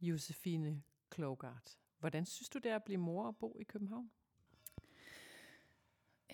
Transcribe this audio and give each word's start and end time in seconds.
Josefine 0.00 0.82
Klogart, 1.10 1.78
hvordan 1.98 2.26
synes 2.26 2.48
du 2.48 2.58
det 2.58 2.70
er 2.70 2.76
at 2.76 2.84
blive 2.84 2.98
mor 2.98 3.26
og 3.26 3.36
bo 3.36 3.56
i 3.60 3.64
København? 3.64 4.10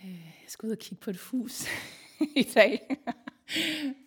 Øh, 0.04 0.24
jeg 0.42 0.49
skal 0.49 0.67
ud 0.67 0.72
og 0.72 0.79
kigge 0.79 1.03
på 1.03 1.11
et 1.11 1.17
hus 1.19 1.67
i 2.43 2.43
dag. 2.54 2.96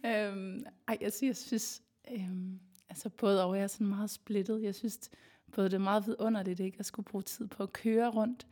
øhm, 0.06 0.64
ej, 0.88 0.98
jeg, 1.02 1.12
jeg 1.22 1.36
synes, 1.36 1.84
øhm, 2.12 2.60
altså 2.90 3.10
både 3.10 3.46
og 3.46 3.56
jeg 3.56 3.64
er 3.64 3.68
sådan 3.68 3.88
meget 3.88 4.10
splittet. 4.10 4.64
Jeg 4.64 4.76
synes 4.76 5.10
både 5.52 5.70
det 5.70 5.76
er 5.76 5.80
meget 5.80 6.08
vidunderligt, 6.08 6.60
ikke? 6.60 6.80
At 6.80 6.86
skulle 6.86 7.06
bruge 7.06 7.22
tid 7.22 7.48
på 7.48 7.64
at 7.64 7.74
køre 7.74 8.10
rundt. 8.10 8.48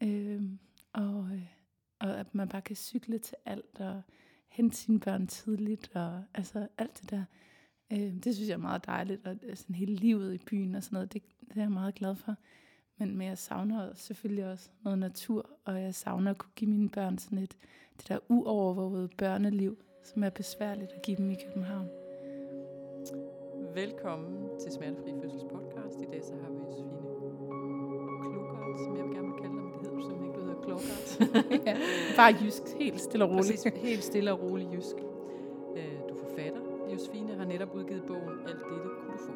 Øhm, 0.00 0.58
og, 0.92 1.30
øh, 1.32 1.46
og 1.98 2.20
at 2.20 2.34
man 2.34 2.48
bare 2.48 2.62
kan 2.62 2.76
cykle 2.76 3.18
til 3.18 3.36
alt, 3.44 3.80
og 3.80 4.02
hente 4.48 4.76
sine 4.76 5.00
børn 5.00 5.26
tidligt, 5.26 5.90
og 5.94 6.24
altså 6.34 6.68
alt 6.78 7.00
det 7.00 7.10
der. 7.10 7.24
Øh, 7.92 8.12
det 8.24 8.34
synes 8.34 8.48
jeg 8.48 8.54
er 8.54 8.58
meget 8.58 8.86
dejligt, 8.86 9.26
og 9.26 9.36
sådan 9.54 9.76
hele 9.76 9.94
livet 9.94 10.34
i 10.34 10.38
byen 10.46 10.74
og 10.74 10.82
sådan 10.82 10.96
noget, 10.96 11.12
det, 11.12 11.22
det 11.40 11.56
er 11.56 11.60
jeg 11.60 11.72
meget 11.72 11.94
glad 11.94 12.14
for. 12.14 12.34
Men, 12.98 13.16
men 13.16 13.28
jeg 13.28 13.38
savner 13.38 13.94
selvfølgelig 13.94 14.44
også 14.44 14.70
noget 14.84 14.98
natur, 14.98 15.50
og 15.64 15.82
jeg 15.82 15.94
savner 15.94 16.30
at 16.30 16.38
kunne 16.38 16.52
give 16.56 16.70
mine 16.70 16.88
børn 16.88 17.18
sådan 17.18 17.38
et, 17.38 17.56
det 17.96 18.08
der 18.08 18.18
uovervågede 18.28 19.08
børneliv, 19.18 19.78
som 20.04 20.24
er 20.24 20.30
besværligt 20.30 20.92
at 20.92 21.02
give 21.02 21.16
dem 21.16 21.30
i 21.30 21.36
København. 21.46 21.88
Velkommen 23.74 24.48
til 24.60 24.72
Smertefri 24.72 25.12
Fødsels 25.22 25.44
podcast. 25.52 26.00
I 26.00 26.06
dag 26.12 26.24
så 26.24 26.34
har 26.42 26.50
vi 26.50 26.58
Josefine 26.58 26.98
Klogart, 28.22 28.78
som 28.84 28.96
jeg 28.96 29.04
vil 29.04 29.14
gerne 29.14 29.28
vil 29.28 29.40
kalde 29.42 29.54
dem. 29.56 29.72
Det 29.72 29.80
hedder 29.80 29.96
du 29.96 30.02
simpelthen 30.02 30.26
ikke, 30.26 30.38
du 30.38 30.46
hedder 30.46 30.62
Klogart. 30.62 31.08
ja, 31.66 31.76
bare 32.16 32.34
jysk, 32.42 32.62
helt 32.78 33.00
stille 33.00 33.24
og 33.24 33.30
roligt. 33.30 33.46
Præcis, 33.46 33.82
helt 33.82 34.04
stille 34.04 34.32
og 34.32 34.40
roligt 34.42 34.72
jysk 34.72 34.96
netop 37.48 37.74
udgivet 37.74 38.04
bogen 38.06 38.40
Alt 38.48 38.58
dette 38.70 38.88
kunne 38.98 39.12
du 39.12 39.18
få. 39.18 39.32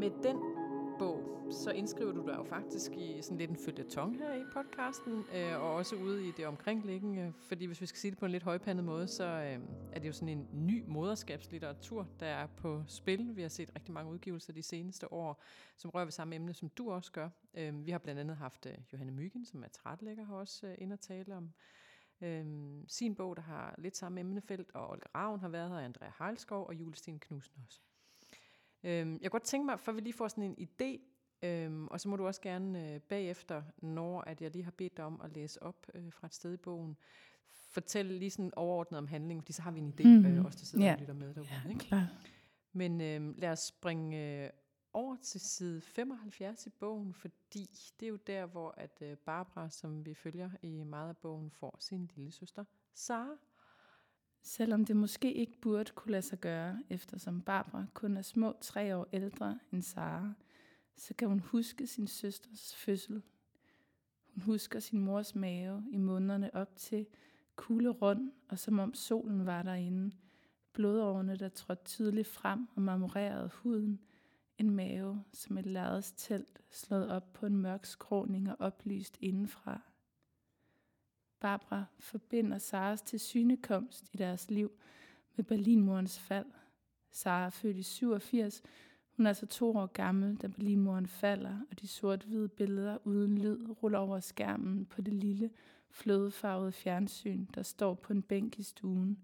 Med 0.00 0.10
den 0.22 0.36
bog, 0.98 1.36
så 1.50 1.70
indskriver 1.70 2.12
du 2.12 2.26
dig 2.26 2.36
jo 2.36 2.44
faktisk 2.44 2.92
i 2.92 3.22
sådan 3.22 3.38
lidt 3.38 3.50
en 3.50 3.56
følgetong 3.56 4.18
her 4.18 4.34
i 4.34 4.44
podcasten, 4.52 5.24
øh, 5.34 5.62
og 5.62 5.74
også 5.74 5.96
ude 5.96 6.28
i 6.28 6.32
det 6.36 6.46
omkringliggende, 6.46 7.32
fordi 7.48 7.66
hvis 7.66 7.80
vi 7.80 7.86
skal 7.86 7.98
sige 7.98 8.10
det 8.10 8.18
på 8.18 8.24
en 8.24 8.32
lidt 8.32 8.42
højpandet 8.42 8.84
måde, 8.84 9.08
så 9.08 9.24
øh, 9.24 9.58
er 9.92 10.00
det 10.00 10.08
jo 10.08 10.12
sådan 10.12 10.28
en 10.28 10.48
ny 10.52 10.84
moderskabslitteratur, 10.86 12.08
der 12.20 12.26
er 12.26 12.46
på 12.46 12.82
spil. 12.86 13.36
Vi 13.36 13.42
har 13.42 13.48
set 13.48 13.70
rigtig 13.74 13.94
mange 13.94 14.12
udgivelser 14.12 14.52
de 14.52 14.62
seneste 14.62 15.12
år, 15.12 15.42
som 15.76 15.90
rører 15.90 16.04
ved 16.04 16.12
samme 16.12 16.34
emne, 16.34 16.54
som 16.54 16.68
du 16.68 16.90
også 16.90 17.12
gør. 17.12 17.28
Øh, 17.54 17.86
vi 17.86 17.90
har 17.90 17.98
blandt 17.98 18.20
andet 18.20 18.36
haft 18.36 18.66
øh, 18.66 18.74
Johanne 18.92 19.12
Myggen, 19.12 19.44
som 19.44 19.62
er 19.62 19.68
trætlægger, 19.68 20.24
har 20.24 20.34
også 20.34 20.66
øh, 20.66 20.74
ind 20.78 20.92
at 20.92 21.00
tale 21.00 21.36
om 21.36 21.52
Øhm, 22.20 22.84
sin 22.88 23.14
bog, 23.14 23.36
der 23.36 23.42
har 23.42 23.74
lidt 23.78 23.96
samme 23.96 24.20
emnefelt, 24.20 24.70
og 24.74 24.90
Olga 24.90 25.06
Ravn 25.14 25.40
har 25.40 25.48
været 25.48 25.70
her, 25.70 25.78
Andrea 25.78 26.10
Heilskov 26.18 26.66
og 26.66 26.74
Julesten 26.74 27.18
Knudsen 27.18 27.54
også. 27.66 27.80
Øhm, 28.84 29.12
jeg 29.12 29.20
kunne 29.20 29.30
godt 29.30 29.42
tænke 29.42 29.66
mig, 29.66 29.80
for 29.80 29.92
vi 29.92 30.00
lige 30.00 30.12
får 30.12 30.28
sådan 30.28 30.44
en 30.44 30.68
idé, 30.68 31.00
øhm, 31.46 31.88
og 31.88 32.00
så 32.00 32.08
må 32.08 32.16
du 32.16 32.26
også 32.26 32.40
gerne 32.40 32.94
øh, 32.94 33.00
bagefter, 33.00 33.62
når 33.78 34.20
at 34.20 34.42
jeg 34.42 34.50
lige 34.50 34.64
har 34.64 34.70
bedt 34.70 34.96
dig 34.96 35.04
om 35.04 35.20
at 35.24 35.32
læse 35.32 35.62
op 35.62 35.86
øh, 35.94 36.12
fra 36.12 36.26
et 36.26 36.34
sted 36.34 36.54
i 36.54 36.56
bogen, 36.56 36.96
fortælle 37.70 38.18
lige 38.18 38.30
sådan 38.30 38.52
overordnet 38.56 38.98
om 38.98 39.06
handlingen, 39.06 39.42
fordi 39.42 39.52
så 39.52 39.62
har 39.62 39.70
vi 39.70 39.80
en 39.80 39.94
idé, 40.00 40.06
mm. 40.06 40.26
øh, 40.26 40.44
også 40.44 40.58
der 40.58 40.64
sidder 40.64 40.84
yeah. 40.84 40.94
og 40.94 41.00
lytter 41.00 41.14
med 41.14 41.34
derude. 41.34 41.48
Ja, 41.64 41.68
ikke? 41.68 41.80
klar. 41.80 42.06
Men 42.72 43.00
øh, 43.00 43.38
lad 43.38 43.50
os 43.50 43.58
springe 43.60 44.44
øh, 44.44 44.50
over 44.96 45.16
til 45.22 45.40
side 45.40 45.80
75 45.80 46.66
i 46.66 46.70
bogen, 46.70 47.14
fordi 47.14 47.70
det 48.00 48.06
er 48.06 48.10
jo 48.10 48.16
der, 48.16 48.46
hvor 48.46 48.74
at 48.76 48.98
øh, 49.00 49.16
Barbara, 49.16 49.70
som 49.70 50.06
vi 50.06 50.14
følger 50.14 50.50
i 50.62 50.82
meget 50.84 51.08
af 51.08 51.16
bogen, 51.16 51.50
får 51.50 51.76
sin 51.80 52.10
lille 52.14 52.32
søster 52.32 52.64
Sara. 52.94 53.36
Selvom 54.42 54.84
det 54.84 54.96
måske 54.96 55.32
ikke 55.34 55.60
burde 55.60 55.92
kunne 55.94 56.12
lade 56.12 56.22
sig 56.22 56.40
gøre, 56.40 56.82
eftersom 56.90 57.42
Barbara 57.42 57.86
kun 57.94 58.16
er 58.16 58.22
små 58.22 58.56
tre 58.60 58.96
år 58.96 59.08
ældre 59.12 59.58
end 59.72 59.82
Sara, 59.82 60.32
så 60.96 61.14
kan 61.14 61.28
hun 61.28 61.40
huske 61.40 61.86
sin 61.86 62.06
søsters 62.06 62.74
fødsel. 62.74 63.22
Hun 64.34 64.42
husker 64.42 64.80
sin 64.80 65.00
mors 65.00 65.34
mave 65.34 65.84
i 65.90 65.96
månederne 65.96 66.54
op 66.54 66.76
til, 66.76 67.06
kugle 67.56 67.90
rund, 67.90 68.32
og 68.48 68.58
som 68.58 68.78
om 68.78 68.94
solen 68.94 69.46
var 69.46 69.62
derinde. 69.62 70.16
Blodårene, 70.72 71.36
der 71.36 71.48
trådte 71.48 71.84
tydeligt 71.84 72.28
frem 72.28 72.68
og 72.74 72.82
marmorerede 72.82 73.50
huden. 73.54 74.00
En 74.58 74.70
mave 74.70 75.24
som 75.32 75.58
et 75.58 75.66
lærreds 75.66 76.12
telt, 76.12 76.62
slået 76.70 77.10
op 77.10 77.32
på 77.32 77.46
en 77.46 77.56
mørk 77.56 77.84
skråning 77.84 78.50
og 78.50 78.56
oplyst 78.58 79.18
indenfra. 79.20 79.80
Barbara 81.40 81.84
forbinder 81.98 82.58
Saras 82.58 83.02
tilsynekomst 83.02 84.10
i 84.12 84.16
deres 84.16 84.50
liv 84.50 84.72
med 85.36 85.44
Berlinmurens 85.44 86.18
fald. 86.18 86.46
Sara 87.10 87.46
er 87.46 87.50
født 87.50 87.76
i 87.76 87.82
87. 87.82 88.62
Hun 89.16 89.26
er 89.26 89.30
altså 89.30 89.46
to 89.46 89.76
år 89.76 89.86
gammel, 89.86 90.36
da 90.36 90.46
Berlinmuren 90.46 91.06
falder, 91.06 91.60
og 91.70 91.80
de 91.80 91.88
sort-hvide 91.88 92.48
billeder 92.48 92.98
uden 93.04 93.38
lyd 93.38 93.82
ruller 93.82 93.98
over 93.98 94.20
skærmen 94.20 94.86
på 94.86 95.02
det 95.02 95.14
lille, 95.14 95.50
flødefarvede 95.90 96.72
fjernsyn, 96.72 97.46
der 97.54 97.62
står 97.62 97.94
på 97.94 98.12
en 98.12 98.22
bænk 98.22 98.58
i 98.58 98.62
stuen. 98.62 99.18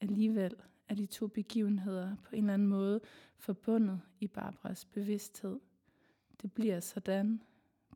Alligevel 0.00 0.56
er 0.90 0.94
de 0.94 1.06
to 1.06 1.26
begivenheder 1.26 2.16
på 2.24 2.36
en 2.36 2.44
eller 2.44 2.54
anden 2.54 2.68
måde 2.68 3.00
forbundet 3.36 4.00
i 4.20 4.26
Barbaras 4.26 4.84
bevidsthed. 4.84 5.60
Det 6.42 6.52
bliver 6.52 6.80
sådan. 6.80 7.42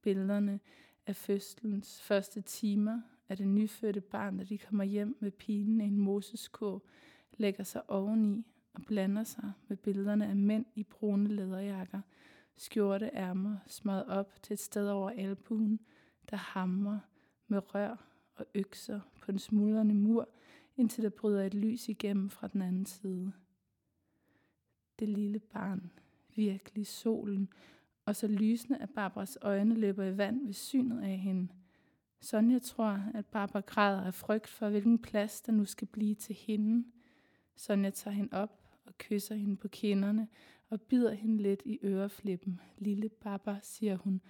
Billederne 0.03 0.61
af 1.07 1.17
fødselens 1.17 2.03
første 2.03 2.41
timer 2.41 3.01
af 3.29 3.37
det 3.37 3.49
nyfødte 3.49 4.01
barn, 4.01 4.39
da 4.39 4.45
de 4.45 4.59
kommer 4.59 4.85
hjem 4.85 5.17
med 5.21 5.31
pigen 5.31 5.81
i 5.81 5.85
en 5.85 5.99
moseskurv, 5.99 6.83
lægger 7.33 7.65
sig 7.65 7.91
oveni 7.91 8.47
og 8.73 8.83
blander 8.83 9.25
sig 9.25 9.53
med 9.69 9.77
billederne 9.77 10.27
af 10.27 10.37
mænd 10.37 10.67
i 10.75 10.83
brune 10.83 11.29
læderjakker, 11.29 12.01
skjorte 12.57 13.11
ærmer 13.15 13.57
smadret 13.67 14.07
op 14.07 14.43
til 14.43 14.55
et 14.55 14.61
sted 14.61 14.89
over 14.89 15.11
albuen, 15.11 15.81
der 16.31 16.37
hamrer 16.37 16.99
med 17.49 17.75
rør 17.75 17.97
og 18.35 18.47
økser 18.55 19.01
på 19.21 19.33
den 19.33 19.39
smuldrende 19.39 19.95
mur, 19.95 20.29
indtil 20.77 21.05
der 21.05 21.11
bryder 21.11 21.43
et 21.43 21.55
lys 21.55 21.89
igennem 21.89 22.31
fra 22.31 22.49
den 22.49 22.63
anden 22.63 22.87
side. 22.87 23.33
Det 24.99 25.09
lille 25.09 25.39
barn, 25.39 25.91
virkelig 26.37 26.87
solen, 26.87 27.49
og 28.05 28.17
så 28.17 28.27
lysende 28.27 28.79
at 28.79 28.91
Barbaras 28.91 29.39
øjne 29.43 29.75
løber 29.75 30.05
i 30.05 30.17
vand 30.17 30.47
ved 30.47 30.53
synet 30.53 31.03
af 31.03 31.19
hende. 31.19 31.49
Sonja 32.21 32.59
tror, 32.59 33.03
at 33.15 33.27
Barbara 33.27 33.61
græder 33.61 34.03
af 34.03 34.15
frygt 34.15 34.49
for, 34.49 34.69
hvilken 34.69 34.99
plads 34.99 35.41
der 35.41 35.53
nu 35.53 35.65
skal 35.65 35.89
blive 35.89 36.15
til 36.15 36.35
hende. 36.35 36.85
Sonja 37.57 37.91
tager 37.91 38.15
hende 38.15 38.37
op 38.37 38.79
og 38.85 38.99
kysser 38.99 39.35
hende 39.35 39.57
på 39.57 39.69
kinderne 39.69 40.29
og 40.69 40.81
bider 40.81 41.13
hende 41.13 41.43
lidt 41.43 41.63
i 41.65 41.79
øreflippen. 41.83 42.61
Lille 42.79 43.09
Barbara, 43.09 43.59
siger 43.63 43.97
hun, 43.97 44.21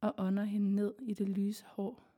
og 0.00 0.14
ånder 0.18 0.44
hende 0.44 0.74
ned 0.74 0.94
i 1.02 1.14
det 1.14 1.28
lyse 1.28 1.64
hår. 1.66 2.14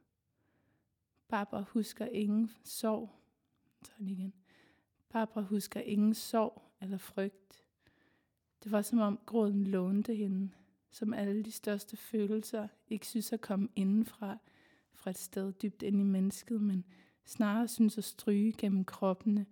Barbara 1.28 1.64
husker 1.68 2.06
ingen 2.06 2.50
sorg. 2.64 3.10
Sådan 3.86 4.08
igen. 4.08 4.32
Barbara 5.08 5.44
husker 5.44 5.80
ingen 5.80 6.14
sorg 6.14 6.62
eller 6.80 6.98
frygt. 6.98 7.64
Det 8.64 8.72
var 8.72 8.82
som 8.82 8.98
om 8.98 9.19
gråden 9.26 9.66
lånte 9.66 10.14
hende, 10.14 10.50
som 10.91 11.14
alle 11.14 11.42
de 11.42 11.52
største 11.52 11.97
følelser 11.97 12.69
ikke 12.88 13.06
synes 13.06 13.32
at 13.32 13.41
komme 13.41 13.69
indenfra, 13.76 14.38
fra 14.92 15.10
et 15.10 15.19
sted 15.19 15.52
dybt 15.52 15.82
ind 15.82 16.00
i 16.00 16.04
mennesket, 16.04 16.62
men 16.62 16.84
snarere 17.24 17.69
synes 17.69 17.98
at 17.98 18.04
stryge 18.04 18.52
gennem 18.58 18.84
kroppene 18.84 19.47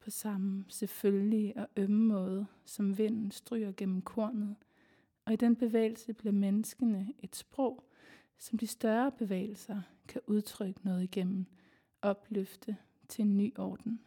på 0.00 0.10
samme 0.10 0.64
selvfølgelige 0.68 1.56
og 1.56 1.68
ømme 1.76 2.04
måde, 2.04 2.46
som 2.64 2.98
vinden 2.98 3.30
stryger 3.30 3.72
gennem 3.72 4.02
kornet. 4.02 4.56
Og 5.24 5.32
i 5.32 5.36
den 5.36 5.56
bevægelse 5.56 6.12
bliver 6.12 6.32
menneskene 6.32 7.14
et 7.22 7.36
sprog, 7.36 7.88
som 8.38 8.58
de 8.58 8.66
større 8.66 9.12
bevægelser 9.12 9.82
kan 10.08 10.20
udtrykke 10.26 10.80
noget 10.84 11.02
igennem, 11.02 11.46
opløfte 12.02 12.76
til 13.12 13.22
en 13.22 13.36
ny 13.36 13.52
orden. 13.58 14.00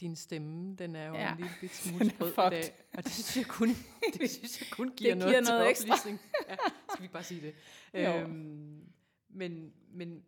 Din 0.00 0.16
stemme, 0.16 0.74
den 0.76 0.96
er 0.96 1.06
jo 1.06 1.14
Ja. 1.14 1.30
en 1.32 1.36
lille 1.36 1.52
bit 1.60 1.70
smule 1.84 2.10
sprød 2.10 2.32
i 2.32 2.34
dag, 2.36 2.86
og 2.94 3.04
det 3.04 3.12
synes 3.12 3.36
jeg 3.36 3.46
kun, 3.46 3.68
det 4.18 4.30
synes 4.30 4.60
jeg 4.60 4.68
kun 4.70 4.92
giver, 4.96 5.10
Det 5.10 5.18
noget, 5.18 5.32
giver 5.32 5.42
til 5.44 5.52
noget 5.54 5.70
ekstra. 5.70 5.92
oplysning. 5.94 6.20
Ja, 6.48 6.56
skal 6.92 7.02
vi 7.02 7.08
bare 7.08 7.22
sige 7.24 7.40
det? 7.40 7.54
Jo. 7.94 8.00
Øhm, 8.18 8.92
men, 9.28 9.72
men 9.88 10.24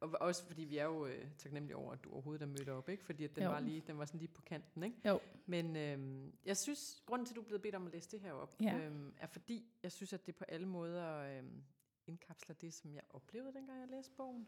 og 0.00 0.10
også 0.20 0.44
fordi 0.46 0.62
vi 0.64 0.76
er 0.78 0.84
jo 0.84 1.06
øh, 1.06 1.26
taknemmelige 1.38 1.76
over, 1.76 1.92
at 1.92 2.04
du 2.04 2.12
overhovedet 2.12 2.42
er 2.42 2.46
mødt 2.46 2.68
op, 2.68 2.88
ikke? 2.88 3.04
Fordi 3.04 3.24
at 3.24 3.34
den, 3.34 3.42
Jo. 3.44 3.50
var 3.50 3.60
lige, 3.60 3.82
den 3.86 3.98
var 3.98 4.04
sådan 4.04 4.18
lige 4.20 4.28
på 4.34 4.42
kanten, 4.42 4.82
ikke? 4.82 4.96
Jo. 5.08 5.20
Men 5.46 5.76
øhm, 5.76 6.32
jeg 6.44 6.56
synes, 6.56 7.02
grunden 7.06 7.26
til, 7.26 7.32
at 7.32 7.36
du 7.36 7.40
er 7.40 7.44
blevet 7.46 7.62
bedt 7.62 7.74
om 7.74 7.86
at 7.86 7.92
læse 7.92 8.10
det 8.10 8.20
her 8.20 8.32
op, 8.32 8.56
Ja. 8.60 8.78
øhm, 8.78 9.12
er 9.18 9.26
fordi, 9.26 9.64
jeg 9.82 9.92
synes, 9.92 10.12
at 10.12 10.26
det 10.26 10.34
på 10.36 10.44
alle 10.44 10.66
måder 10.66 11.16
øhm, 11.38 11.62
indkapsler 12.06 12.54
det, 12.54 12.74
som 12.74 12.94
jeg 12.94 13.02
oplevede, 13.10 13.52
dengang 13.54 13.80
jeg 13.80 13.88
læste 13.88 14.12
bogen. 14.16 14.46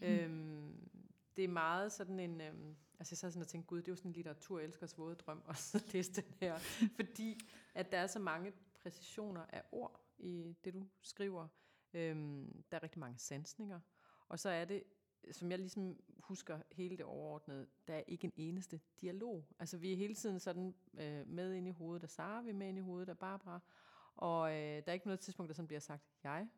Mm. 0.00 0.06
Øhm, 0.06 0.90
det 1.36 1.44
er 1.44 1.48
meget 1.48 1.92
sådan 1.92 2.20
en... 2.20 2.40
Øhm, 2.40 2.76
altså 2.98 3.12
jeg 3.12 3.18
sad 3.18 3.30
sådan 3.30 3.42
og 3.42 3.48
tænkte, 3.48 3.66
gud, 3.66 3.78
det 3.78 3.88
er 3.88 3.92
jo 3.92 3.96
sådan 3.96 4.10
en 4.10 4.12
litteraturelskers 4.12 4.98
våde 4.98 5.14
drøm, 5.14 5.42
og 5.44 5.56
så 5.68 5.84
læse 5.92 6.12
den 6.12 6.34
her. 6.40 6.58
fordi 6.96 7.38
at 7.74 7.92
der 7.92 7.98
er 7.98 8.06
så 8.06 8.18
mange 8.18 8.52
præcisioner 8.74 9.44
af 9.48 9.62
ord 9.72 10.00
i 10.18 10.56
det, 10.64 10.74
du 10.74 10.86
skriver. 11.00 11.48
Øhm, 11.94 12.64
der 12.70 12.76
er 12.76 12.82
rigtig 12.82 13.00
mange 13.00 13.18
sansninger. 13.18 13.80
Og 14.28 14.38
så 14.38 14.48
er 14.48 14.64
det 14.64 14.82
som 15.32 15.50
jeg 15.50 15.58
ligesom 15.58 16.00
husker 16.18 16.58
hele 16.72 16.96
det 16.96 17.04
overordnede, 17.04 17.66
der 17.86 17.94
er 17.94 18.02
ikke 18.06 18.24
en 18.24 18.32
eneste 18.36 18.80
dialog. 19.00 19.44
Altså 19.58 19.78
vi 19.78 19.92
er 19.92 19.96
hele 19.96 20.14
tiden 20.14 20.40
sådan 20.40 20.74
øh, 20.94 21.28
med 21.28 21.52
ind 21.52 21.68
i 21.68 21.70
hovedet 21.70 22.02
af 22.02 22.10
Sara, 22.10 22.40
vi 22.40 22.50
er 22.50 22.54
med 22.54 22.68
ind 22.68 22.78
i 22.78 22.80
hovedet 22.80 23.08
af 23.08 23.18
Barbara, 23.18 23.60
og 24.16 24.50
øh, 24.50 24.56
der 24.56 24.82
er 24.86 24.92
ikke 24.92 25.06
noget 25.06 25.20
tidspunkt, 25.20 25.48
der 25.48 25.54
sådan 25.54 25.66
bliver 25.66 25.80
sagt 25.80 26.02
jeg. 26.24 26.48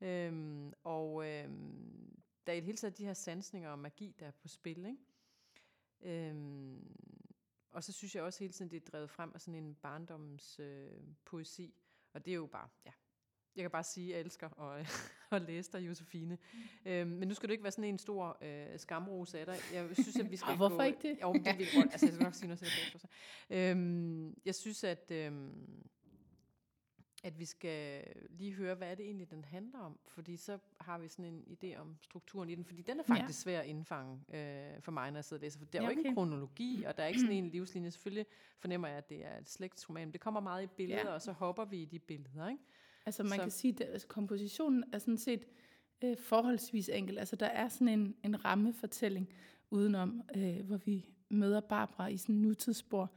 Øhm, 0.00 0.72
og 0.82 1.28
øh, 1.28 1.50
der 2.46 2.52
er 2.52 2.56
i 2.56 2.60
det 2.60 2.66
hele 2.66 2.78
taget 2.78 2.98
de 2.98 3.04
her 3.04 3.14
sansninger 3.14 3.70
og 3.70 3.78
magi, 3.78 4.14
der 4.20 4.26
er 4.26 4.30
på 4.30 4.48
spil. 4.48 4.86
Ikke? 4.86 6.28
Øhm, 6.28 6.96
og 7.70 7.84
så 7.84 7.92
synes 7.92 8.14
jeg 8.14 8.22
også 8.22 8.38
hele 8.38 8.52
tiden, 8.52 8.70
det 8.70 8.76
er 8.76 8.90
drevet 8.90 9.10
frem 9.10 9.30
af 9.34 9.40
sådan 9.40 9.64
en 9.64 9.74
barndommens 9.74 10.58
øh, 10.58 10.90
poesi. 11.24 11.74
Og 12.12 12.24
det 12.24 12.30
er 12.30 12.34
jo 12.34 12.46
bare, 12.46 12.68
ja, 12.86 12.92
jeg 13.56 13.62
kan 13.62 13.70
bare 13.70 13.84
sige, 13.84 14.08
at 14.08 14.12
jeg 14.12 14.20
elsker 14.20 14.60
at, 14.60 14.86
at 15.36 15.42
læse 15.42 15.72
dig, 15.72 15.86
Josefine. 15.86 16.38
Mm. 16.84 16.90
Øhm, 16.90 17.10
men 17.10 17.28
nu 17.28 17.34
skal 17.34 17.48
du 17.48 17.52
ikke 17.52 17.64
være 17.64 17.72
sådan 17.72 17.84
en 17.84 17.98
stor 17.98 18.38
øh, 18.42 18.78
skamrose 18.78 19.38
af 19.38 19.46
dig. 19.46 19.56
Jeg 19.72 19.88
synes, 19.92 20.16
at 20.16 20.30
vi 20.30 20.36
skal 20.36 20.56
hvorfor 20.56 20.76
gå, 20.76 20.82
ikke 20.82 21.08
det? 21.08 21.18
Jo, 21.22 21.32
det 21.32 21.58
vil 21.58 21.66
godt. 21.74 21.92
Altså, 21.92 22.06
jeg 22.06 22.14
skal 22.14 22.24
nok 22.24 22.34
sige 22.34 22.46
noget 22.46 22.58
til 22.58 22.68
det. 22.92 23.04
Øhm, 23.50 24.36
jeg 24.44 24.54
synes, 24.54 24.84
at... 24.84 25.10
Øhm, 25.10 25.88
at 27.22 27.38
vi 27.38 27.44
skal 27.44 28.04
lige 28.30 28.52
høre, 28.52 28.74
hvad 28.74 28.90
er 28.90 28.94
det 28.94 29.04
egentlig, 29.04 29.30
den 29.30 29.44
handler 29.44 29.78
om? 29.78 29.98
Fordi 30.06 30.36
så 30.36 30.58
har 30.80 30.98
vi 30.98 31.08
sådan 31.08 31.24
en 31.24 31.44
idé 31.46 31.80
om 31.80 31.96
strukturen 32.00 32.50
i 32.50 32.54
den, 32.54 32.64
fordi 32.64 32.82
den 32.82 33.00
er 33.00 33.04
faktisk 33.04 33.38
ja. 33.38 33.42
svær 33.42 33.60
at 33.60 33.66
indfange 33.66 34.20
øh, 34.34 34.80
for 34.80 34.92
mig, 34.92 35.10
når 35.10 35.18
jeg 35.18 35.24
sidder 35.24 35.40
og 35.40 35.42
læser, 35.42 35.58
for 35.58 35.66
der 35.66 35.78
er 35.78 35.82
ja, 35.82 35.88
okay. 35.88 35.94
jo 35.94 35.98
ikke 35.98 36.08
en 36.08 36.14
kronologi, 36.14 36.84
og 36.86 36.96
der 36.96 37.02
er 37.02 37.06
ikke 37.06 37.20
sådan 37.20 37.36
en 37.36 37.48
livslinje. 37.48 37.90
Selvfølgelig 37.90 38.26
fornemmer 38.58 38.88
jeg, 38.88 38.96
at 38.96 39.08
det 39.08 39.26
er 39.26 39.38
et 39.38 39.48
slægtsroman, 39.48 40.06
men 40.06 40.12
det 40.12 40.20
kommer 40.20 40.40
meget 40.40 40.64
i 40.64 40.66
billeder, 40.66 41.08
ja. 41.08 41.14
og 41.14 41.22
så 41.22 41.32
hopper 41.32 41.64
vi 41.64 41.82
i 41.82 41.84
de 41.84 41.98
billeder, 41.98 42.48
ikke? 42.48 42.62
Altså 43.06 43.22
man 43.22 43.32
så. 43.32 43.42
kan 43.42 43.50
sige, 43.50 43.84
at 43.84 43.90
altså, 43.92 44.06
kompositionen 44.06 44.84
er 44.92 44.98
sådan 44.98 45.18
set 45.18 45.44
øh, 46.04 46.16
forholdsvis 46.16 46.88
enkel. 46.88 47.18
Altså 47.18 47.36
der 47.36 47.46
er 47.46 47.68
sådan 47.68 47.88
en, 47.88 48.16
en 48.24 48.44
rammefortælling 48.44 49.28
udenom, 49.70 50.22
øh, 50.36 50.66
hvor 50.66 50.76
vi 50.76 51.06
møder 51.28 51.60
Barbara 51.60 52.06
i 52.06 52.16
sådan 52.16 52.34
en 52.34 52.42
nutidsspor. 52.42 53.12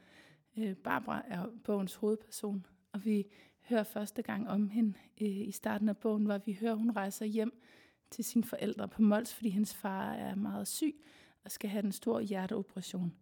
Øh, 0.58 0.76
Barbara 0.76 1.24
er 1.28 1.48
bogens 1.64 1.96
hovedperson, 1.96 2.66
og 2.92 3.06
vi 3.06 3.28
hører 3.70 3.84
første 3.84 4.22
gang 4.22 4.50
om 4.50 4.70
hende 4.70 4.94
øh, 5.22 5.28
i 5.28 5.52
starten 5.52 5.90
af 5.90 5.98
bogen, 5.98 6.26
hvor 6.26 6.38
vi 6.38 6.58
hører, 6.62 6.76
hun 6.76 6.92
rejser 6.92 7.26
hjem 7.26 7.62
til 8.12 8.26
sine 8.26 8.44
forældre 8.44 8.88
på 8.88 9.02
Mols, 9.02 9.34
fordi 9.34 9.50
hendes 9.50 9.76
far 9.76 10.14
er 10.14 10.36
meget 10.36 10.68
syg 10.68 10.96
og 11.44 11.52
skal 11.52 11.70
have 11.70 11.86
en 11.86 11.92
stor 11.92 12.20
hjerteoperation. 12.20 13.14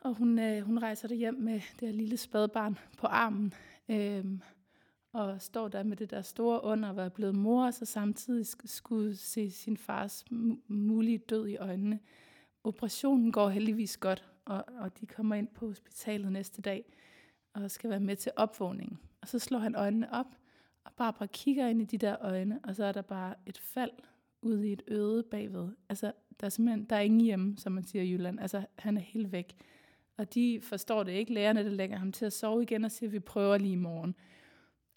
Og 0.00 0.14
hun, 0.14 0.38
øh, 0.38 0.62
hun 0.62 0.78
rejser 0.78 1.08
der 1.08 1.14
hjem 1.14 1.34
med 1.34 1.60
det 1.80 1.88
her 1.88 1.92
lille 1.92 2.16
spædbarn 2.16 2.78
på 2.98 3.06
armen, 3.06 3.54
øh, 3.88 4.24
og 5.12 5.42
står 5.42 5.68
der 5.68 5.82
med 5.82 5.96
det 5.96 6.10
der 6.10 6.22
store 6.22 6.64
under, 6.64 6.92
var 6.92 7.08
blevet 7.08 7.34
mor, 7.34 7.66
og 7.66 7.74
så 7.74 7.84
samtidig 7.84 8.46
skulle 8.64 9.16
se 9.16 9.50
sin 9.50 9.76
fars 9.76 10.24
mulige 10.68 11.18
død 11.18 11.48
i 11.48 11.56
øjnene. 11.56 12.00
Operationen 12.64 13.32
går 13.32 13.48
heldigvis 13.48 13.96
godt, 13.96 14.24
og, 14.44 14.64
og 14.78 15.00
de 15.00 15.06
kommer 15.06 15.34
ind 15.34 15.48
på 15.48 15.66
hospitalet 15.66 16.32
næste 16.32 16.62
dag 16.62 16.84
og 17.52 17.70
skal 17.70 17.90
være 17.90 18.00
med 18.00 18.16
til 18.16 18.32
opvågningen. 18.36 18.98
Og 19.20 19.28
så 19.28 19.38
slår 19.38 19.58
han 19.58 19.74
øjnene 19.74 20.12
op, 20.12 20.36
og 20.84 20.92
Barbara 20.92 21.26
kigger 21.26 21.66
ind 21.66 21.82
i 21.82 21.84
de 21.84 21.98
der 21.98 22.16
øjne, 22.20 22.60
og 22.64 22.76
så 22.76 22.84
er 22.84 22.92
der 22.92 23.02
bare 23.02 23.34
et 23.46 23.58
fald 23.58 23.90
ude 24.42 24.68
i 24.68 24.72
et 24.72 24.82
øde 24.88 25.22
bagved. 25.22 25.68
Altså, 25.88 26.12
der 26.40 26.46
er 26.46 26.50
simpelthen, 26.50 26.84
der 26.84 26.96
er 26.96 27.00
ingen 27.00 27.20
hjemme, 27.20 27.58
som 27.58 27.72
man 27.72 27.84
siger 27.84 28.02
i 28.02 28.12
Jylland. 28.12 28.40
Altså, 28.40 28.66
han 28.78 28.96
er 28.96 29.00
helt 29.00 29.32
væk. 29.32 29.56
Og 30.16 30.34
de 30.34 30.60
forstår 30.62 31.02
det 31.02 31.12
ikke. 31.12 31.32
Lærerne, 31.32 31.64
der 31.64 31.70
lægger 31.70 31.96
ham 31.96 32.12
til 32.12 32.26
at 32.26 32.32
sove 32.32 32.62
igen 32.62 32.84
og 32.84 32.90
siger, 32.90 33.08
at 33.08 33.12
vi 33.12 33.18
prøver 33.18 33.58
lige 33.58 33.72
i 33.72 33.76
morgen. 33.76 34.14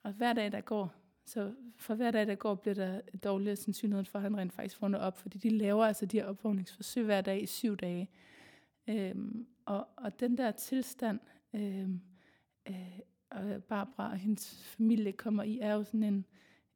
Og 0.04 0.12
hver 0.12 0.34
dag, 0.34 0.52
der 0.52 0.62
går, 0.62 0.94
så 1.26 1.54
for 1.78 1.96
hver 1.96 2.12
dag, 2.12 2.28
der 2.28 2.36
går, 2.36 2.56
bliver 2.56 2.76
der 2.76 3.02
dårligere 3.24 3.56
sandsynlighed 3.56 4.06
for, 4.06 4.20
at 4.20 4.24
han 4.24 4.38
rent 4.38 4.54
faktisk 4.54 4.82
vågner 4.82 5.00
op, 5.00 5.18
fordi 5.18 5.38
de 5.38 5.50
laver 5.50 5.86
altså 5.86 6.06
de 6.06 6.18
her 6.18 6.26
opvågningsforsøg 6.26 7.06
hver 7.06 7.22
dag 7.22 7.44
i 7.44 7.46
syv 7.46 7.78
dage. 7.78 8.10
Øhm, 8.88 9.48
og, 9.66 9.88
og 9.98 10.20
den 10.20 10.38
der 10.38 10.52
tilstand, 10.52 11.20
øhm, 11.54 12.02
øh, 12.68 13.00
og 13.32 13.64
Barbara 13.64 14.12
og 14.12 14.18
hendes 14.18 14.64
familie 14.64 15.12
kommer 15.12 15.44
i, 15.44 15.60
er 15.60 15.74
jo 15.74 15.84
sådan 15.84 16.04
en, 16.04 16.26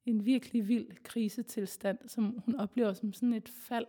en 0.06 0.26
virkelig 0.26 0.68
vild 0.68 1.04
krisetilstand, 1.04 1.98
som 2.08 2.42
hun 2.46 2.56
oplever 2.56 2.94
som 2.94 3.14
sådan 3.14 3.34
et 3.34 3.50
fald. 3.50 3.88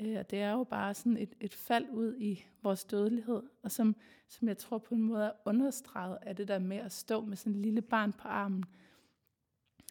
Øh, 0.00 0.18
og 0.18 0.30
det 0.30 0.38
er 0.38 0.52
jo 0.52 0.64
bare 0.64 0.94
sådan 0.94 1.16
et, 1.16 1.34
et 1.40 1.54
fald 1.54 1.86
ud 1.90 2.16
i 2.18 2.44
vores 2.62 2.84
dødelighed, 2.84 3.42
og 3.62 3.70
som, 3.70 3.96
som 4.28 4.48
jeg 4.48 4.58
tror 4.58 4.78
på 4.78 4.94
en 4.94 5.02
måde 5.02 5.24
er 5.24 5.32
understreget 5.44 6.18
af 6.22 6.36
det 6.36 6.48
der 6.48 6.58
med 6.58 6.76
at 6.76 6.92
stå 6.92 7.24
med 7.24 7.36
sådan 7.36 7.52
et 7.52 7.62
lille 7.62 7.82
barn 7.82 8.12
på 8.12 8.28
armen. 8.28 8.64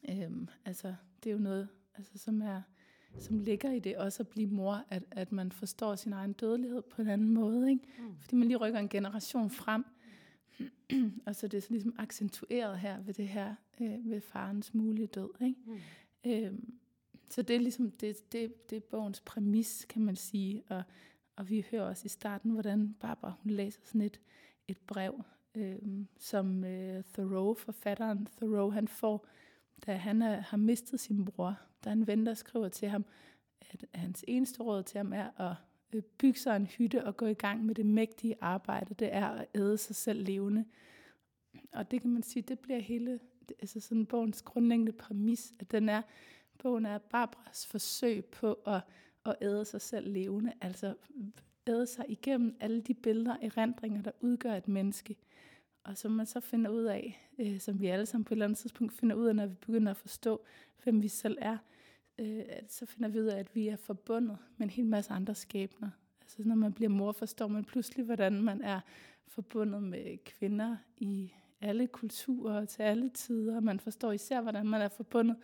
Øhm, 0.09 0.47
altså, 0.65 0.95
det 1.23 1.29
er 1.29 1.33
jo 1.33 1.39
noget, 1.39 1.67
altså, 1.95 2.17
som, 2.17 2.41
er, 2.41 2.61
som 3.17 3.39
ligger 3.39 3.71
i 3.71 3.79
det 3.79 3.97
også 3.97 4.23
at 4.23 4.27
blive 4.27 4.47
mor, 4.47 4.85
at, 4.89 5.03
at 5.11 5.31
man 5.31 5.51
forstår 5.51 5.95
sin 5.95 6.13
egen 6.13 6.33
dødelighed 6.33 6.81
på 6.81 7.01
en 7.01 7.07
anden 7.07 7.29
måde. 7.29 7.69
Ikke? 7.69 7.83
Mm. 7.99 8.17
Fordi 8.19 8.35
man 8.35 8.47
lige 8.47 8.57
rykker 8.57 8.79
en 8.79 8.89
generation 8.89 9.49
frem, 9.49 9.85
og 11.25 11.35
så 11.35 11.47
det 11.47 11.57
er 11.57 11.61
så 11.61 11.71
ligesom 11.71 11.95
accentueret 11.97 12.79
her 12.79 13.01
ved 13.01 13.13
det 13.13 13.27
her, 13.27 13.55
øh, 13.81 14.09
ved 14.09 14.21
farens 14.21 14.73
mulige 14.73 15.07
død. 15.07 15.29
Ikke? 15.41 15.59
Mm. 15.65 15.79
Øhm, 16.25 16.73
så 17.29 17.41
det 17.41 17.55
er 17.55 17.59
ligesom, 17.59 17.91
det, 17.91 18.31
det, 18.31 18.69
det 18.69 18.75
er 18.75 18.81
bogens 18.91 19.21
præmis, 19.21 19.85
kan 19.89 20.01
man 20.01 20.15
sige, 20.15 20.63
og, 20.69 20.83
og 21.35 21.49
vi 21.49 21.65
hører 21.71 21.83
også 21.83 22.05
i 22.05 22.09
starten, 22.09 22.51
hvordan 22.51 22.95
Barbara 22.99 23.33
hun 23.43 23.51
læser 23.51 23.81
sådan 23.83 24.01
et, 24.01 24.19
et 24.67 24.77
brev, 24.77 25.23
øh, 25.55 25.77
som 26.17 26.63
øh, 26.63 27.03
Thoreau, 27.13 27.53
forfatteren 27.53 28.27
Thoreau, 28.37 28.69
han 28.69 28.87
får, 28.87 29.27
da 29.85 29.95
han 29.95 30.21
er, 30.21 30.41
har 30.41 30.57
mistet 30.57 30.99
sin 30.99 31.25
bror. 31.25 31.59
Der 31.83 31.89
er 31.89 31.93
en 31.93 32.07
ven, 32.07 32.25
der 32.25 32.33
skriver 32.33 32.69
til 32.69 32.87
ham, 32.87 33.05
at 33.61 33.85
hans 33.93 34.25
eneste 34.27 34.63
råd 34.63 34.83
til 34.83 34.97
ham 34.97 35.13
er 35.13 35.49
at 35.49 35.55
Øh, 35.93 36.01
bygge 36.17 36.39
sig 36.39 36.55
en 36.55 36.65
hytte 36.65 37.05
og 37.05 37.17
gå 37.17 37.25
i 37.25 37.33
gang 37.33 37.65
med 37.65 37.75
det 37.75 37.85
mægtige 37.85 38.35
arbejde, 38.41 38.93
det 38.93 39.09
er 39.15 39.27
at 39.27 39.47
æde 39.55 39.77
sig 39.77 39.95
selv 39.95 40.25
levende. 40.25 40.65
Og 41.73 41.91
det 41.91 42.01
kan 42.01 42.09
man 42.09 42.23
sige, 42.23 42.43
det 42.43 42.59
bliver 42.59 42.79
hele, 42.79 43.19
altså 43.59 43.79
sådan 43.79 44.05
bogens 44.05 44.41
grundlæggende 44.41 44.91
præmis, 44.91 45.53
at 45.59 45.71
den 45.71 45.89
er, 45.89 46.01
bogen 46.57 46.85
er 46.85 46.97
Barbaras 46.97 47.67
forsøg 47.67 48.25
på 48.25 48.53
at, 48.53 48.81
at 49.25 49.35
æde 49.41 49.65
sig 49.65 49.81
selv 49.81 50.11
levende, 50.11 50.53
altså 50.61 50.95
æde 51.67 51.85
sig 51.85 52.05
igennem 52.07 52.57
alle 52.59 52.81
de 52.81 52.93
billeder 52.93 53.31
og 53.31 53.45
erindringer, 53.45 54.01
der 54.01 54.11
udgør 54.21 54.53
et 54.53 54.67
menneske. 54.67 55.15
Og 55.83 55.97
som 55.97 56.11
man 56.11 56.25
så 56.25 56.39
finder 56.39 56.71
ud 56.71 56.83
af, 56.83 57.29
øh, 57.39 57.59
som 57.59 57.81
vi 57.81 57.87
alle 57.87 58.05
sammen 58.05 58.25
på 58.25 58.33
et 58.33 58.35
eller 58.35 58.45
andet 58.45 58.57
tidspunkt 58.57 58.93
finder 58.93 59.15
ud 59.15 59.25
af, 59.25 59.35
når 59.35 59.45
vi 59.45 59.55
begynder 59.55 59.91
at 59.91 59.97
forstå, 59.97 60.45
hvem 60.83 61.01
vi 61.01 61.07
selv 61.07 61.37
er, 61.41 61.53
øh, 61.53 61.76
øh, 62.19 62.43
så 62.67 62.85
finder 62.85 63.09
vi 63.09 63.19
ud 63.19 63.25
af, 63.25 63.39
at 63.39 63.55
vi 63.55 63.67
er 63.67 63.75
forbundet 63.75 64.37
med 64.57 64.67
en 64.67 64.71
hel 64.71 64.85
masse 64.85 65.11
andre 65.11 65.35
skæbner. 65.35 65.89
Altså 66.21 66.43
når 66.45 66.55
man 66.55 66.73
bliver 66.73 66.89
mor, 66.89 67.11
forstår 67.11 67.47
man 67.47 67.65
pludselig, 67.65 68.05
hvordan 68.05 68.41
man 68.41 68.61
er 68.61 68.79
forbundet 69.27 69.83
med 69.83 70.17
kvinder 70.23 70.77
i 70.97 71.33
alle 71.61 71.87
kulturer 71.87 72.61
og 72.61 72.69
til 72.69 72.83
alle 72.83 73.09
tider. 73.09 73.59
Man 73.59 73.79
forstår 73.79 74.11
især, 74.11 74.41
hvordan 74.41 74.67
man 74.67 74.81
er 74.81 74.87
forbundet 74.87 75.37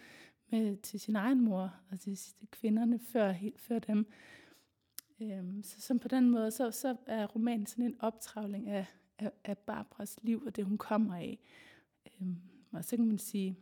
med, 0.50 0.78
til 0.78 1.00
sin 1.00 1.16
egen 1.16 1.42
mor 1.42 1.74
og 1.92 2.00
til, 2.00 2.16
til 2.16 2.48
kvinderne 2.52 3.00
før, 3.00 3.32
helt 3.32 3.60
før 3.60 3.80
dem. 3.80 4.12
Øhm, 5.22 5.64
så 5.64 5.82
som 5.82 6.00
på 6.00 6.08
den 6.08 6.30
måde, 6.30 6.52
så, 6.52 6.72
så 6.72 6.96
er 7.06 7.26
romanen 7.26 7.66
sådan 7.66 7.86
en 7.86 7.96
optravling 8.00 8.70
af, 8.70 8.86
af, 9.20 9.32
af 9.44 9.58
Barbaras 9.58 10.20
liv 10.22 10.44
og 10.46 10.56
det, 10.56 10.66
hun 10.66 10.78
kommer 10.78 11.16
af. 11.16 11.40
Øhm, 12.06 12.38
og 12.72 12.86
så 12.86 12.96
kan 12.96 13.08
man 13.08 13.18
sige, 13.18 13.58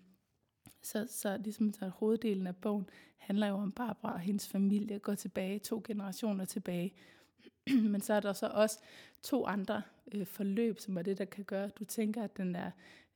så, 0.84 1.08
så 1.10 1.38
ligesom 1.38 1.74
så 1.74 1.88
hoveddelen 1.88 2.48
af 2.48 2.56
bogen 2.56 2.90
handler 3.18 3.48
jo 3.48 3.56
om 3.56 3.72
Barbara 3.72 4.14
og 4.14 4.20
hendes 4.20 4.48
familie, 4.48 5.00
går 5.00 5.16
tilbage 5.16 5.60
to 5.60 5.82
generationer 5.84 6.46
tilbage. 6.46 6.94
Men 7.92 8.02
så 8.02 8.14
er 8.14 8.20
der 8.20 8.34
så 8.34 8.48
også 8.48 8.80
to 9.22 9.46
andre 9.46 9.82
øh, 10.12 10.26
forløb, 10.26 10.80
som 10.80 10.98
er 10.98 11.02
det, 11.02 11.18
der 11.18 11.26
kan 11.26 11.44
gøre, 11.44 11.64
at 11.64 11.80
du 11.80 11.86
tænker, 11.86 12.24
at 12.24 12.38
den 12.38 12.56
er 12.56 12.72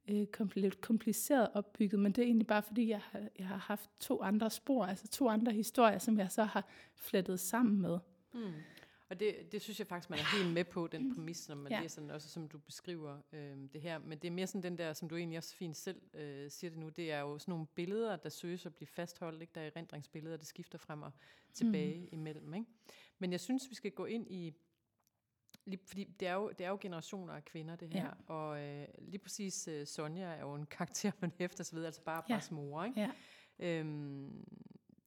øh, 0.08 0.28
lidt 0.56 0.82
kompliceret 0.82 1.50
opbygget, 1.54 2.00
men 2.00 2.12
det 2.12 2.22
er 2.22 2.26
egentlig 2.26 2.48
bare 2.48 2.64
fordi, 2.64 2.90
jeg 2.90 3.02
har, 3.12 3.22
jeg 3.40 3.48
har 3.48 3.58
haft 3.58 3.90
to 4.00 4.22
andre 4.22 4.50
spor, 4.50 4.86
altså 4.86 5.08
to 5.08 5.30
andre 5.30 5.52
historier, 5.52 6.00
som 6.00 6.20
jeg 6.20 6.32
så 6.32 6.44
har 6.44 6.66
flettet 6.96 7.40
sammen 7.40 7.82
med. 7.82 8.00
Mm. 8.34 8.52
Og 9.10 9.20
det, 9.20 9.52
det 9.52 9.62
synes 9.62 9.80
jeg 9.80 9.88
faktisk, 9.88 10.10
man 10.10 10.20
er 10.20 10.38
helt 10.38 10.54
med 10.54 10.66
på, 10.66 10.88
den 10.88 11.16
præmis, 11.16 11.50
når 11.50 11.56
man 11.56 11.72
ja. 11.72 11.82
læser 11.82 12.02
den, 12.02 12.12
også 12.12 12.30
som 12.30 12.48
du 12.48 12.58
beskriver 12.58 13.22
øh, 13.34 13.58
det 13.74 13.82
her. 13.82 13.98
Men 13.98 14.18
det 14.18 14.28
er 14.28 14.32
mere 14.32 14.48
sådan 14.48 14.64
den 14.64 14.78
der, 14.78 14.94
som 14.94 15.10
du 15.10 15.16
egentlig 15.16 15.38
også 15.38 15.56
fint 15.56 15.78
selv 15.78 16.02
øh, 16.14 16.52
siger 16.52 16.72
det 16.72 16.80
nu, 16.80 16.90
det 16.90 17.12
er 17.12 17.20
jo 17.20 17.38
sådan 17.38 17.52
nogle 17.52 17.66
billeder, 17.76 18.16
der 18.16 18.30
søges 18.30 18.66
at 18.66 18.76
blive 18.76 18.88
fastholdt. 18.88 19.42
Ikke? 19.42 19.52
Der 19.56 19.62
er 19.62 19.68
erindringsbilleder, 19.68 20.38
der 20.38 20.46
skifter 20.46 20.78
frem 20.78 21.02
og 21.02 21.12
tilbage 21.54 22.02
mm. 22.02 22.08
imellem. 22.12 22.54
Ikke? 22.54 22.66
Men 23.20 23.32
jeg 23.32 23.40
synes, 23.40 23.70
vi 23.70 23.76
skal 23.76 23.92
gå 23.92 24.06
ind 24.06 24.32
i 24.32 24.54
Lige, 25.68 25.80
fordi 25.86 26.04
det 26.20 26.28
er, 26.28 26.34
jo, 26.34 26.50
det 26.50 26.66
er 26.66 26.70
jo 26.70 26.78
generationer 26.82 27.34
af 27.34 27.46
kvinder, 27.46 27.76
det 27.76 27.94
her. 27.94 28.06
Ja. 28.06 28.34
Og 28.34 28.62
øh, 28.62 28.88
lige 28.98 29.20
præcis 29.20 29.68
øh, 29.68 29.88
Sonja 29.88 30.26
er 30.26 30.40
jo 30.40 30.54
en 30.54 30.66
karakter, 30.66 31.12
man 31.20 31.32
hæfter 31.38 31.64
sig 31.64 31.78
ved, 31.78 31.86
altså 31.86 32.02
bare 32.02 32.24
ja. 32.30 32.40
mor. 32.52 32.84
Ikke? 32.84 33.00
Ja. 33.00 33.12
Øhm, 33.60 34.46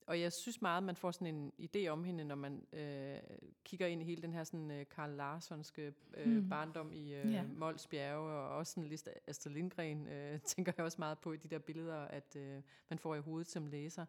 og 0.08 0.20
jeg 0.20 0.32
synes 0.32 0.62
meget, 0.62 0.82
man 0.82 0.96
får 0.96 1.10
sådan 1.10 1.34
en 1.34 1.52
idé 1.60 1.88
om 1.88 2.04
hende, 2.04 2.24
når 2.24 2.34
man 2.34 2.66
øh, 2.72 3.18
kigger 3.64 3.86
ind 3.86 4.02
i 4.02 4.04
hele 4.04 4.22
den 4.22 4.32
her 4.32 4.44
sådan 4.44 4.70
øh, 4.70 4.86
Karl 4.94 5.10
Larssonske 5.10 5.92
øh, 6.16 6.26
mm. 6.26 6.48
barndom 6.48 6.92
i 6.92 7.14
øh, 7.14 7.32
ja. 7.32 7.42
Mols 7.56 7.86
Bjerge, 7.86 8.30
og 8.30 8.56
også 8.56 8.72
sådan 8.72 8.88
lidt 8.88 9.08
Astrid 9.26 9.52
Lindgren, 9.52 10.08
øh, 10.08 10.40
tænker 10.54 10.72
jeg 10.76 10.84
også 10.84 10.96
meget 10.98 11.18
på 11.18 11.32
i 11.32 11.36
de 11.36 11.48
der 11.48 11.58
billeder, 11.58 11.96
at 11.96 12.36
øh, 12.36 12.62
man 12.88 12.98
får 12.98 13.14
i 13.14 13.20
hovedet 13.20 13.50
som 13.50 13.66
læser. 13.66 14.06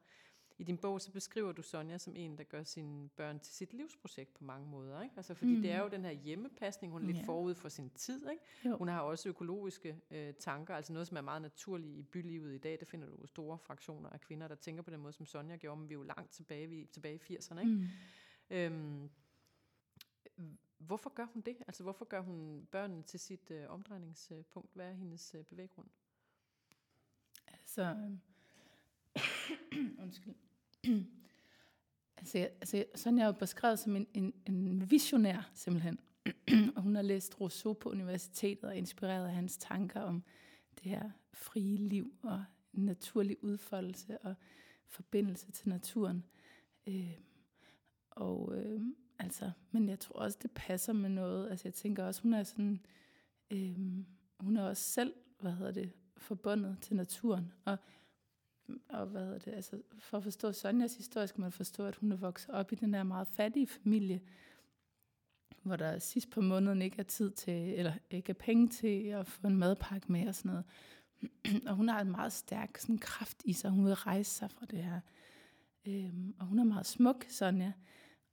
I 0.60 0.64
din 0.64 0.78
bog, 0.78 1.02
så 1.02 1.12
beskriver 1.12 1.52
du 1.52 1.62
Sonja 1.62 1.98
som 1.98 2.16
en, 2.16 2.38
der 2.38 2.44
gør 2.44 2.64
sine 2.64 3.10
børn 3.10 3.40
til 3.40 3.54
sit 3.54 3.74
livsprojekt 3.74 4.34
på 4.34 4.44
mange 4.44 4.68
måder. 4.68 5.02
Ikke? 5.02 5.14
Altså, 5.18 5.34
fordi 5.34 5.56
mm. 5.56 5.62
det 5.62 5.72
er 5.72 5.82
jo 5.82 5.88
den 5.88 6.06
her 6.06 6.12
hjemmepasning, 6.12 6.94
hun 6.94 7.02
er 7.02 7.06
lidt 7.06 7.18
yeah. 7.18 7.26
forud 7.26 7.56
for 7.56 7.70
sin 7.70 7.90
tid. 7.90 8.30
Ikke? 8.30 8.44
Jo. 8.66 8.78
Hun 8.78 8.88
har 8.88 9.02
også 9.02 9.30
økologiske 9.30 10.02
øh, 10.12 10.34
tanker, 10.34 10.76
altså 10.76 10.94
noget, 10.94 11.08
som 11.08 11.18
er 11.18 11.22
meget 11.22 11.42
naturligt 11.42 11.98
i 11.98 12.04
bylivet 12.04 12.56
i 12.56 12.58
dag. 12.58 12.80
Det 12.80 12.88
finder 12.88 13.08
du 13.08 13.28
store 13.28 13.58
fraktioner 13.58 14.10
af 14.10 14.22
kvinder, 14.22 14.48
der 14.48 14.56
tænker 14.56 14.84
på 14.84 14.90
den 14.90 15.00
måde, 15.00 15.14
som 15.14 15.26
Sonja 15.26 15.56
gjorde, 15.56 15.80
men 15.80 15.90
vi 15.90 15.94
er 15.94 15.98
jo 15.98 16.04
langt 16.04 16.32
tilbage, 16.32 16.68
vi 16.68 16.88
tilbage 16.92 17.16
i 17.16 17.36
80'erne. 17.36 17.60
Ikke? 17.60 17.72
Mm. 17.72 17.88
Øhm, 18.50 19.10
hvorfor 20.78 21.10
gør 21.10 21.26
hun 21.26 21.42
det? 21.42 21.58
Altså, 21.68 21.84
hvorfor 21.84 22.06
gør 22.06 22.22
hun 22.22 22.68
børnene 22.72 23.04
til 23.04 23.20
sit 23.20 23.52
øh, 23.52 23.70
omdrejningspunkt? 23.70 24.74
Hvad 24.74 24.86
er 24.86 24.94
hendes 24.94 25.36
øh, 25.36 25.44
bevæggrund? 25.44 25.88
Altså, 27.48 27.96
undskyld. 30.04 30.36
altså, 32.18 32.38
altså, 32.38 32.86
sådan 32.96 33.20
jeg 33.20 33.26
jo 33.26 33.32
beskrevet 33.32 33.80
som 33.80 33.96
en, 33.96 34.08
en, 34.14 34.34
en 34.46 34.92
visionær, 34.92 35.50
simpelthen. 35.54 36.00
og 36.76 36.82
hun 36.82 36.96
har 36.96 37.02
læst 37.02 37.42
Rousseau 37.42 37.74
på 37.74 37.90
universitetet 37.90 38.64
og 38.64 38.78
inspireret 38.78 39.26
af 39.26 39.34
hans 39.34 39.58
tanker 39.58 40.02
om 40.02 40.24
det 40.76 40.92
her 40.92 41.10
frie 41.34 41.78
liv 41.78 42.14
og 42.24 42.44
naturlig 42.74 43.44
udfoldelse 43.44 44.18
og 44.18 44.36
forbindelse 44.88 45.52
til 45.52 45.70
naturen. 45.70 46.26
Øh, 46.88 47.20
og 48.10 48.58
øh, 48.58 48.82
altså, 49.20 49.52
men 49.72 49.90
jeg 49.90 50.00
tror 50.00 50.16
også, 50.20 50.38
det 50.42 50.52
passer 50.52 50.94
med 50.94 51.10
noget. 51.10 51.50
Altså, 51.50 51.68
jeg 51.68 51.74
tænker 51.74 52.06
også, 52.06 52.22
hun 52.22 52.34
er 52.34 52.44
sådan, 52.44 52.86
øh, 53.52 53.78
hun 54.40 54.58
er 54.58 54.64
også 54.64 54.84
selv, 54.84 55.14
hvad 55.40 55.52
hedder 55.52 55.72
det, 55.72 55.92
forbundet 56.18 56.78
til 56.82 56.96
naturen. 56.96 57.52
Og, 57.66 57.78
og 58.90 59.06
hvad 59.06 59.26
hedder 59.26 59.40
det, 59.40 59.54
altså, 59.54 59.82
for 60.00 60.18
at 60.18 60.24
forstå 60.24 60.52
Sonjas 60.52 60.96
historie, 60.96 61.28
skal 61.28 61.42
man 61.42 61.52
forstå, 61.52 61.86
at 61.86 61.96
hun 61.96 62.12
er 62.12 62.16
vokset 62.16 62.50
op 62.50 62.72
i 62.72 62.76
den 62.76 62.94
her 62.94 63.04
meget 63.04 63.28
fattige 63.28 63.68
familie, 63.68 64.22
hvor 65.64 65.76
der 65.76 66.00
sidst 66.00 66.30
på 66.30 66.42
måneden 66.42 66.82
ikke 66.82 67.00
er 67.00 67.04
tid 67.04 67.32
til, 67.32 67.74
eller 67.80 67.94
ikke 68.10 68.30
er 68.30 68.34
penge 68.34 68.68
til 68.68 69.06
at 69.06 69.28
få 69.28 69.48
en 69.48 69.58
madpakke 69.58 70.12
med 70.12 70.28
og 70.28 70.36
sådan 70.36 70.52
noget. 70.52 70.66
og 71.70 71.76
hun 71.76 71.90
har 71.90 72.02
en 72.02 72.12
meget 72.12 72.34
stærk 72.34 72.78
sådan, 72.78 72.98
kraft 72.98 73.42
i 73.46 73.54
sig. 73.54 73.72
Hun 73.72 73.86
vil 73.86 73.94
rejse 73.94 74.32
sig 74.32 74.52
fra 74.52 74.66
det 74.66 74.84
her. 74.84 75.00
Øhm, 75.88 76.36
og 76.40 76.46
hun 76.46 76.60
er 76.60 76.64
meget 76.64 76.86
smuk, 76.86 77.26
Sonja. 77.28 77.72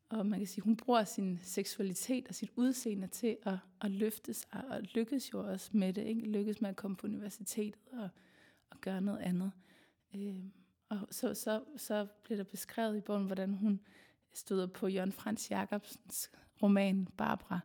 Og 0.09 0.27
man 0.27 0.41
kan 0.41 0.47
sige, 0.47 0.63
hun 0.63 0.77
bruger 0.77 1.05
sin 1.05 1.39
seksualitet 1.43 2.29
og 2.29 2.35
sit 2.35 2.51
udseende 2.57 3.07
til 3.07 3.37
at, 3.43 3.59
at 3.81 3.91
løfte 3.91 4.35
sig, 4.35 4.65
og 4.71 4.83
lykkes 4.83 5.33
jo 5.33 5.51
også 5.51 5.71
med 5.73 5.93
det. 5.93 6.03
Ikke? 6.03 6.21
Lykkes 6.21 6.61
med 6.61 6.71
at 6.71 6.77
komme 6.77 6.97
på 6.97 7.07
universitetet 7.07 7.81
og, 7.93 8.09
og 8.71 8.81
gøre 8.81 9.01
noget 9.01 9.19
andet. 9.19 9.53
Øh, 10.15 10.45
og 10.89 11.09
så, 11.11 11.35
så, 11.35 11.63
så 11.77 12.07
bliver 12.23 12.37
der 12.37 12.45
beskrevet 12.45 12.97
i 12.97 13.01
bogen, 13.01 13.27
hvordan 13.27 13.55
hun 13.55 13.81
støder 14.33 14.67
på 14.67 14.89
Jørgen 14.89 15.13
Frans 15.13 15.51
Jacobsens 15.51 16.31
roman 16.63 17.09
Barbara. 17.17 17.61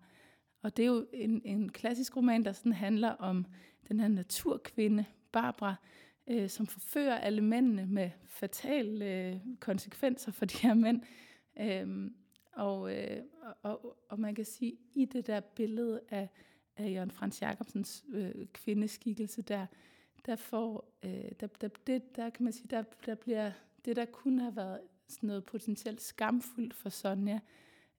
Og 0.61 0.77
det 0.77 0.83
er 0.83 0.87
jo 0.87 1.07
en, 1.13 1.41
en 1.45 1.71
klassisk 1.71 2.17
roman, 2.17 2.45
der 2.45 2.51
sådan 2.51 2.73
handler 2.73 3.09
om 3.09 3.45
den 3.87 3.99
her 3.99 4.07
naturkvinde, 4.07 5.05
Barbara, 5.31 5.75
øh, 6.27 6.49
som 6.49 6.67
forfører 6.67 7.17
alle 7.17 7.41
mændene 7.41 7.85
med 7.85 8.09
fatale 8.27 9.05
øh, 9.05 9.39
konsekvenser 9.59 10.31
for 10.31 10.45
de 10.45 10.57
her 10.57 10.73
mænd. 10.73 11.01
Øh, 11.59 12.11
og, 12.53 12.97
øh, 12.97 13.23
og, 13.63 13.97
og 14.09 14.19
man 14.19 14.35
kan 14.35 14.45
sige, 14.45 14.77
i 14.93 15.05
det 15.05 15.27
der 15.27 15.39
billede 15.39 16.01
af, 16.09 16.29
af 16.77 16.93
Jørgen 16.93 17.11
Frans 17.11 17.41
Jacobsens 17.41 18.05
øh, 18.09 18.47
kvindeskikkelse 18.53 19.41
der, 19.41 19.65
der 20.25 20.35
får, 20.35 20.93
øh, 21.03 21.31
der, 21.39 21.47
der, 21.47 21.67
det, 21.87 22.15
der 22.15 22.29
kan 22.29 22.43
man 22.43 22.53
sige, 22.53 22.67
der, 22.69 22.83
der 23.05 23.15
bliver 23.15 23.51
det, 23.85 23.95
der 23.95 24.05
kunne 24.05 24.41
have 24.41 24.55
været 24.55 24.79
sådan 25.07 25.27
noget 25.27 25.45
potentielt 25.45 26.01
skamfuldt 26.01 26.73
for 26.73 26.89
Sonja, 26.89 27.39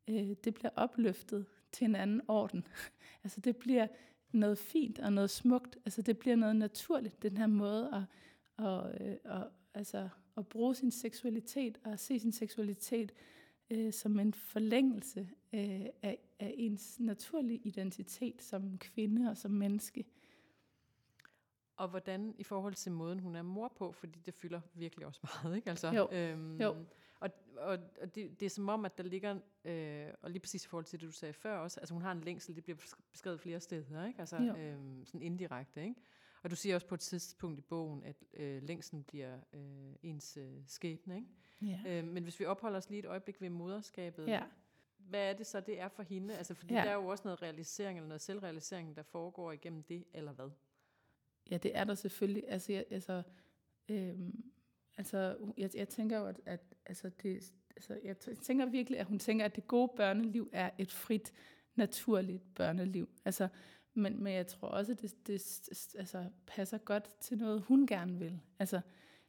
øh, 0.08 0.30
det 0.44 0.54
bliver 0.54 0.70
opløftet 0.76 1.46
til 1.72 1.84
en 1.84 1.94
anden 1.94 2.20
orden. 2.28 2.66
altså 3.24 3.40
det 3.40 3.56
bliver 3.56 3.86
noget 4.32 4.58
fint 4.58 4.98
og 4.98 5.12
noget 5.12 5.30
smukt. 5.30 5.78
Altså 5.84 6.02
det 6.02 6.18
bliver 6.18 6.36
noget 6.36 6.56
naturligt, 6.56 7.22
den 7.22 7.36
her 7.36 7.46
måde 7.46 7.90
at, 7.94 8.02
og, 8.66 8.94
øh, 9.00 9.16
og, 9.24 9.50
altså, 9.74 10.08
at 10.36 10.46
bruge 10.46 10.74
sin 10.74 10.90
seksualitet 10.90 11.78
og 11.84 11.98
se 11.98 12.20
sin 12.20 12.32
seksualitet 12.32 13.12
øh, 13.70 13.92
som 13.92 14.18
en 14.18 14.34
forlængelse 14.34 15.28
øh, 15.52 15.86
af, 16.02 16.18
af 16.40 16.54
ens 16.56 17.00
naturlige 17.00 17.60
identitet 17.64 18.42
som 18.42 18.78
kvinde 18.78 19.30
og 19.30 19.36
som 19.36 19.50
menneske. 19.50 20.04
Og 21.82 21.88
hvordan 21.88 22.34
i 22.38 22.42
forhold 22.42 22.74
til 22.74 22.92
måden, 22.92 23.18
hun 23.18 23.36
er 23.36 23.42
mor 23.42 23.72
på, 23.76 23.92
fordi 23.92 24.18
det 24.18 24.34
fylder 24.34 24.60
virkelig 24.74 25.06
også 25.06 25.20
meget, 25.44 25.56
ikke? 25.56 25.70
Altså, 25.70 25.90
jo. 25.90 26.08
Øhm, 26.12 26.60
jo. 26.60 26.76
Og, 27.20 27.30
og, 27.56 27.78
og 28.00 28.14
det, 28.14 28.40
det 28.40 28.46
er 28.46 28.50
som 28.50 28.68
om, 28.68 28.84
at 28.84 28.98
der 28.98 29.04
ligger, 29.04 29.38
øh, 29.64 30.08
og 30.22 30.30
lige 30.30 30.40
præcis 30.40 30.64
i 30.64 30.68
forhold 30.68 30.84
til 30.84 31.00
det, 31.00 31.06
du 31.06 31.12
sagde 31.12 31.32
før 31.32 31.58
også, 31.58 31.80
altså 31.80 31.94
hun 31.94 32.02
har 32.02 32.12
en 32.12 32.20
længsel, 32.20 32.56
det 32.56 32.64
bliver 32.64 32.76
beskrevet 33.12 33.40
flere 33.40 33.60
steder, 33.60 34.06
ikke? 34.06 34.20
Altså 34.20 34.36
øhm, 34.36 35.04
sådan 35.04 35.22
indirekte, 35.22 35.82
ikke? 35.82 35.94
Og 36.42 36.50
du 36.50 36.56
siger 36.56 36.74
også 36.74 36.86
på 36.86 36.94
et 36.94 37.00
tidspunkt 37.00 37.58
i 37.58 37.62
bogen, 37.62 38.04
at 38.04 38.16
øh, 38.34 38.62
længslen 38.62 39.04
bliver 39.04 39.38
øh, 39.52 39.94
ens 40.02 40.36
øh, 40.36 40.52
skæbne, 40.66 41.16
ikke? 41.16 41.28
Ja. 41.62 41.80
Øh, 41.86 42.08
men 42.08 42.22
hvis 42.22 42.40
vi 42.40 42.44
opholder 42.44 42.78
os 42.78 42.90
lige 42.90 42.98
et 42.98 43.06
øjeblik 43.06 43.40
ved 43.40 43.50
moderskabet, 43.50 44.28
ja. 44.28 44.42
hvad 44.98 45.30
er 45.30 45.32
det 45.32 45.46
så, 45.46 45.60
det 45.60 45.80
er 45.80 45.88
for 45.88 46.02
hende? 46.02 46.36
Altså, 46.36 46.54
fordi 46.54 46.74
ja. 46.74 46.80
der 46.80 46.90
er 46.90 46.94
jo 46.94 47.06
også 47.06 47.24
noget 47.24 47.42
realisering, 47.42 47.98
eller 47.98 48.08
noget 48.08 48.20
selvrealisering, 48.20 48.96
der 48.96 49.02
foregår 49.02 49.52
igennem 49.52 49.82
det, 49.82 50.04
eller 50.14 50.32
hvad? 50.32 50.50
Ja, 51.50 51.56
det 51.56 51.70
er 51.74 51.84
der 51.84 51.94
selvfølgelig. 51.94 52.44
Altså, 52.48 52.72
jeg, 52.72 52.84
altså, 52.90 53.22
øhm, 53.88 54.44
altså 54.96 55.36
jeg, 55.58 55.70
jeg 55.74 55.88
tænker 55.88 56.18
jo, 56.18 56.26
at, 56.26 56.40
at 56.46 56.60
altså, 56.86 57.10
det, 57.22 57.52
altså, 57.76 57.98
jeg 58.04 58.16
tænker 58.18 58.66
virkelig, 58.66 58.98
at 58.98 59.06
hun 59.06 59.18
tænker, 59.18 59.44
at 59.44 59.56
det 59.56 59.68
gode 59.68 59.92
børneliv 59.96 60.50
er 60.52 60.70
et 60.78 60.92
frit, 60.92 61.32
naturligt 61.74 62.54
børneliv. 62.54 63.08
Altså, 63.24 63.48
men, 63.94 64.22
men 64.22 64.32
jeg 64.32 64.46
tror 64.46 64.68
også, 64.68 64.92
at 64.92 65.02
det, 65.02 65.14
det 65.26 65.64
altså, 65.98 66.24
passer 66.46 66.78
godt 66.78 67.20
til 67.20 67.38
noget, 67.38 67.62
hun 67.62 67.86
gerne 67.86 68.18
vil. 68.18 68.40
Altså, 68.58 68.80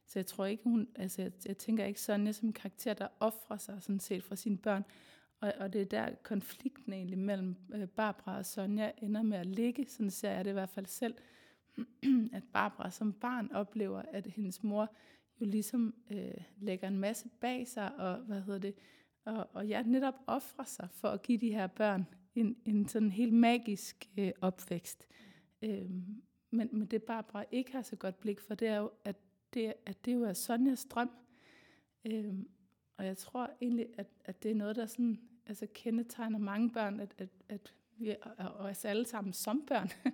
så 0.06 0.18
jeg 0.18 0.26
tror 0.26 0.46
ikke, 0.46 0.64
hun, 0.64 0.88
altså 0.96 1.22
jeg, 1.22 1.32
jeg 1.46 1.58
tænker 1.58 1.84
ikke 1.84 2.00
Sonja 2.00 2.32
som 2.32 2.48
en 2.48 2.52
karakter, 2.52 2.94
der 2.94 3.08
offrer 3.20 3.56
sig 3.56 3.82
sådan 3.82 4.00
set 4.00 4.24
for 4.24 4.34
sine 4.34 4.58
børn. 4.58 4.84
Og, 5.40 5.52
og 5.58 5.72
det 5.72 5.80
er 5.80 5.84
der 5.84 6.14
konflikten 6.22 6.92
egentlig 6.92 7.18
mellem 7.18 7.56
øh, 7.74 7.88
Barbara 7.88 8.38
og 8.38 8.46
Sonja 8.46 8.90
ender 8.98 9.22
med 9.22 9.38
at 9.38 9.46
ligge, 9.46 9.86
sådan 9.88 10.10
ser 10.10 10.30
jeg 10.30 10.44
det 10.44 10.50
i 10.50 10.52
hvert 10.52 10.70
fald 10.70 10.86
selv, 10.86 11.14
at 12.36 12.42
Barbara 12.52 12.90
som 12.90 13.12
barn 13.12 13.50
oplever, 13.52 14.02
at 14.12 14.26
hendes 14.26 14.62
mor 14.62 14.94
jo 15.40 15.46
ligesom 15.46 15.94
øh, 16.10 16.40
lægger 16.56 16.88
en 16.88 16.98
masse 16.98 17.28
bag 17.40 17.68
sig, 17.68 17.94
og 17.96 18.16
hvad 18.16 18.40
hedder 18.40 18.58
det, 18.58 18.74
og, 19.24 19.48
og 19.52 19.68
jeg 19.68 19.82
netop 19.82 20.14
offrer 20.26 20.64
sig 20.64 20.88
for 20.90 21.08
at 21.08 21.22
give 21.22 21.38
de 21.38 21.50
her 21.50 21.66
børn 21.66 22.06
en, 22.34 22.56
en 22.64 22.88
sådan 22.88 23.10
helt 23.10 23.32
magisk 23.32 24.10
øh, 24.18 24.32
opvækst. 24.40 25.08
Øh, 25.62 25.90
men, 26.50 26.68
men 26.72 26.86
det 26.86 27.02
Barbara 27.02 27.44
ikke 27.50 27.72
har 27.72 27.82
så 27.82 27.96
godt 27.96 28.20
blik 28.20 28.40
for, 28.40 28.54
det 28.54 28.68
er 28.68 28.76
jo, 28.76 28.90
at 29.04 29.16
det, 29.54 29.74
at 29.86 30.04
det 30.04 30.14
jo 30.14 30.22
er 30.22 30.32
Sonjas 30.32 30.84
drøm. 30.84 31.10
Øh, 32.04 32.34
og 32.96 33.06
jeg 33.06 33.16
tror 33.16 33.50
egentlig, 33.60 33.86
at, 33.98 34.06
at 34.24 34.42
det 34.42 34.50
er 34.50 34.54
noget, 34.54 34.76
der 34.76 34.86
sådan, 34.86 35.20
altså 35.46 35.66
kendetegner 35.74 36.38
mange 36.38 36.70
børn, 36.70 37.00
at, 37.00 37.14
at, 37.18 37.28
at 37.48 37.74
vi, 37.96 38.10
er 38.10 38.48
os 38.58 38.84
alle 38.84 39.06
sammen 39.06 39.32
som 39.32 39.66
børn, 39.66 39.88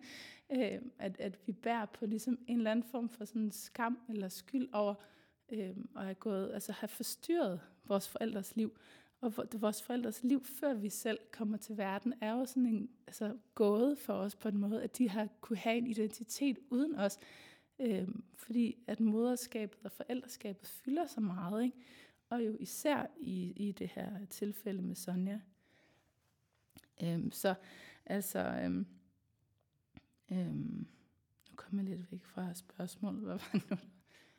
øh, 0.52 0.80
at, 0.98 1.20
at 1.20 1.38
vi 1.46 1.52
bærer 1.52 1.86
på 1.86 2.06
ligesom 2.06 2.38
en 2.46 2.56
eller 2.56 2.70
anden 2.70 2.90
form 2.90 3.08
for 3.08 3.24
sådan 3.24 3.50
skam 3.50 3.98
eller 4.08 4.28
skyld 4.28 4.68
over 4.72 4.94
øh, 5.48 5.76
at 5.96 6.02
have 6.02 6.14
gået, 6.14 6.52
altså 6.54 6.72
have 6.72 6.88
forstyrret 6.88 7.60
vores 7.84 8.08
forældres 8.08 8.56
liv. 8.56 8.76
Og 9.20 9.34
vores 9.54 9.82
forældres 9.82 10.22
liv, 10.22 10.44
før 10.44 10.74
vi 10.74 10.88
selv 10.88 11.18
kommer 11.30 11.56
til 11.56 11.76
verden, 11.76 12.14
er 12.20 12.32
jo 12.32 12.44
sådan 12.44 12.66
en 12.66 12.90
altså, 13.06 13.36
gåde 13.54 13.96
for 13.96 14.12
os 14.12 14.36
på 14.36 14.48
en 14.48 14.58
måde, 14.58 14.82
at 14.82 14.98
de 14.98 15.08
har 15.08 15.28
kunne 15.40 15.56
have 15.56 15.76
en 15.76 15.86
identitet 15.86 16.58
uden 16.70 16.94
os. 16.94 17.18
Øh, 17.78 18.08
fordi 18.34 18.76
at 18.86 19.00
moderskabet 19.00 19.78
og 19.84 19.92
forældreskabet 19.92 20.66
fylder 20.68 21.06
så 21.06 21.20
meget. 21.20 21.64
Ikke? 21.64 21.76
Og 22.28 22.46
jo 22.46 22.56
især 22.60 23.06
i, 23.20 23.52
i 23.56 23.72
det 23.72 23.88
her 23.88 24.26
tilfælde 24.30 24.82
med 24.82 24.94
Sonja. 24.94 25.40
Øhm, 27.02 27.32
så 27.32 27.54
altså... 28.06 28.38
øhm, 28.38 28.86
Øhm, 30.30 30.86
nu 31.50 31.56
kommer 31.56 31.82
jeg 31.82 31.96
lidt 31.96 32.12
væk 32.12 32.24
fra 32.24 32.54
spørgsmålet. 32.54 33.20
Hvad 33.22 33.34
var 33.34 33.50
det 33.52 33.70
nu? 33.70 33.76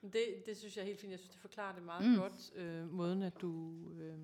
Det, 0.01 0.43
det 0.45 0.57
synes 0.57 0.75
jeg 0.77 0.81
er 0.81 0.85
helt 0.85 0.99
fint. 0.99 1.11
Jeg 1.11 1.19
synes, 1.19 1.31
det 1.31 1.39
forklarer 1.39 1.75
det 1.75 1.83
meget 1.83 2.09
mm. 2.09 2.15
godt, 2.15 2.51
øh, 2.55 2.91
måden 2.91 3.23
at 3.23 3.41
du, 3.41 3.73
øh, 3.99 4.19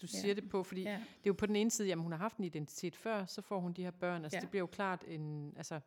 du 0.00 0.06
siger 0.06 0.28
ja. 0.28 0.34
det 0.34 0.48
på. 0.48 0.62
Fordi 0.62 0.82
ja. 0.82 0.90
det 0.90 0.98
er 0.98 1.26
jo 1.26 1.32
på 1.32 1.46
den 1.46 1.56
ene 1.56 1.70
side, 1.70 1.88
jamen 1.88 2.02
hun 2.02 2.12
har 2.12 2.18
haft 2.18 2.36
en 2.36 2.44
identitet 2.44 2.96
før, 2.96 3.24
så 3.24 3.42
får 3.42 3.60
hun 3.60 3.72
de 3.72 3.82
her 3.82 3.90
børn. 3.90 4.22
Altså 4.22 4.36
ja. 4.36 4.40
det 4.40 4.50
bliver 4.50 4.60
jo 4.60 4.66
klart 4.66 5.04
en, 5.08 5.52
altså, 5.56 5.80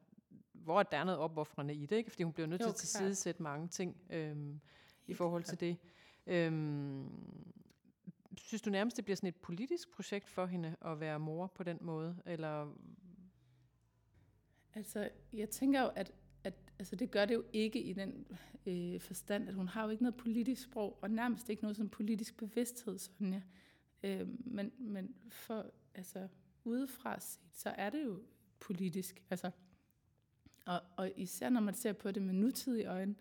hvor 0.52 0.84
der 0.84 0.98
er 0.98 1.04
noget 1.04 1.20
opoffrende 1.20 1.74
i 1.74 1.86
det, 1.86 1.96
ikke? 1.96 2.10
Fordi 2.10 2.24
hun 2.24 2.34
bliver 2.34 2.48
nødt 2.48 2.62
jo, 2.62 2.66
til 2.66 2.72
at 2.72 2.76
tilsidesætte 2.76 3.44
mange 3.44 3.68
ting 3.68 3.98
øh, 4.10 4.36
i 5.08 5.14
forhold 5.14 5.44
til 5.44 5.60
det. 5.60 5.78
Øh, 6.28 6.52
synes 8.38 8.62
du 8.62 8.70
nærmest, 8.70 8.98
det 8.98 9.06
bliver 9.06 9.16
sådan 9.16 9.28
et 9.28 9.36
politisk 9.36 9.92
projekt 9.92 10.30
for 10.30 10.46
hende 10.46 10.76
at 10.86 11.00
være 11.00 11.20
mor 11.20 11.48
på 11.48 11.64
den 11.64 11.78
måde? 11.82 12.22
Eller 12.26 12.74
Altså, 14.76 15.10
jeg 15.34 15.50
tænker 15.50 15.82
jo, 15.82 15.92
at, 15.96 16.12
at 16.44 16.54
altså 16.80 16.96
det 16.96 17.12
gør 17.12 17.26
det 17.26 17.34
jo 17.34 17.44
ikke 17.54 17.82
i 17.82 17.94
den 17.94 18.28
øh, 18.66 19.00
forstand, 19.00 19.50
at 19.50 19.56
hun 19.56 19.68
har 19.68 19.84
jo 19.84 19.90
ikke 19.90 20.04
noget 20.04 20.16
politisk 20.16 20.62
sprog, 20.62 21.00
og 21.02 21.12
nærmest 21.12 21.50
ikke 21.50 21.62
noget 21.62 21.76
sådan 21.76 21.90
politisk 21.90 22.38
bevidsthed, 22.38 22.98
Sonja. 22.98 23.42
Øh, 24.04 24.28
men, 24.46 24.72
men 24.78 25.16
for, 25.30 25.66
altså, 25.96 26.28
udefra 26.64 27.20
set, 27.20 27.42
så 27.52 27.70
er 27.70 27.90
det 27.90 28.04
jo 28.06 28.22
politisk. 28.60 29.24
Altså, 29.30 29.52
og, 30.66 30.82
og 30.98 31.12
især 31.16 31.50
når 31.50 31.62
man 31.62 31.74
ser 31.74 31.94
på 31.94 32.12
det 32.12 32.22
med 32.22 32.34
nutidige 32.34 32.86
øjne, 32.86 33.16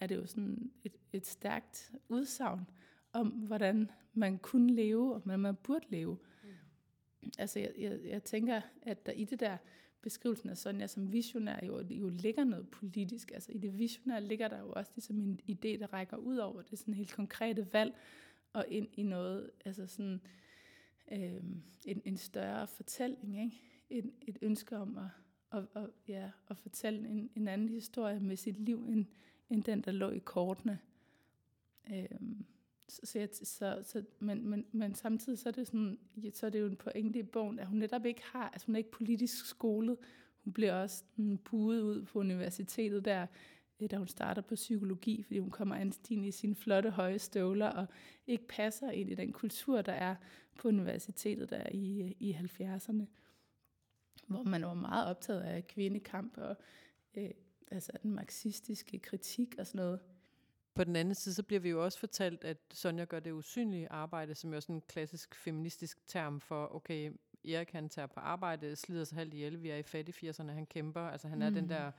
er 0.00 0.06
det 0.06 0.16
jo 0.16 0.26
sådan 0.26 0.72
et, 0.84 0.96
et 1.12 1.26
stærkt 1.26 1.92
udsagn 2.08 2.66
om, 3.12 3.28
hvordan 3.28 3.90
man 4.14 4.38
kunne 4.38 4.74
leve, 4.74 5.14
og 5.14 5.20
hvordan 5.20 5.40
man 5.40 5.56
burde 5.56 5.86
leve. 5.88 6.18
Mm. 6.42 7.30
Altså, 7.38 7.58
jeg, 7.58 7.72
jeg, 7.78 8.00
jeg 8.04 8.22
tænker, 8.22 8.60
at 8.82 9.06
der 9.06 9.12
i 9.12 9.24
det 9.24 9.40
der 9.40 9.56
beskrivelsen 10.02 10.48
af 10.48 10.56
Sonja 10.56 10.86
som 10.86 11.12
visionær 11.12 11.66
jo, 11.66 11.84
jo 11.90 12.08
ligger 12.08 12.44
noget 12.44 12.68
politisk. 12.68 13.30
Altså 13.34 13.52
i 13.52 13.58
det 13.58 13.78
visionære 13.78 14.24
ligger 14.24 14.48
der 14.48 14.58
jo 14.58 14.72
også 14.72 14.92
ligesom 14.96 15.20
en 15.20 15.40
idé, 15.50 15.80
der 15.80 15.92
rækker 15.92 16.16
ud 16.16 16.36
over 16.36 16.62
det 16.62 16.78
sådan 16.78 16.94
helt 16.94 17.12
konkrete 17.12 17.72
valg, 17.72 17.94
og 18.52 18.64
ind 18.68 18.88
i 18.92 19.02
noget, 19.02 19.50
altså 19.64 19.86
sådan 19.86 20.20
øh, 21.12 21.42
en, 21.86 22.02
en 22.04 22.16
større 22.16 22.66
fortælling, 22.66 23.44
ikke? 23.44 23.62
En, 23.90 24.12
et 24.22 24.38
ønske 24.42 24.76
om 24.76 24.98
at, 24.98 25.08
at, 25.52 25.82
at, 25.82 25.90
ja, 26.08 26.30
at 26.48 26.56
fortælle 26.56 27.08
en, 27.08 27.30
en 27.34 27.48
anden 27.48 27.68
historie 27.68 28.20
med 28.20 28.36
sit 28.36 28.60
liv, 28.60 28.86
end, 28.88 29.06
end 29.50 29.64
den, 29.64 29.80
der 29.80 29.92
lå 29.92 30.10
i 30.10 30.18
kortene. 30.18 30.78
Øh, 31.90 32.20
så, 32.90 33.00
så, 33.04 33.18
jeg, 33.18 33.28
så, 33.32 33.82
så, 33.82 34.04
men, 34.18 34.48
men, 34.48 34.66
men 34.72 34.94
samtidig 34.94 35.38
så 35.38 35.48
er, 35.48 35.52
det 35.52 35.66
sådan, 35.66 35.98
så 36.34 36.46
er 36.46 36.50
det 36.50 36.60
jo 36.60 36.66
en 36.66 36.76
pointe 36.76 37.18
i 37.18 37.22
bogen, 37.22 37.58
at 37.58 37.66
hun 37.66 37.78
netop 37.78 38.06
ikke 38.06 38.22
har, 38.24 38.48
altså 38.48 38.66
hun 38.66 38.74
er 38.74 38.78
ikke 38.78 38.90
politisk 38.90 39.46
skolet. 39.46 39.96
Hun 40.44 40.52
bliver 40.52 40.74
også 40.74 41.04
mm, 41.16 41.38
pudet 41.38 41.82
ud 41.82 42.02
på 42.02 42.18
universitetet 42.18 43.04
der, 43.04 43.26
øh, 43.80 43.90
da 43.90 43.96
hun 43.96 44.08
starter 44.08 44.42
på 44.42 44.54
psykologi, 44.54 45.22
fordi 45.22 45.38
hun 45.38 45.50
kommer 45.50 45.76
anstigende 45.76 46.28
i 46.28 46.30
sine 46.30 46.54
flotte 46.54 46.90
høje 46.90 47.18
støvler 47.18 47.68
og 47.68 47.86
ikke 48.26 48.46
passer 48.46 48.90
ind 48.90 49.10
i 49.10 49.14
den 49.14 49.32
kultur, 49.32 49.82
der 49.82 49.92
er 49.92 50.16
på 50.56 50.68
universitetet 50.68 51.50
der 51.50 51.66
i, 51.72 52.16
i 52.20 52.32
70'erne, 52.32 53.04
hvor 54.26 54.42
man 54.42 54.62
var 54.62 54.74
meget 54.74 55.06
optaget 55.06 55.40
af 55.40 55.66
kvindekamp 55.66 56.38
og 56.38 56.56
øh, 57.14 57.30
altså 57.70 57.92
den 58.02 58.10
marxistiske 58.10 58.98
kritik 58.98 59.54
og 59.58 59.66
sådan 59.66 59.78
noget. 59.78 60.00
På 60.80 60.84
den 60.84 60.96
anden 60.96 61.14
side, 61.14 61.34
så 61.34 61.42
bliver 61.42 61.60
vi 61.60 61.70
jo 61.70 61.84
også 61.84 61.98
fortalt, 61.98 62.44
at 62.44 62.56
Sonja 62.70 63.04
gør 63.04 63.20
det 63.20 63.32
usynlige 63.32 63.88
arbejde, 63.92 64.34
som 64.34 64.54
er 64.54 64.60
sådan 64.60 64.74
en 64.74 64.82
klassisk 64.88 65.34
feministisk 65.34 66.06
term 66.06 66.40
for, 66.40 66.74
okay, 66.74 67.12
Erik 67.44 67.70
han 67.70 67.88
tager 67.88 68.06
på 68.06 68.20
arbejde, 68.20 68.76
slider 68.76 69.04
sig 69.04 69.18
halvt 69.18 69.34
ihjel, 69.34 69.62
vi 69.62 69.70
er 69.70 69.76
i 69.76 69.82
fattig 69.82 70.14
80'erne, 70.14 70.50
han 70.50 70.66
kæmper, 70.66 71.00
altså 71.00 71.28
han 71.28 71.42
er 71.42 71.48
mm. 71.48 71.54
den 71.54 71.68
der, 71.68 71.90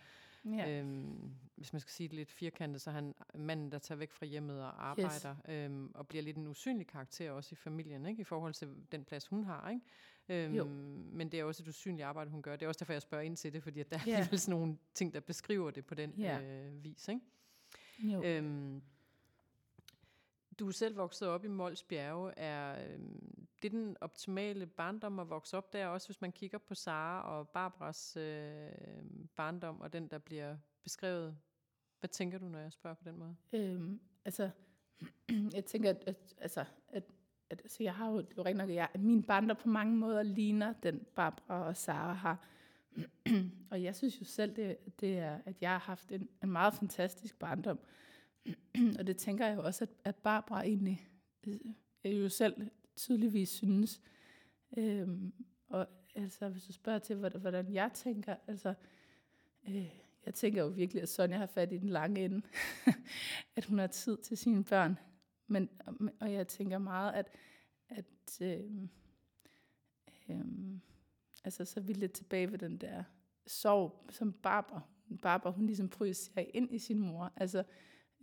ja. 0.46 0.80
øhm, 0.80 1.32
hvis 1.56 1.74
man 1.74 1.80
skal 1.80 1.92
sige 1.92 2.08
det 2.10 2.16
lidt 2.16 2.32
firkantet, 2.32 2.82
så 2.82 2.92
han 2.92 3.16
manden, 3.36 3.72
der 3.72 3.80
tager 3.80 4.00
væk 4.00 4.12
fra 4.12 4.26
hjemmet 4.26 4.62
og 4.62 4.90
arbejder, 4.90 5.36
yes. 5.50 5.50
øhm, 5.50 5.92
og 5.96 6.08
bliver 6.08 6.24
lidt 6.24 6.38
en 6.38 6.48
usynlig 6.48 6.88
karakter 6.88 7.32
også 7.32 7.50
i 7.52 7.56
familien, 7.56 8.06
ikke? 8.06 8.22
i 8.22 8.24
forhold 8.24 8.54
til 8.54 8.70
den 8.92 9.04
plads, 9.04 9.28
hun 9.28 9.44
har. 9.44 9.70
Ikke? 9.70 10.46
Øhm, 10.46 10.54
jo. 10.54 10.66
Men 11.14 11.32
det 11.32 11.40
er 11.40 11.44
også 11.44 11.64
et 11.64 11.68
usynligt 11.68 12.06
arbejde, 12.06 12.32
hun 12.32 12.42
gør. 12.42 12.56
Det 12.56 12.66
er 12.66 12.68
også 12.68 12.80
derfor, 12.80 12.94
jeg 12.94 13.02
spørger 13.02 13.24
ind 13.24 13.38
til 13.38 13.54
det, 13.54 13.64
fordi 13.64 13.80
at 13.80 13.92
der 13.92 14.00
yeah. 14.08 14.20
er 14.20 14.38
sådan 14.38 14.60
nogle 14.60 14.78
ting, 14.94 15.14
der 15.14 15.20
beskriver 15.20 15.72
det 15.72 15.86
på 15.86 15.96
den 15.96 16.14
yeah. 16.20 16.66
øh, 16.68 16.84
vis. 16.84 17.08
Ikke? 17.08 17.22
Jo. 18.04 18.24
Øhm, 18.24 18.82
du 20.60 20.68
er 20.68 20.72
selv 20.72 20.98
vokset 20.98 21.28
op 21.28 21.46
i 21.46 21.48
Mols 21.48 21.84
Bjerge. 21.84 22.32
Er 22.38 22.94
øhm, 22.94 23.48
det 23.62 23.72
den 23.72 23.98
optimale 24.02 24.66
barndom 24.66 25.20
at 25.20 25.30
vokse 25.30 25.58
op 25.58 25.74
der, 25.74 25.88
også 25.88 26.08
hvis 26.08 26.22
man 26.22 26.32
kigger 26.32 26.58
på 26.58 26.76
Sara 26.76 27.38
og 27.38 27.50
Barbaras 27.50 28.18
øh, 28.18 28.72
barndom, 29.36 29.82
og 29.82 29.94
den, 29.94 30.08
der 30.08 30.18
bliver 30.18 30.58
beskrevet? 30.84 31.38
Hvad 32.00 32.10
tænker 32.10 32.38
du, 32.38 32.46
når 32.46 32.60
jeg 32.60 32.74
spørger 32.74 32.96
på 32.96 33.04
den 33.04 33.18
måde? 33.18 33.36
Øhm, 33.54 34.00
altså, 34.26 34.50
jeg 35.56 35.66
tænker, 35.66 35.90
at, 35.90 36.04
at, 36.08 36.36
altså, 36.38 36.66
at, 36.88 37.04
at 37.50 37.62
altså, 37.62 37.84
jeg 37.84 37.96
har 37.96 38.10
jo, 38.10 38.18
det 38.18 38.38
er 38.38 38.50
jo 38.50 38.58
nok, 38.58 38.70
at, 38.70 38.76
jeg, 38.76 38.90
at 38.94 39.02
min 39.02 39.24
barndom 39.24 39.58
på 39.58 39.70
mange 39.70 39.98
måder 39.98 40.24
ligner 40.24 40.74
den 40.84 41.06
Barbara 41.16 41.68
og 41.68 41.78
Sara 41.78 42.14
har 42.14 42.46
og 43.72 43.84
jeg 43.84 43.96
synes 43.96 44.20
jo 44.20 44.26
selv, 44.26 44.56
det, 44.56 44.78
det 45.00 45.18
er, 45.18 45.40
at 45.46 45.62
jeg 45.62 45.72
har 45.72 45.80
haft 45.80 46.12
en, 46.12 46.30
en 46.44 46.52
meget 46.52 46.74
fantastisk 46.74 47.40
barndom. 47.40 47.80
og 49.00 49.08
det 49.08 49.18
tænker 49.18 49.48
jeg 49.48 49.56
jo 49.56 49.64
også, 49.64 49.84
at, 49.84 49.90
at 50.04 50.16
Barbara 50.16 50.64
egentlig 50.64 51.08
jeg 52.04 52.14
jo 52.14 52.30
selv 52.30 52.70
tydeligvis 52.96 53.50
synes. 53.50 54.02
Øhm, 54.78 55.34
og 55.68 55.88
altså, 56.16 56.50
hvis 56.50 56.64
du 56.64 56.74
spørger 56.74 57.00
til, 57.00 57.16
hvordan 57.16 57.74
jeg 57.74 57.92
tænker, 57.94 58.36
altså, 58.48 58.74
øh, 59.68 59.90
jeg 60.26 60.34
tænker 60.34 60.64
jo 60.64 60.68
virkelig, 60.68 61.04
at 61.04 61.10
Sonja 61.10 61.38
har 61.38 61.46
fat 61.46 61.72
i 61.72 61.78
den 61.78 61.90
lange 61.90 62.26
ende, 62.26 62.42
at 63.56 63.66
hun 63.66 63.80
har 63.80 63.88
tid 63.88 64.18
til 64.18 64.38
sine 64.38 64.64
børn. 64.64 64.98
Men, 65.48 65.70
og 66.20 66.34
jeg 66.34 66.48
tænker 66.48 66.78
meget, 66.78 67.14
at, 67.14 67.30
at 67.90 68.42
øh, 68.42 68.88
øh, 70.30 70.46
altså 71.44 71.66
så 71.66 71.80
vi 71.80 71.94
lidt 71.94 72.14
tilbage 72.14 72.52
ved 72.52 72.58
den 72.58 72.78
der 72.78 73.04
sorg, 73.48 74.06
som 74.10 74.34
Barbara, 74.34 74.82
Barbara 75.22 75.52
hun 75.52 75.66
ligesom 75.66 75.90
projicerer 75.90 76.46
ind 76.54 76.74
i 76.74 76.80
sin 76.80 77.00
mor. 77.00 77.32
Altså, 77.36 77.64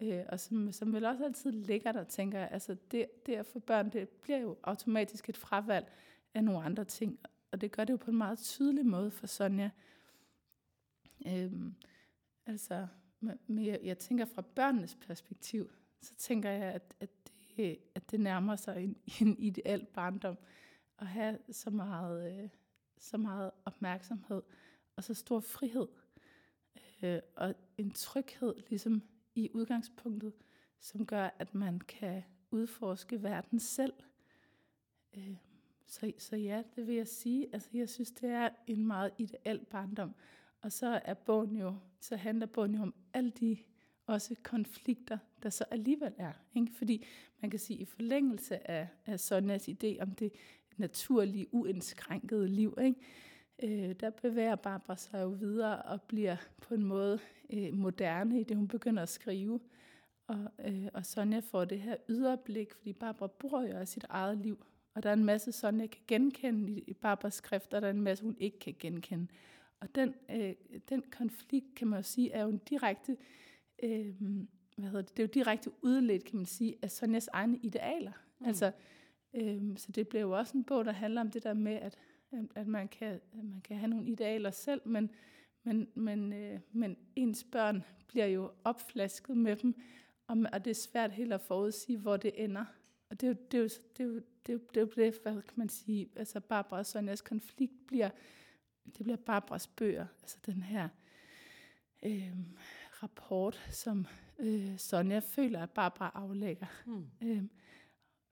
øh, 0.02 0.24
og 0.28 0.40
som, 0.40 0.72
som 0.72 0.92
vel 0.92 1.04
også 1.04 1.24
altid 1.24 1.52
ligger 1.52 1.92
der, 1.92 2.04
tænker 2.04 2.38
jeg, 2.38 2.48
altså 2.52 2.76
det, 2.90 3.26
det 3.26 3.34
at 3.34 3.46
få 3.46 3.58
børn, 3.58 3.90
det 3.90 4.08
bliver 4.08 4.38
jo 4.38 4.56
automatisk 4.62 5.28
et 5.28 5.36
fravalg 5.36 5.92
af 6.34 6.44
nogle 6.44 6.62
andre 6.62 6.84
ting. 6.84 7.18
Og 7.52 7.60
det 7.60 7.72
gør 7.72 7.84
det 7.84 7.92
jo 7.92 7.96
på 7.96 8.10
en 8.10 8.18
meget 8.18 8.38
tydelig 8.38 8.86
måde 8.86 9.10
for 9.10 9.26
Sonja. 9.26 9.70
Øhm, 11.26 11.74
altså, 12.46 12.86
men 13.20 13.66
jeg, 13.66 13.80
jeg 13.82 13.98
tænker 13.98 14.24
fra 14.24 14.42
børnenes 14.42 14.94
perspektiv, 14.94 15.70
så 16.00 16.14
tænker 16.14 16.50
jeg, 16.50 16.72
at, 16.72 16.94
at, 17.00 17.10
det, 17.56 17.78
at 17.94 18.10
det 18.10 18.20
nærmer 18.20 18.56
sig 18.56 18.84
en, 18.84 18.96
en 19.20 19.38
ideel 19.38 19.86
barndom 19.94 20.38
at 20.98 21.06
have 21.06 21.38
så 21.50 21.70
meget, 21.70 22.42
øh, 22.42 22.48
så 22.98 23.16
meget 23.16 23.50
opmærksomhed 23.64 24.42
og 24.96 25.04
så 25.04 25.14
stor 25.14 25.40
frihed 25.40 25.88
øh, 27.02 27.20
og 27.36 27.54
en 27.78 27.90
tryghed 27.90 28.54
ligesom 28.68 29.02
i 29.34 29.50
udgangspunktet, 29.54 30.32
som 30.80 31.06
gør, 31.06 31.30
at 31.38 31.54
man 31.54 31.80
kan 31.80 32.22
udforske 32.50 33.22
verden 33.22 33.60
selv. 33.60 33.92
Øh, 35.16 35.36
så, 35.86 36.12
så 36.18 36.36
ja, 36.36 36.62
det 36.76 36.86
vil 36.86 36.94
jeg 36.94 37.08
sige. 37.08 37.46
Altså, 37.52 37.68
jeg 37.74 37.88
synes, 37.88 38.10
det 38.10 38.30
er 38.30 38.48
en 38.66 38.86
meget 38.86 39.10
ideel 39.18 39.64
barndom. 39.70 40.14
Og 40.60 40.72
så 40.72 41.00
er 41.04 41.14
bogen 41.14 41.56
jo, 41.56 41.76
så 42.00 42.16
handler 42.16 42.46
bogen 42.46 42.74
jo 42.74 42.82
om 42.82 42.94
alle 43.12 43.30
de 43.30 43.56
også 44.06 44.34
konflikter, 44.42 45.18
der 45.42 45.50
så 45.50 45.64
alligevel 45.70 46.14
er. 46.18 46.32
Ikke? 46.54 46.72
Fordi 46.72 47.06
man 47.40 47.50
kan 47.50 47.60
sige, 47.60 47.78
i 47.78 47.84
forlængelse 47.84 48.70
af, 48.70 48.88
af 49.06 49.20
Sonjas 49.20 49.68
idé 49.68 50.00
om 50.00 50.10
det 50.10 50.32
naturlige, 50.78 51.54
uindskrænkede 51.54 52.48
liv, 52.48 52.78
ikke? 52.82 53.00
Øh, 53.62 53.94
der 54.00 54.10
bevæger 54.10 54.56
Barbara 54.56 54.96
sig 54.96 55.22
jo 55.22 55.28
videre 55.28 55.82
og 55.82 56.02
bliver 56.02 56.36
på 56.60 56.74
en 56.74 56.84
måde 56.84 57.18
øh, 57.50 57.74
moderne 57.74 58.40
i 58.40 58.44
det, 58.44 58.56
hun 58.56 58.68
begynder 58.68 59.02
at 59.02 59.08
skrive. 59.08 59.60
Og, 60.26 60.50
øh, 60.66 60.88
og 60.94 61.06
Sonja 61.06 61.38
får 61.38 61.64
det 61.64 61.80
her 61.80 61.96
yderblik, 62.08 62.74
fordi 62.74 62.92
Barbara 62.92 63.26
bor 63.26 63.62
jo 63.62 63.76
af 63.76 63.88
sit 63.88 64.04
eget 64.08 64.38
liv. 64.38 64.66
Og 64.94 65.02
der 65.02 65.08
er 65.08 65.14
en 65.14 65.24
masse, 65.24 65.52
Sonja 65.52 65.86
kan 65.86 66.00
genkende 66.06 66.72
i, 66.72 66.92
Barbaras 66.92 67.34
skrift, 67.34 67.74
og 67.74 67.82
der 67.82 67.88
er 67.88 67.92
en 67.92 68.02
masse, 68.02 68.24
hun 68.24 68.36
ikke 68.38 68.58
kan 68.58 68.74
genkende. 68.78 69.26
Og 69.80 69.94
den, 69.94 70.14
øh, 70.30 70.54
den 70.88 71.02
konflikt, 71.10 71.74
kan 71.74 71.88
man 71.88 71.98
jo 71.98 72.02
sige, 72.02 72.32
er 72.32 72.42
jo 72.42 72.48
en 72.48 72.58
direkte, 72.58 73.16
øh, 73.82 74.14
hvad 74.76 74.88
hedder 74.90 75.02
det, 75.02 75.16
det 75.16 75.22
er 75.22 75.26
jo 75.26 75.30
direkte 75.34 75.70
udledt, 75.82 76.24
kan 76.24 76.36
man 76.36 76.46
sige, 76.46 76.76
af 76.82 76.90
Sonjas 76.90 77.28
egne 77.32 77.58
idealer. 77.62 78.12
Mm. 78.40 78.46
Altså, 78.46 78.72
øh, 79.34 79.76
så 79.76 79.92
det 79.92 80.08
bliver 80.08 80.22
jo 80.22 80.38
også 80.38 80.56
en 80.56 80.64
bog, 80.64 80.84
der 80.84 80.92
handler 80.92 81.20
om 81.20 81.30
det 81.30 81.42
der 81.42 81.54
med, 81.54 81.74
at, 81.74 81.98
at 82.54 82.66
man, 82.66 82.88
kan, 82.88 83.08
at 83.08 83.44
man 83.44 83.60
kan 83.60 83.76
have 83.76 83.90
nogle 83.90 84.08
idealer 84.08 84.50
selv, 84.50 84.80
men, 84.84 85.10
men, 85.62 85.88
men, 85.94 86.32
øh, 86.32 86.60
men 86.72 86.96
ens 87.16 87.44
børn 87.44 87.84
bliver 88.06 88.26
jo 88.26 88.50
opflasket 88.64 89.36
med 89.36 89.56
dem, 89.56 89.80
og, 90.26 90.36
og 90.52 90.64
det 90.64 90.70
er 90.70 90.74
svært 90.74 91.12
helt 91.12 91.32
at 91.32 91.40
forudsige, 91.40 91.98
hvor 91.98 92.16
det 92.16 92.32
ender. 92.44 92.64
Og 93.10 93.20
det 93.20 93.26
er 93.26 93.30
jo 93.30 93.36
det, 93.50 93.58
er 93.58 93.62
jo, 93.62 93.68
det, 93.96 94.00
er 94.00 94.04
jo, 94.04 94.14
det, 94.14 94.48
er 94.48 94.52
jo, 94.52 94.58
det, 94.58 94.76
er 94.76 94.80
jo 94.80 95.10
det 95.10 95.22
hvad 95.22 95.42
kan 95.42 95.54
man 95.54 95.68
sige, 95.68 96.08
altså 96.16 96.40
Barbara 96.40 96.78
og 96.78 96.86
Sonjas 96.86 97.20
konflikt 97.20 97.86
bliver, 97.86 98.10
det 98.84 99.02
bliver 99.02 99.16
Barbaras 99.16 99.66
bøger, 99.66 100.06
altså 100.22 100.38
den 100.46 100.62
her 100.62 100.88
øh, 102.02 102.32
rapport, 103.02 103.68
som 103.70 104.06
øh, 104.38 104.78
Sonja 104.78 105.18
føler, 105.18 105.62
at 105.62 105.70
Barbara 105.70 106.10
aflægger. 106.14 106.66
Mm. 106.86 107.06
Øh, 107.22 107.42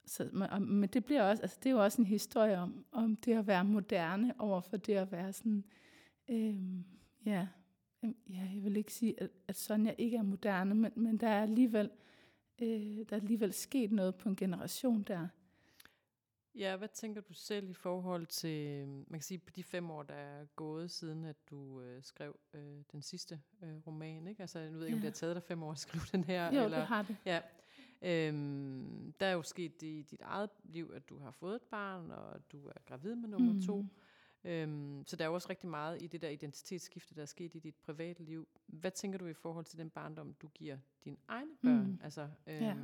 så, 0.07 0.29
men 0.59 0.89
det 0.89 1.05
bliver 1.05 1.23
også, 1.23 1.41
altså 1.41 1.57
det 1.63 1.69
er 1.69 1.73
jo 1.73 1.83
også 1.83 2.01
en 2.01 2.05
historie 2.05 2.57
om, 2.57 2.85
om 2.91 3.15
det 3.15 3.37
at 3.37 3.47
være 3.47 3.65
moderne 3.65 4.33
over 4.39 4.61
for 4.61 4.77
det 4.77 4.93
at 4.95 5.11
være 5.11 5.33
sådan, 5.33 5.63
øh, 6.27 6.55
ja, 7.25 7.47
øh, 8.03 8.11
ja, 8.29 8.49
jeg 8.53 8.63
vil 8.63 8.77
ikke 8.77 8.93
sige, 8.93 9.21
at, 9.21 9.29
at 9.47 9.55
Sonja 9.55 9.93
ikke 9.97 10.17
er 10.17 10.23
moderne, 10.23 10.75
men, 10.75 10.91
men 10.95 11.17
der 11.17 11.27
er 11.27 11.41
alligevel, 11.41 11.89
øh, 12.61 12.69
der 13.09 13.15
er 13.15 13.21
alligevel 13.21 13.53
sket 13.53 13.91
noget 13.91 14.15
på 14.15 14.29
en 14.29 14.35
generation 14.35 15.03
der. 15.03 15.27
Ja, 16.55 16.75
hvad 16.77 16.87
tænker 16.87 17.21
du 17.21 17.33
selv 17.33 17.69
i 17.69 17.73
forhold 17.73 18.25
til, 18.25 18.87
man 18.87 19.19
kan 19.19 19.21
sige, 19.21 19.37
på 19.37 19.51
de 19.55 19.63
fem 19.63 19.91
år, 19.91 20.03
der 20.03 20.13
er 20.13 20.45
gået 20.45 20.91
siden, 20.91 21.25
at 21.25 21.35
du 21.49 21.81
øh, 21.81 22.03
skrev 22.03 22.39
øh, 22.53 22.83
den 22.91 23.01
sidste 23.01 23.39
øh, 23.63 23.87
roman, 23.87 24.27
ikke? 24.27 24.41
Altså, 24.41 24.59
nu 24.59 24.71
ved 24.71 24.79
jeg 24.79 24.87
ikke, 24.87 24.95
om 24.95 25.01
det 25.01 25.09
har 25.09 25.11
taget 25.11 25.35
dig 25.35 25.43
fem 25.43 25.63
år 25.63 25.71
at 25.71 25.79
skrive 25.79 26.03
den 26.11 26.23
her. 26.23 26.55
Jo, 26.55 26.63
eller, 26.63 26.77
det 26.77 26.87
har 26.87 27.01
det. 27.01 27.17
Ja. 27.25 27.41
Øhm, 28.01 29.13
der 29.19 29.25
er 29.25 29.33
jo 29.33 29.41
sket 29.41 29.81
i 29.81 30.01
dit 30.01 30.21
eget 30.21 30.49
liv, 30.63 30.91
at 30.95 31.09
du 31.09 31.19
har 31.19 31.31
fået 31.31 31.55
et 31.55 31.61
barn, 31.61 32.11
og 32.11 32.51
du 32.51 32.67
er 32.67 32.79
gravid 32.85 33.15
med 33.15 33.29
nummer 33.29 33.53
mm. 33.53 33.61
to. 33.61 33.85
Øhm, 34.43 35.03
så 35.07 35.15
der 35.15 35.25
er 35.25 35.29
jo 35.29 35.33
også 35.33 35.49
rigtig 35.49 35.69
meget 35.69 36.01
i 36.01 36.07
det 36.07 36.21
der 36.21 36.29
identitetsskifte, 36.29 37.15
der 37.15 37.21
er 37.21 37.25
sket 37.25 37.55
i 37.55 37.59
dit 37.59 37.75
private 37.75 38.23
liv. 38.23 38.47
Hvad 38.65 38.91
tænker 38.91 39.19
du 39.19 39.25
i 39.25 39.33
forhold 39.33 39.65
til 39.65 39.77
den 39.77 39.89
barndom, 39.89 40.33
du 40.33 40.47
giver 40.47 40.77
dine 41.05 41.17
egne 41.27 41.51
børn? 41.61 41.87
Mm. 41.87 41.99
Altså, 42.03 42.29
øhm, 42.47 42.63
ja. 42.63 42.75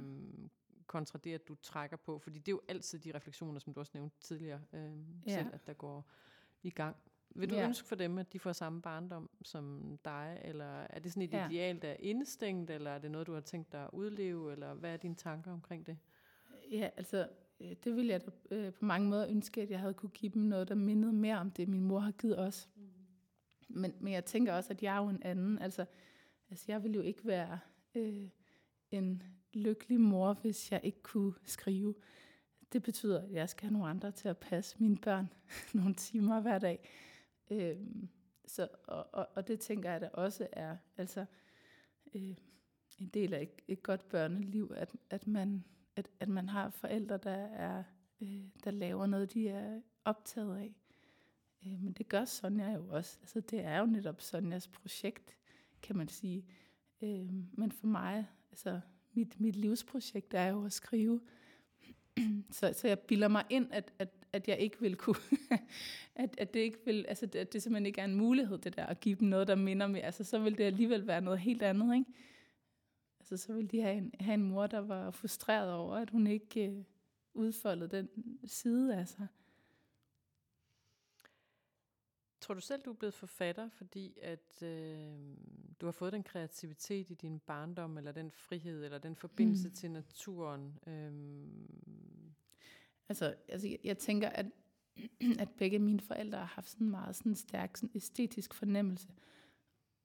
kontra 0.88 1.20
det, 1.24 1.34
at 1.34 1.48
du 1.48 1.56
trækker 1.56 1.98
på? 1.98 2.20
Fordi 2.20 2.40
det 2.40 2.48
er 2.48 2.56
jo 2.56 2.62
altid 2.68 3.00
de 3.00 3.16
refleksioner, 3.16 3.60
som 3.60 3.74
du 3.74 3.80
også 3.80 3.92
nævnte 3.96 4.16
tidligere 4.20 4.62
øhm, 4.74 5.06
ja. 5.28 5.38
selv, 5.38 5.54
at 5.54 5.68
der 5.68 5.74
går 5.74 6.10
i 6.64 6.70
gang. 6.70 6.96
Vil 7.36 7.50
du 7.50 7.56
ja. 7.56 7.68
ønske 7.68 7.88
for 7.88 7.96
dem, 7.96 8.18
at 8.18 8.34
de 8.34 8.40
får 8.40 8.52
samme 8.52 8.82
barndom 8.82 9.30
som 9.42 9.98
dig, 10.06 10.42
eller 10.44 10.82
er 10.90 11.00
det 11.00 11.12
sådan 11.12 11.24
et 11.24 11.34
ja. 11.34 11.50
ideal, 11.50 11.82
der 11.82 11.90
er 11.90 11.96
indestængt, 12.00 12.72
eller 12.72 12.92
er 12.92 13.00
det 13.00 13.12
noget, 13.12 13.28
du 13.28 13.34
har 13.34 13.42
tænkt 13.42 13.72
dig 13.72 13.84
at 13.84 13.90
udleve, 13.94 14.52
eller 14.52 14.74
hvad 14.74 14.94
er 14.94 14.98
dine 14.98 15.16
tanker 15.16 15.52
omkring 15.52 15.88
det? 15.88 15.98
Ja, 16.72 16.90
altså 16.98 17.28
Øh, 17.64 17.76
det 17.84 17.96
ville 17.96 18.12
jeg 18.12 18.22
da 18.26 18.56
øh, 18.56 18.74
på 18.74 18.86
mange 18.86 19.10
måder 19.10 19.28
ønske, 19.28 19.62
at 19.62 19.72
jeg 19.72 19.80
havde 19.80 19.94
kunne 19.94 20.10
give 20.10 20.32
dem 20.32 20.42
noget, 20.42 20.68
der 20.68 20.76
mindede 20.76 21.14
mere 21.14 21.38
om 21.38 21.52
det, 21.52 21.68
min 21.68 21.84
mor 21.84 22.00
har 22.00 22.12
givet 22.12 22.40
os. 22.40 22.70
Mm. 22.76 22.82
Men, 23.68 23.94
men 24.00 24.14
jeg 24.14 24.26
tænker 24.26 24.54
også, 24.54 24.74
at 24.74 24.84
jeg 24.84 24.96
er 24.96 25.02
jo 25.02 25.10
en 25.10 25.24
anden. 25.24 25.60
Altså, 25.60 25.86
altså 26.50 26.66
jeg 26.68 26.84
ville 26.84 26.96
jo 26.96 27.02
ikke 27.02 27.28
være 27.28 27.60
øh, 27.96 28.30
en 28.92 29.24
lykkelig 29.54 30.02
mor, 30.02 30.34
hvis 30.34 30.72
jeg 30.72 30.82
ikke 30.84 31.04
kunne 31.04 31.34
skrive. 31.44 31.96
Det 32.74 32.84
betyder, 32.84 33.22
at 33.22 33.32
jeg 33.32 33.50
skal 33.50 33.64
have 33.64 33.74
nogle 33.74 33.90
andre 33.90 34.12
til 34.12 34.28
at 34.28 34.38
passe 34.38 34.76
mine 34.80 34.98
børn 34.98 35.30
nogle 35.74 35.94
timer 35.94 36.40
hver 36.40 36.60
dag. 36.60 36.90
Øhm, 37.50 38.10
så, 38.46 38.68
og, 38.88 39.08
og, 39.14 39.28
og 39.36 39.48
det 39.48 39.60
tænker 39.60 39.92
jeg 39.92 40.02
da 40.02 40.10
også 40.14 40.48
er 40.52 40.78
altså, 40.98 41.26
øh, 42.16 42.36
en 43.00 43.08
del 43.08 43.34
af 43.34 43.42
et, 43.42 43.62
et 43.68 43.84
godt 43.84 44.10
børneliv, 44.10 44.74
at, 44.76 44.96
at 45.10 45.28
man 45.28 45.64
at, 45.96 46.10
at 46.20 46.30
man 46.30 46.50
har 46.50 46.70
forældre, 46.70 47.18
der, 47.18 47.32
er, 47.32 47.84
øh, 48.22 48.44
der 48.64 48.72
laver 48.72 49.06
noget, 49.06 49.34
de 49.34 49.50
er 49.50 49.82
optaget 50.06 50.58
af. 50.58 50.76
Øh, 51.66 51.80
men 51.82 51.94
det 51.94 52.10
gør 52.10 52.26
Sonja 52.26 52.72
jo 52.72 52.88
også. 52.90 53.18
Altså, 53.22 53.40
det 53.40 53.60
er 53.60 53.80
jo 53.80 53.86
netop 53.86 54.22
Sonjas 54.22 54.68
projekt, 54.68 55.38
kan 55.82 55.98
man 55.98 56.08
sige. 56.08 56.46
Øh, 57.02 57.30
men 57.52 57.72
for 57.72 57.88
mig, 57.88 58.26
altså 58.52 58.80
mit, 59.14 59.40
mit 59.40 59.56
livsprojekt 59.56 60.34
er 60.34 60.46
jo 60.46 60.66
at 60.66 60.74
skrive. 60.74 61.22
så, 62.52 62.74
så 62.74 62.88
jeg 62.88 63.00
bilder 63.00 63.28
mig 63.28 63.46
ind, 63.50 63.72
at, 63.72 63.94
at, 64.00 64.10
at 64.34 64.48
jeg 64.48 64.60
ikke 64.60 64.80
vil 64.80 64.96
kunne, 64.96 65.16
at, 66.16 66.36
at 66.38 66.54
det 66.54 66.60
ikke 66.60 66.80
vil, 66.86 67.06
altså 67.08 67.26
at 67.36 67.54
det 67.54 67.64
simpelthen 67.64 67.86
ikke 67.86 68.02
er 68.02 68.06
en 68.06 68.16
mulighed, 68.16 68.58
det 68.58 68.76
der, 68.76 68.86
at 68.86 69.00
give 69.00 69.16
dem 69.16 69.28
noget, 69.28 69.48
der 69.48 69.56
minder 69.56 69.88
mig. 69.88 70.04
Altså 70.04 70.24
så 70.24 70.40
vil 70.40 70.58
det 70.58 70.64
alligevel 70.64 71.08
være 71.08 71.22
noget 71.22 71.40
helt 71.40 71.64
andet, 71.64 71.96
ikke? 71.96 72.12
Altså, 73.20 73.38
så 73.38 73.54
ville 73.54 73.68
de 73.68 73.82
have 73.82 73.96
en, 73.96 74.14
have 74.20 74.34
en 74.34 74.44
mor, 74.44 74.68
der 74.68 74.80
var 74.80 75.12
frustreret 75.12 75.74
over, 75.74 75.96
at 75.96 76.10
hun 76.10 76.28
ikke 76.28 76.68
øh, 76.68 76.84
udfoldede 77.34 77.98
den 77.98 78.10
side 78.46 78.96
af 78.96 79.08
sig. 79.08 79.28
Tror 82.42 82.54
du 82.54 82.62
selv, 82.62 82.82
du 82.82 82.90
er 82.90 82.96
blevet 82.96 83.14
forfatter, 83.14 83.70
fordi 83.70 84.18
at 84.22 84.64
øh, 84.64 85.14
du 85.82 85.86
har 85.86 85.92
fået 85.92 86.14
den 86.14 86.24
kreativitet 86.24 87.10
i 87.10 87.14
din 87.14 87.40
barndom, 87.40 87.98
eller 87.98 88.12
den 88.12 88.32
frihed, 88.32 88.86
eller 88.86 88.98
den 88.98 89.16
forbindelse 89.16 89.68
hmm. 89.68 89.76
til 89.76 89.92
naturen? 89.92 90.80
Øh. 90.88 91.14
Altså, 93.14 93.36
altså 93.48 93.68
jeg, 93.68 93.78
jeg 93.84 93.98
tænker, 93.98 94.30
at, 94.30 94.46
at 95.40 95.50
begge 95.58 95.80
mine 95.80 96.00
forældre 96.00 96.38
har 96.38 96.46
haft 96.46 96.70
sådan 96.70 96.88
en 96.88 96.92
meget 96.92 97.16
sådan 97.16 97.36
stærk 97.36 97.78
sådan 97.78 97.96
æstetisk 97.96 98.54
fornemmelse. 98.54 99.08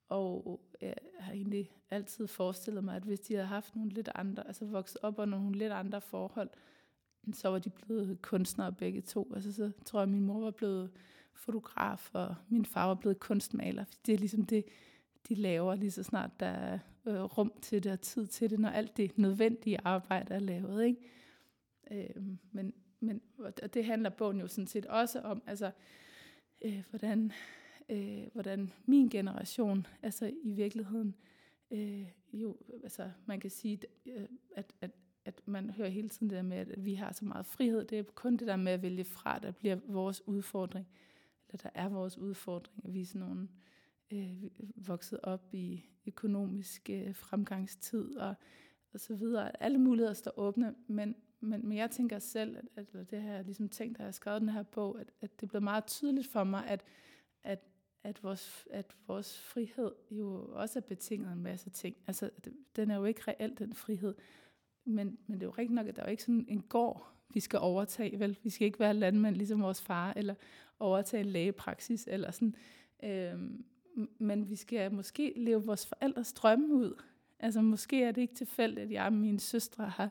Og 0.08 0.60
øh, 0.82 0.88
jeg 0.88 0.96
har 1.18 1.32
egentlig 1.32 1.70
altid 1.90 2.26
forestillet 2.26 2.84
mig, 2.84 2.96
at 2.96 3.02
hvis 3.02 3.20
de 3.20 3.34
havde 3.34 3.46
haft 3.46 3.76
nogle 3.76 3.90
lidt 3.90 4.08
andre, 4.14 4.46
altså 4.46 4.64
vokset 4.64 4.98
op 5.02 5.18
under 5.18 5.38
nogle 5.38 5.58
lidt 5.58 5.72
andre 5.72 6.00
forhold, 6.00 6.50
så 7.32 7.48
var 7.48 7.58
de 7.58 7.70
blevet 7.70 8.22
kunstnere 8.22 8.72
begge 8.72 9.00
to. 9.00 9.32
Altså 9.34 9.52
så 9.52 9.70
tror 9.84 9.98
jeg, 9.98 10.02
at 10.02 10.08
min 10.08 10.22
mor 10.22 10.40
var 10.40 10.50
blevet 10.50 10.90
fotograf, 11.34 12.10
og 12.12 12.34
min 12.48 12.64
far 12.64 12.86
var 12.86 12.94
blevet 12.94 13.20
kunstmaler. 13.20 13.84
Det 14.06 14.14
er 14.14 14.18
ligesom 14.18 14.44
det, 14.44 14.64
de 15.28 15.34
laver 15.34 15.74
lige 15.74 15.90
så 15.90 16.02
snart 16.02 16.40
der 16.40 16.46
er 16.46 16.78
øh, 17.06 17.22
rum 17.22 17.52
til 17.62 17.84
det 17.84 17.92
og 17.92 18.00
tid 18.00 18.26
til 18.26 18.50
det, 18.50 18.58
når 18.58 18.68
alt 18.68 18.96
det 18.96 19.18
nødvendige 19.18 19.78
arbejde 19.84 20.34
er 20.34 20.38
lavet. 20.38 20.84
Ikke? 20.84 21.00
Øh, 21.90 22.22
men, 22.52 22.72
men 23.00 23.20
og 23.38 23.74
det 23.74 23.84
handler 23.84 24.11
bogen 24.11 24.40
jo 24.40 24.46
sådan 24.46 24.66
set 24.66 24.87
også 24.87 25.20
om, 25.20 25.42
altså 25.46 25.70
øh, 26.64 26.84
hvordan 26.90 27.32
øh, 27.88 28.26
hvordan 28.32 28.72
min 28.87 29.08
generation, 29.08 29.87
altså 30.02 30.32
i 30.42 30.52
virkeligheden, 30.52 31.14
øh, 31.70 32.04
jo, 32.32 32.56
altså 32.82 33.11
man 33.26 33.40
kan 33.40 33.50
sige, 33.50 33.80
øh, 34.06 34.28
at, 34.56 34.72
at, 34.80 34.90
at 35.24 35.42
man 35.46 35.70
hører 35.70 35.88
hele 35.88 36.08
tiden 36.08 36.30
det 36.30 36.37
der 36.37 36.42
med, 36.42 36.56
at 36.56 36.84
vi 36.84 36.94
har 36.94 37.12
så 37.12 37.24
meget 37.24 37.46
frihed. 37.46 37.84
Det 37.84 37.98
er 37.98 38.02
kun 38.02 38.37
det 38.37 38.46
der 38.46 38.56
med 38.56 38.72
at 38.72 38.82
vælge 38.82 39.04
fra, 39.04 39.38
der 39.38 39.50
bliver 39.50 39.76
vores 39.87 40.28
udfordring, 40.28 40.88
eller 41.48 41.62
der 41.62 41.70
er 41.74 41.88
vores 41.88 42.18
udfordring, 42.18 42.84
at 42.84 42.94
vi 42.94 43.00
er 43.00 43.06
sådan 43.06 43.28
nogle 43.28 43.48
øh, 44.11 44.44
vokset 44.76 45.20
op 45.22 45.54
i 45.54 45.84
økonomisk 46.06 46.90
øh, 46.90 47.14
fremgangstid 47.14 48.16
og, 48.16 48.34
og 48.92 49.00
så 49.00 49.14
videre. 49.14 49.62
Alle 49.62 49.78
muligheder 49.78 50.14
står 50.14 50.38
åbne, 50.38 50.74
men, 50.87 51.16
men, 51.40 51.68
men 51.68 51.79
jeg 51.79 51.90
tænker 51.90 52.18
selv, 52.18 52.57
at, 52.77 52.94
at 52.94 53.11
det 53.11 53.22
har 53.22 53.33
jeg 53.33 53.44
ligesom 53.44 53.68
tænkt, 53.68 53.98
da 53.98 54.03
jeg 54.03 54.14
skrev 54.14 54.40
den 54.40 54.48
her 54.48 54.62
bog, 54.62 55.01
at, 55.01 55.11
at 55.20 55.40
det 55.40 55.48
blev 55.48 55.62
meget 55.62 55.87
tydeligt 55.87 56.29
for 56.29 56.44
mig, 56.44 56.66
at, 56.66 56.85
at 57.44 57.68
at 58.05 58.22
vores, 58.22 58.66
at 58.70 58.96
vores 59.07 59.40
frihed 59.40 59.90
jo 60.11 60.48
også 60.53 60.79
er 60.79 60.81
betinget 60.81 61.33
en 61.33 61.42
masse 61.42 61.70
ting. 61.70 61.96
Altså, 62.07 62.31
den 62.77 62.90
er 62.90 62.96
jo 62.96 63.05
ikke 63.05 63.20
reelt, 63.29 63.59
den 63.59 63.74
frihed. 63.74 64.14
Men, 64.85 65.18
men 65.27 65.35
det 65.40 65.42
er 65.42 65.46
jo 65.46 65.55
rigtigt 65.59 65.74
nok, 65.74 65.87
at 65.87 65.96
der 65.96 66.03
er 66.03 66.07
jo 66.07 66.11
ikke 66.11 66.22
sådan 66.22 66.44
en 66.48 66.62
gård, 66.62 67.12
vi 67.35 67.40
skal 67.40 67.59
overtage, 67.59 68.18
vel? 68.18 68.38
Vi 68.42 68.51
skal 68.51 68.66
ikke 68.66 68.79
være 68.79 68.94
landmænd 68.94 69.37
ligesom 69.37 69.62
vores 69.62 69.83
far, 69.83 70.12
eller 70.16 70.35
overtage 70.79 71.20
en 71.20 71.29
lægepraksis, 71.29 72.09
eller 72.11 72.31
sådan. 72.31 72.55
Øhm, 73.05 73.64
men 74.18 74.48
vi 74.48 74.57
skal 74.57 74.92
måske 74.92 75.33
leve 75.37 75.64
vores 75.64 75.87
forældres 75.87 76.33
drømme 76.33 76.74
ud. 76.74 77.03
Altså, 77.38 77.61
måske 77.61 78.03
er 78.03 78.12
det 78.12 78.20
ikke 78.20 78.35
tilfældigt, 78.35 78.85
at 78.85 78.90
jeg 78.90 79.07
og 79.07 79.12
mine 79.12 79.40
søstre 79.40 79.88
har 79.88 80.11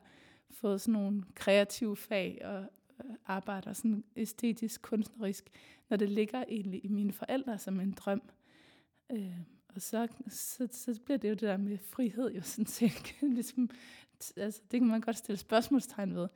fået 0.52 0.82
sådan 0.82 1.02
nogle 1.02 1.24
kreative 1.36 1.96
fag, 1.96 2.42
og, 2.44 2.66
øh, 3.06 3.16
arbejder 3.26 3.74
sådan 3.74 4.04
æstetisk, 4.16 4.82
kunstnerisk, 4.82 5.50
når 5.90 5.98
det 5.98 6.10
ligger 6.10 6.44
egentlig 6.48 6.86
i 6.86 6.88
mine 6.88 7.14
forældre 7.14 7.60
som 7.60 7.80
en 7.80 7.92
drøm. 7.92 8.22
Øh, 9.12 9.40
og 9.68 9.82
så, 9.82 10.08
så, 10.30 10.68
så 10.72 11.00
bliver 11.06 11.18
det 11.18 11.30
jo 11.30 11.34
det 11.34 11.42
der 11.42 11.58
med 11.58 11.78
frihed 11.78 12.32
jo 12.32 12.42
sådan 12.42 12.66
set. 12.66 13.16
ligesom, 13.22 13.70
altså, 14.38 14.62
det 14.72 14.80
kan 14.80 14.88
man 14.88 15.02
godt 15.02 15.18
stille 15.18 15.40
spørgsmålstegn 15.40 16.16
ved. 16.16 16.28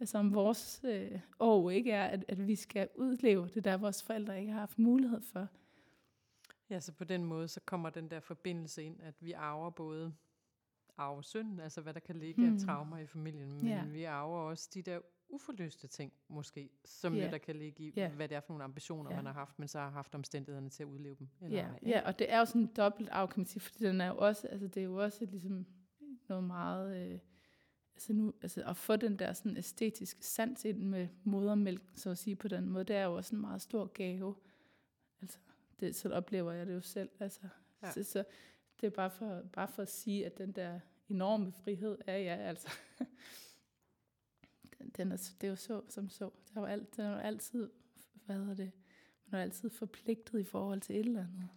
Altså 0.00 0.18
om 0.18 0.34
vores 0.34 0.80
øh, 0.84 1.20
år 1.38 1.70
ikke 1.70 1.92
er, 1.92 2.04
at, 2.04 2.24
at 2.28 2.46
vi 2.46 2.56
skal 2.56 2.88
udleve 2.94 3.48
det 3.54 3.64
der, 3.64 3.76
vores 3.76 4.02
forældre 4.02 4.40
ikke 4.40 4.52
har 4.52 4.60
haft 4.60 4.78
mulighed 4.78 5.20
for. 5.20 5.48
Ja, 6.70 6.80
så 6.80 6.92
på 6.92 7.04
den 7.04 7.24
måde, 7.24 7.48
så 7.48 7.60
kommer 7.60 7.90
den 7.90 8.10
der 8.10 8.20
forbindelse 8.20 8.84
ind, 8.84 9.00
at 9.02 9.14
vi 9.20 9.32
arver 9.32 9.70
både 9.70 10.14
arve 11.00 11.22
synd, 11.22 11.60
altså 11.60 11.80
hvad 11.80 11.94
der 11.94 12.00
kan 12.00 12.16
ligge 12.16 12.46
hmm. 12.46 12.54
af 12.54 12.60
traumer 12.60 12.98
i 12.98 13.06
familien, 13.06 13.52
men 13.52 13.66
ja. 13.66 13.84
vi 13.84 14.04
arver 14.04 14.38
også 14.38 14.70
de 14.74 14.82
der 14.82 15.00
uforløste 15.28 15.88
ting, 15.88 16.12
måske, 16.28 16.70
som 16.84 17.14
yeah. 17.14 17.30
der 17.30 17.38
kan 17.38 17.56
ligge 17.56 17.84
i, 17.84 17.94
yeah. 17.98 18.12
hvad 18.12 18.28
det 18.28 18.36
er 18.36 18.40
for 18.40 18.52
nogle 18.52 18.64
ambitioner, 18.64 19.10
yeah. 19.10 19.18
man 19.18 19.26
har 19.26 19.32
haft, 19.32 19.58
men 19.58 19.68
så 19.68 19.78
har 19.78 19.90
haft 19.90 20.14
omstændighederne 20.14 20.70
til 20.70 20.82
at 20.82 20.86
udleve 20.86 21.14
dem. 21.18 21.28
Eller 21.40 21.58
ja, 21.58 21.64
yeah. 21.64 21.88
ja, 21.88 22.06
og 22.06 22.18
det 22.18 22.32
er 22.32 22.38
jo 22.38 22.44
sådan 22.44 22.60
en 22.60 22.66
dobbelt 22.76 23.08
af, 23.08 23.28
kan 23.28 23.40
man 23.40 23.46
sige, 23.46 23.60
fordi 23.60 23.84
den 23.84 24.00
er 24.00 24.06
jo 24.06 24.16
også, 24.16 24.48
altså 24.48 24.66
det 24.66 24.80
er 24.80 24.84
jo 24.84 24.94
også 24.94 25.24
ligesom 25.24 25.66
noget 26.28 26.44
meget, 26.44 27.12
øh, 27.12 27.18
altså 27.94 28.12
nu, 28.12 28.34
altså 28.42 28.62
at 28.66 28.76
få 28.76 28.96
den 28.96 29.18
der 29.18 29.32
sådan 29.32 29.56
æstetiske 29.56 30.26
sans 30.26 30.64
ind 30.64 30.82
med 30.82 31.08
modermælk, 31.24 31.82
så 31.94 32.10
at 32.10 32.18
sige 32.18 32.36
på 32.36 32.48
den 32.48 32.68
måde, 32.68 32.84
det 32.84 32.96
er 32.96 33.04
jo 33.04 33.16
også 33.16 33.34
en 33.34 33.40
meget 33.40 33.62
stor 33.62 33.86
gave. 33.86 34.34
Altså, 35.22 35.38
det, 35.80 35.96
så 35.96 36.12
oplever 36.12 36.52
jeg 36.52 36.66
det 36.66 36.74
jo 36.74 36.80
selv, 36.80 37.10
altså. 37.20 37.40
Ja. 37.82 37.90
Så, 37.90 38.02
så 38.02 38.24
det 38.80 38.86
er 38.86 38.90
bare 38.90 39.10
for, 39.10 39.42
bare 39.52 39.68
for 39.68 39.82
at 39.82 39.88
sige, 39.88 40.26
at 40.26 40.38
den 40.38 40.52
der 40.52 40.80
enorme 41.10 41.52
frihed 41.52 41.98
er 42.06 42.16
ja, 42.16 42.36
altså 42.36 42.70
den 44.96 45.12
er, 45.12 45.16
det 45.40 45.46
er 45.46 45.50
jo 45.50 45.56
så 45.56 45.82
som 45.88 46.08
så. 46.08 46.30
Det 46.48 46.56
er 46.56 46.60
jo 46.60 46.66
alt, 46.66 46.96
den 46.96 47.04
er 47.04 47.12
jo 47.12 47.18
altid, 47.18 47.70
hvad 48.12 48.36
hedder 48.36 48.54
det, 48.54 48.72
man 49.26 49.38
er 49.38 49.42
altid 49.42 49.70
forpligtet 49.70 50.40
i 50.40 50.44
forhold 50.44 50.80
til 50.80 50.96
et 50.96 51.06
eller 51.06 51.20
andet. 51.20 51.48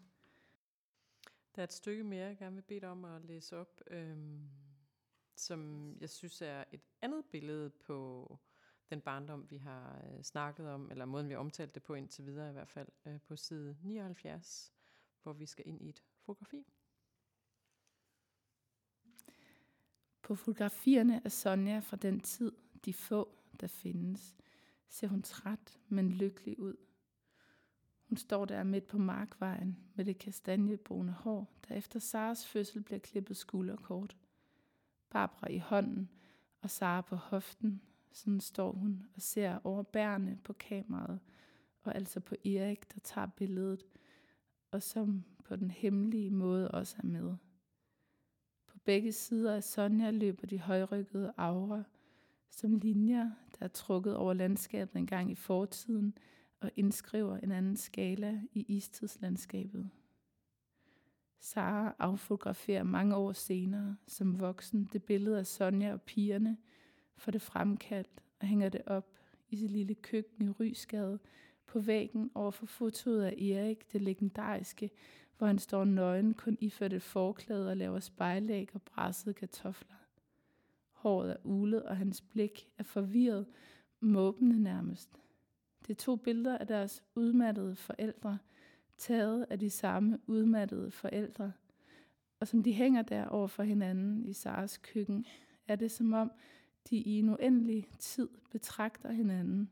Der 1.55 1.61
er 1.61 1.63
et 1.63 1.73
stykke 1.73 2.03
mere, 2.03 2.27
jeg 2.27 2.37
gerne 2.37 2.55
vil 2.55 2.61
bede 2.61 2.81
dig 2.81 2.89
om 2.89 3.05
at 3.05 3.25
læse 3.25 3.57
op, 3.57 3.81
øhm, 3.87 4.49
som 5.35 5.91
jeg 6.01 6.09
synes 6.09 6.41
er 6.41 6.63
et 6.71 6.81
andet 7.01 7.25
billede 7.25 7.69
på 7.69 8.27
den 8.89 9.01
barndom, 9.01 9.49
vi 9.49 9.57
har 9.57 10.01
øh, 10.05 10.23
snakket 10.23 10.69
om, 10.69 10.91
eller 10.91 11.05
måden, 11.05 11.27
vi 11.27 11.33
har 11.33 11.39
omtalt 11.39 11.75
det 11.75 11.83
på 11.83 11.93
indtil 11.93 12.25
videre 12.25 12.49
i 12.49 12.53
hvert 12.53 12.67
fald, 12.67 12.87
øh, 13.05 13.21
på 13.21 13.35
side 13.35 13.77
79, 13.81 14.73
hvor 15.23 15.33
vi 15.33 15.45
skal 15.45 15.67
ind 15.67 15.81
i 15.81 15.89
et 15.89 16.03
fotografi. 16.25 16.65
På 20.23 20.35
fotografierne 20.35 21.21
af 21.25 21.31
Sonja 21.31 21.79
fra 21.79 21.97
den 21.97 22.19
tid, 22.19 22.51
de 22.85 22.93
få, 22.93 23.29
der 23.59 23.67
findes, 23.67 24.35
ser 24.89 25.07
hun 25.07 25.21
træt, 25.21 25.79
men 25.87 26.11
lykkelig 26.11 26.59
ud. 26.59 26.75
Hun 28.03 28.17
står 28.17 28.45
der 28.45 28.63
midt 28.63 28.87
på 28.87 28.97
markvejen 28.97 29.77
med 29.95 30.05
det 30.05 30.17
kastanjebrune 30.17 31.11
hår, 31.11 31.53
der 31.67 31.75
efter 31.75 31.99
Saras 31.99 32.47
fødsel 32.47 32.81
bliver 32.81 32.99
klippet 32.99 33.37
skulderkort. 33.37 34.17
Barbara 35.09 35.51
i 35.51 35.57
hånden 35.57 36.09
og 36.61 36.69
Sara 36.69 37.01
på 37.01 37.15
hoften. 37.15 37.81
Sådan 38.11 38.39
står 38.39 38.71
hun 38.71 39.05
og 39.15 39.21
ser 39.21 39.59
over 39.63 39.83
bærene 39.83 40.39
på 40.43 40.53
kameraet, 40.53 41.19
og 41.81 41.95
altså 41.95 42.19
på 42.19 42.35
Erik, 42.45 42.93
der 42.93 42.99
tager 42.99 43.27
billedet, 43.27 43.83
og 44.71 44.83
som 44.83 45.23
på 45.43 45.55
den 45.55 45.71
hemmelige 45.71 46.29
måde 46.29 46.71
også 46.71 46.95
er 46.99 47.05
med. 47.05 47.35
Begge 48.85 49.11
sider 49.11 49.55
af 49.55 49.63
Sonja 49.63 50.11
løber 50.11 50.47
de 50.47 50.59
højrykkede 50.59 51.33
aura, 51.37 51.83
som 52.49 52.75
linjer, 52.75 53.31
der 53.59 53.65
er 53.65 53.67
trukket 53.67 54.15
over 54.15 54.33
landskabet 54.33 54.95
en 54.95 55.07
gang 55.07 55.31
i 55.31 55.35
fortiden, 55.35 56.17
og 56.59 56.71
indskriver 56.75 57.37
en 57.37 57.51
anden 57.51 57.77
skala 57.77 58.41
i 58.53 58.65
istidslandskabet. 58.67 59.89
Sara 61.39 61.95
affotograferer 61.99 62.83
mange 62.83 63.15
år 63.15 63.33
senere 63.33 63.95
som 64.07 64.39
voksen 64.39 64.89
det 64.93 65.03
billede 65.03 65.39
af 65.39 65.47
Sonja 65.47 65.93
og 65.93 66.01
pigerne, 66.01 66.57
for 67.17 67.31
det 67.31 67.41
fremkaldt 67.41 68.23
og 68.39 68.47
hænger 68.47 68.69
det 68.69 68.81
op 68.85 69.19
i 69.49 69.55
sit 69.55 69.71
lille 69.71 69.95
køkken 69.95 70.45
i 70.45 70.49
Rysgade 70.49 71.19
på 71.65 71.79
væggen 71.79 72.31
over 72.35 72.51
for 72.51 72.65
fotoet 72.65 73.23
af 73.23 73.33
Erik, 73.33 73.93
det 73.93 74.01
legendariske, 74.01 74.89
hvor 75.37 75.47
han 75.47 75.59
står 75.59 75.83
nøgen, 75.83 76.33
kun 76.33 76.57
iført 76.61 76.93
et 76.93 77.01
forklæde 77.01 77.69
og 77.69 77.77
laver 77.77 77.99
spejlæg 77.99 78.69
og 78.73 78.81
brassede 78.81 79.33
kartofler. 79.33 79.95
Håret 80.91 81.31
er 81.31 81.37
ulet, 81.43 81.83
og 81.83 81.97
hans 81.97 82.21
blik 82.21 82.67
er 82.77 82.83
forvirret, 82.83 83.45
måbende 83.99 84.63
nærmest. 84.63 85.09
Det 85.81 85.89
er 85.89 86.03
to 86.03 86.15
billeder 86.15 86.57
af 86.57 86.67
deres 86.67 87.03
udmattede 87.15 87.75
forældre, 87.75 88.37
taget 88.97 89.45
af 89.49 89.59
de 89.59 89.69
samme 89.69 90.19
udmattede 90.27 90.91
forældre. 90.91 91.51
Og 92.39 92.47
som 92.47 92.63
de 92.63 92.73
hænger 92.73 93.01
der 93.01 93.25
over 93.25 93.47
for 93.47 93.63
hinanden 93.63 94.25
i 94.25 94.33
Saras 94.33 94.77
køkken, 94.77 95.25
er 95.67 95.75
det 95.75 95.91
som 95.91 96.13
om, 96.13 96.31
de 96.89 96.95
i 96.97 97.19
en 97.19 97.29
uendelig 97.29 97.87
tid 97.99 98.29
betragter 98.51 99.11
hinanden 99.11 99.69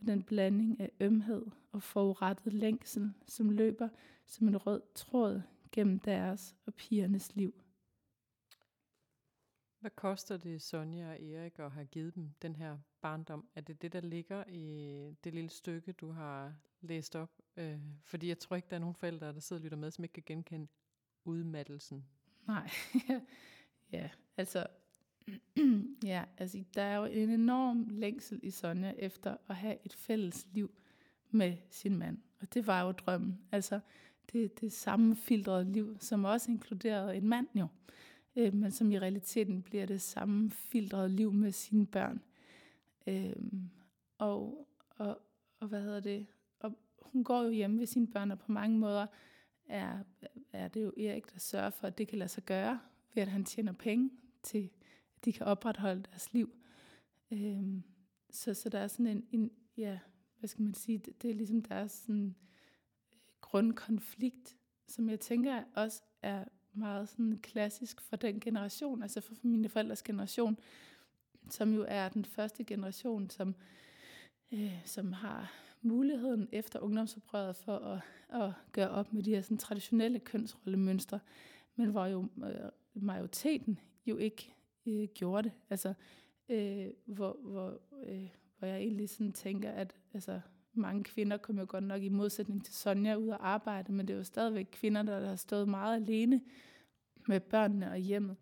med 0.00 0.12
den 0.12 0.22
blanding 0.22 0.80
af 0.80 0.90
ømhed 1.00 1.46
og 1.72 1.82
forurettet 1.82 2.52
længsel, 2.52 3.12
som 3.26 3.50
løber 3.50 3.88
som 4.26 4.48
en 4.48 4.56
rød 4.56 4.82
tråd 4.94 5.42
gennem 5.72 5.98
deres 5.98 6.56
og 6.66 6.74
pigernes 6.74 7.36
liv. 7.36 7.54
Hvad 9.80 9.90
koster 9.90 10.36
det 10.36 10.62
Sonja 10.62 11.10
og 11.10 11.22
Erik 11.22 11.58
at 11.58 11.70
have 11.70 11.86
givet 11.86 12.14
dem 12.14 12.30
den 12.42 12.56
her 12.56 12.78
barndom? 13.00 13.48
Er 13.54 13.60
det 13.60 13.82
det, 13.82 13.92
der 13.92 14.00
ligger 14.00 14.44
i 14.48 15.14
det 15.24 15.34
lille 15.34 15.50
stykke, 15.50 15.92
du 15.92 16.10
har 16.10 16.54
læst 16.80 17.16
op? 17.16 17.30
Øh, 17.56 17.78
fordi 18.04 18.28
jeg 18.28 18.38
tror 18.38 18.56
ikke, 18.56 18.68
der 18.70 18.76
er 18.76 18.80
nogen 18.80 18.94
forældre, 18.94 19.32
der 19.32 19.40
sidder 19.40 19.60
og 19.60 19.64
lytter 19.64 19.78
med, 19.78 19.90
som 19.90 20.04
ikke 20.04 20.12
kan 20.12 20.22
genkende 20.26 20.68
udmattelsen. 21.24 22.06
Nej, 22.46 22.70
ja, 23.92 24.10
altså, 24.36 24.66
ja, 26.04 26.24
altså, 26.38 26.64
der 26.74 26.82
er 26.82 26.96
jo 26.96 27.04
en 27.04 27.30
enorm 27.30 27.86
længsel 27.90 28.40
i 28.42 28.50
Sonja 28.50 28.92
efter 28.98 29.36
at 29.48 29.56
have 29.56 29.76
et 29.84 29.92
fælles 29.92 30.46
liv 30.52 30.70
med 31.30 31.56
sin 31.70 31.96
mand. 31.96 32.18
Og 32.40 32.54
det 32.54 32.66
var 32.66 32.82
jo 32.82 32.92
drømmen. 32.92 33.38
Altså, 33.52 33.80
det, 34.32 34.60
det 34.60 34.72
sammenfiltrede 34.72 35.72
liv, 35.72 35.96
som 36.00 36.24
også 36.24 36.50
inkluderede 36.50 37.16
en 37.16 37.28
mand 37.28 37.46
jo 37.54 37.66
øh, 38.36 38.54
men 38.54 38.70
som 38.70 38.92
i 38.92 38.98
realiteten 38.98 39.62
bliver 39.62 39.86
det 39.86 40.00
samme 40.00 40.50
filtrede 40.50 41.08
liv 41.08 41.32
med 41.32 41.52
sine 41.52 41.86
børn. 41.86 42.22
Øh, 43.06 43.32
og, 44.18 44.68
og, 44.88 45.18
og 45.60 45.68
hvad 45.68 45.82
hedder 45.82 46.00
det? 46.00 46.26
Og 46.60 46.78
hun 46.98 47.24
går 47.24 47.42
jo 47.42 47.50
hjemme 47.50 47.78
ved 47.78 47.86
sine 47.86 48.06
børn, 48.06 48.30
og 48.30 48.38
på 48.38 48.52
mange 48.52 48.78
måder 48.78 49.06
er, 49.68 49.98
er 50.52 50.68
det 50.68 50.82
jo 50.82 50.92
Erik, 50.96 51.32
der 51.32 51.38
sørger 51.38 51.70
for, 51.70 51.86
at 51.86 51.98
det 51.98 52.08
kan 52.08 52.18
lade 52.18 52.28
sig 52.28 52.44
gøre, 52.44 52.80
ved 53.14 53.22
at 53.22 53.28
han 53.28 53.44
tjener 53.44 53.72
penge 53.72 54.10
til, 54.42 54.70
de 55.24 55.32
kan 55.32 55.46
opretholde 55.46 56.02
deres 56.02 56.32
liv. 56.32 56.54
Øhm, 57.30 57.82
så, 58.30 58.54
så 58.54 58.68
der 58.68 58.78
er 58.78 58.88
sådan 58.88 59.06
en, 59.06 59.26
en, 59.30 59.50
ja, 59.76 59.98
hvad 60.38 60.48
skal 60.48 60.62
man 60.62 60.74
sige, 60.74 60.98
det, 60.98 61.22
det 61.22 61.30
er 61.30 61.34
ligesom 61.34 61.62
deres 61.62 61.92
sådan, 61.92 62.26
øh, 62.26 62.32
grundkonflikt, 63.40 64.56
som 64.88 65.08
jeg 65.08 65.20
tænker 65.20 65.62
også 65.74 66.02
er 66.22 66.44
meget 66.72 67.08
sådan 67.08 67.38
klassisk 67.42 68.00
for 68.00 68.16
den 68.16 68.40
generation, 68.40 69.02
altså 69.02 69.20
for 69.20 69.34
mine 69.42 69.68
forældres 69.68 70.02
generation, 70.02 70.58
som 71.48 71.72
jo 71.74 71.84
er 71.88 72.08
den 72.08 72.24
første 72.24 72.64
generation, 72.64 73.30
som, 73.30 73.54
øh, 74.52 74.82
som 74.84 75.12
har 75.12 75.52
muligheden 75.82 76.48
efter 76.52 76.80
ungdomsoprøret 76.80 77.56
for 77.56 77.76
at, 77.76 78.00
at 78.42 78.52
gøre 78.72 78.90
op 78.90 79.12
med 79.12 79.22
de 79.22 79.30
her 79.30 79.42
sådan, 79.42 79.58
traditionelle 79.58 80.18
kønsrollemønstre, 80.18 81.20
men 81.76 81.90
hvor 81.90 82.06
jo 82.06 82.28
øh, 82.44 82.70
majoriteten 82.94 83.78
jo 84.06 84.16
ikke 84.16 84.54
øh, 84.86 85.08
gjorde 85.14 85.42
det. 85.42 85.52
Altså, 85.70 85.94
øh, 86.48 86.88
hvor, 87.04 87.36
hvor, 87.42 87.80
øh, 88.06 88.28
hvor 88.58 88.68
jeg 88.68 88.78
egentlig 88.78 89.08
sådan 89.08 89.32
tænker, 89.32 89.70
at 89.70 89.96
altså, 90.14 90.40
mange 90.72 91.04
kvinder 91.04 91.36
kom 91.36 91.58
jo 91.58 91.66
godt 91.68 91.84
nok 91.84 92.02
i 92.02 92.08
modsætning 92.08 92.64
til 92.64 92.74
Sonja 92.74 93.14
ud 93.14 93.28
og 93.28 93.48
arbejde, 93.48 93.92
men 93.92 94.08
det 94.08 94.14
er 94.14 94.18
jo 94.18 94.24
stadigvæk 94.24 94.68
kvinder, 94.72 95.02
der 95.02 95.28
har 95.28 95.36
stået 95.36 95.68
meget 95.68 95.96
alene 95.96 96.40
med 97.28 97.40
børnene 97.40 97.90
og 97.90 97.98
hjemmet. 97.98 98.36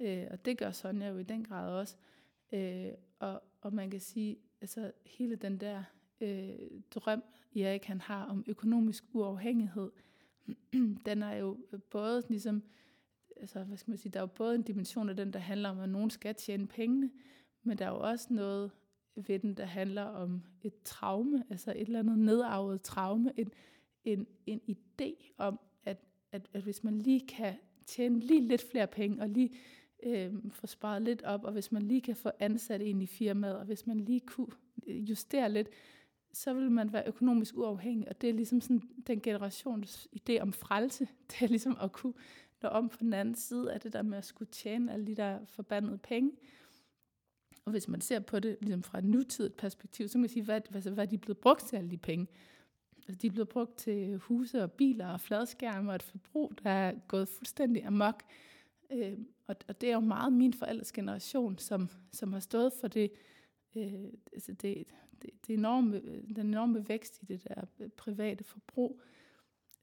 Øh, 0.00 0.26
og 0.30 0.44
det 0.44 0.58
gør 0.58 0.70
Sonja 0.70 1.08
jo 1.08 1.18
i 1.18 1.22
den 1.22 1.44
grad 1.44 1.72
også. 1.72 1.96
Øh, 2.52 2.88
og, 3.18 3.42
og 3.60 3.74
man 3.74 3.90
kan 3.90 4.00
sige, 4.00 4.36
altså 4.60 4.92
hele 5.06 5.36
den 5.36 5.58
der 5.58 5.82
øh, 6.20 6.58
drøm, 6.90 7.24
Erik 7.56 7.84
han 7.84 8.00
har 8.00 8.24
om 8.24 8.44
økonomisk 8.46 9.04
uafhængighed, 9.12 9.90
den 11.06 11.22
er 11.22 11.34
jo 11.34 11.58
både 11.90 12.22
ligesom, 12.28 12.62
altså 13.40 13.64
hvad 13.64 13.76
skal 13.76 13.90
man 13.90 13.98
sige, 13.98 14.12
der 14.12 14.18
er 14.18 14.22
jo 14.22 14.26
både 14.26 14.54
en 14.54 14.62
dimension 14.62 15.08
af 15.08 15.16
den, 15.16 15.32
der 15.32 15.38
handler 15.38 15.68
om, 15.68 15.78
at 15.78 15.88
nogen 15.88 16.10
skal 16.10 16.34
tjene 16.34 16.66
pengene, 16.66 17.10
men 17.62 17.78
der 17.78 17.84
er 17.84 17.90
jo 17.90 18.00
også 18.00 18.26
noget 18.30 18.70
ved 19.16 19.38
den, 19.38 19.54
der 19.54 19.64
handler 19.64 20.02
om 20.02 20.42
et 20.62 20.82
traume, 20.84 21.44
altså 21.50 21.70
et 21.70 21.80
eller 21.80 21.98
andet 21.98 22.18
nedarvet 22.18 22.82
traume, 22.82 23.32
en, 23.36 23.52
en, 24.04 24.26
en 24.46 24.60
idé 24.68 25.34
om, 25.38 25.60
at, 25.84 25.96
at, 26.32 26.48
at 26.52 26.62
hvis 26.62 26.84
man 26.84 26.98
lige 26.98 27.26
kan 27.26 27.54
tjene 27.86 28.18
lige 28.18 28.48
lidt 28.48 28.70
flere 28.70 28.86
penge, 28.86 29.22
og 29.22 29.28
lige 29.28 29.50
øh, 30.02 30.34
få 30.50 30.66
sparet 30.66 31.02
lidt 31.02 31.22
op, 31.22 31.44
og 31.44 31.52
hvis 31.52 31.72
man 31.72 31.82
lige 31.82 32.00
kan 32.00 32.16
få 32.16 32.30
ansat 32.38 32.82
en 32.82 33.02
i 33.02 33.06
firmaet, 33.06 33.56
og 33.56 33.64
hvis 33.64 33.86
man 33.86 34.00
lige 34.00 34.20
kunne 34.20 34.52
øh, 34.86 35.10
justere 35.10 35.52
lidt, 35.52 35.68
så 36.32 36.54
vil 36.54 36.70
man 36.70 36.92
være 36.92 37.08
økonomisk 37.08 37.56
uafhængig, 37.56 38.08
og 38.08 38.20
det 38.20 38.30
er 38.30 38.34
ligesom 38.34 38.60
sådan 38.60 38.82
den 39.06 39.20
generations 39.20 40.08
idé 40.16 40.38
om 40.40 40.52
frelse, 40.52 41.08
det 41.30 41.42
er 41.42 41.48
ligesom 41.48 41.76
at 41.80 41.92
kunne 41.92 42.14
der 42.62 42.68
om 42.68 42.88
på 42.88 42.96
den 43.00 43.12
anden 43.12 43.34
side 43.34 43.72
af 43.72 43.80
det 43.80 43.92
der 43.92 44.02
med 44.02 44.18
at 44.18 44.24
skulle 44.24 44.48
tjene 44.50 44.92
alle 44.92 45.06
de 45.06 45.14
der 45.14 45.38
forbandede 45.44 45.98
penge, 45.98 46.32
og 47.66 47.70
hvis 47.70 47.88
man 47.88 48.00
ser 48.00 48.20
på 48.20 48.40
det 48.40 48.56
ligesom 48.60 48.82
fra 48.82 48.98
et 48.98 49.04
nutidigt 49.04 49.56
perspektiv, 49.56 50.08
så 50.08 50.12
kan 50.12 50.20
man 50.20 50.30
sige, 50.30 50.44
hvad, 50.44 50.60
altså, 50.74 50.90
hvad 50.90 51.04
er 51.04 51.08
de 51.08 51.18
blevet 51.18 51.38
brugt 51.38 51.66
til 51.66 51.76
alle 51.76 51.90
de 51.90 51.98
penge? 51.98 52.26
Altså, 53.08 53.18
de 53.22 53.26
er 53.26 53.30
blevet 53.30 53.48
brugt 53.48 53.76
til 53.76 54.16
huse 54.16 54.62
og 54.62 54.72
biler 54.72 55.08
og 55.08 55.20
fladskærme 55.20 55.90
og 55.90 55.94
et 55.94 56.02
forbrug, 56.02 56.52
der 56.64 56.70
er 56.70 56.94
gået 57.08 57.28
fuldstændig 57.28 57.84
amok. 57.84 58.22
Øh, 58.90 59.18
og, 59.46 59.56
og 59.68 59.80
det 59.80 59.88
er 59.88 59.94
jo 59.94 60.00
meget 60.00 60.32
min 60.32 60.52
forældres 60.52 60.92
generation, 60.92 61.58
som, 61.58 61.88
som 62.12 62.32
har 62.32 62.40
stået 62.40 62.72
for 62.80 62.88
det, 62.88 63.10
øh, 63.76 64.04
altså 64.32 64.52
det, 64.52 64.84
det, 65.22 65.30
det 65.46 65.54
enorme, 65.54 66.00
den 66.36 66.46
enorme 66.46 66.88
vækst 66.88 67.22
i 67.22 67.24
det 67.24 67.44
der 67.44 67.88
private 67.96 68.44
forbrug, 68.44 69.02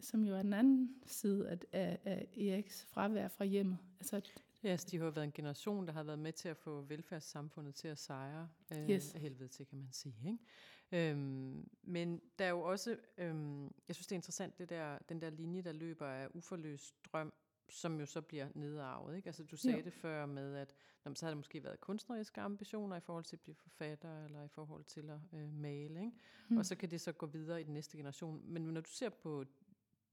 som 0.03 0.23
jo 0.23 0.35
er 0.35 0.41
den 0.41 0.53
anden 0.53 0.95
side 1.05 1.49
af, 1.49 1.57
af, 1.71 1.99
af 2.05 2.27
Eriks 2.37 2.85
fravær 2.85 3.27
fra 3.27 3.45
hjemmet. 3.45 3.77
Altså, 3.99 4.21
Ja, 4.63 4.69
altså, 4.69 4.87
de 4.91 4.97
har 4.97 5.05
jo 5.05 5.11
været 5.11 5.23
en 5.25 5.31
generation, 5.31 5.87
der 5.87 5.93
har 5.93 6.03
været 6.03 6.19
med 6.19 6.33
til 6.33 6.49
at 6.49 6.57
få 6.57 6.81
velfærdssamfundet 6.81 7.75
til 7.75 7.87
at 7.87 7.97
sejre. 7.97 8.49
Øh, 8.73 8.89
Yes. 8.89 9.11
Helvede 9.11 9.47
til, 9.49 9.65
kan 9.65 9.77
man 9.77 9.87
sige. 9.91 10.15
Ikke? 10.25 11.11
Øhm, 11.11 11.69
men 11.83 12.21
der 12.39 12.45
er 12.45 12.49
jo 12.49 12.61
også, 12.61 12.97
øhm, 13.17 13.63
jeg 13.87 13.95
synes 13.95 14.07
det 14.07 14.11
er 14.11 14.17
interessant, 14.17 14.57
det 14.57 14.69
der, 14.69 14.97
den 15.09 15.21
der 15.21 15.29
linje, 15.29 15.61
der 15.61 15.71
løber 15.71 16.07
af 16.07 16.27
uforløst 16.33 16.95
drøm, 17.05 17.33
som 17.69 17.99
jo 17.99 18.05
så 18.05 18.21
bliver 18.21 18.47
nedarvet. 18.55 19.15
Ikke? 19.15 19.27
Altså, 19.27 19.43
du 19.43 19.57
sagde 19.57 19.77
Jo. 19.77 19.83
det 19.83 19.93
før 19.93 20.25
med, 20.25 20.55
at 20.55 20.75
nå, 21.05 21.09
men 21.09 21.15
så 21.15 21.25
har 21.25 21.31
der 21.31 21.35
måske 21.35 21.63
været 21.63 21.79
kunstneriske 21.81 22.41
ambitioner 22.41 22.95
i 22.95 22.99
forhold 22.99 23.23
til 23.23 23.35
at 23.35 23.39
blive 23.41 23.55
forfatter, 23.55 24.25
eller 24.25 24.43
i 24.43 24.47
forhold 24.47 24.83
til 24.83 25.09
at 25.09 25.19
øh, 25.33 25.53
male. 25.53 25.99
Ikke? 25.99 26.11
Mm. 26.49 26.57
Og 26.57 26.65
så 26.65 26.75
kan 26.75 26.91
det 26.91 27.01
så 27.01 27.11
gå 27.11 27.25
videre 27.25 27.61
i 27.61 27.63
den 27.63 27.73
næste 27.73 27.97
generation. 27.97 28.41
Men 28.45 28.61
når 28.61 28.81
du 28.81 28.89
ser 28.89 29.09
på 29.09 29.45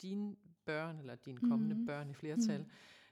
dine 0.03 0.37
børn, 0.65 0.99
eller 0.99 1.15
dine 1.15 1.41
kommende 1.41 1.75
Mhm. 1.75 1.87
børn 1.87 2.11
i 2.11 2.15
flertal, 2.15 2.67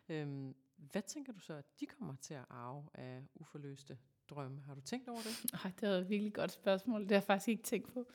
øhm, 0.08 0.54
hvad 0.76 1.02
tænker 1.02 1.32
du 1.32 1.38
så, 1.38 1.54
at 1.54 1.80
de 1.80 1.86
kommer 1.86 2.14
til 2.16 2.34
at 2.34 2.44
arve 2.50 2.86
af 2.94 3.22
uforløste 3.34 3.98
drømme? 4.28 4.60
Har 4.60 4.74
du 4.74 4.80
tænkt 4.80 5.08
over 5.08 5.18
det? 5.18 5.50
Ej, 5.64 5.72
det 5.80 5.88
var 5.88 5.94
et 5.94 6.08
virkelig 6.08 6.34
godt 6.34 6.52
spørgsmål. 6.52 7.00
Det 7.02 7.10
har 7.10 7.16
jeg 7.16 7.22
faktisk 7.22 7.48
ikke 7.48 7.62
tænkt 7.62 7.92
på. 7.92 8.06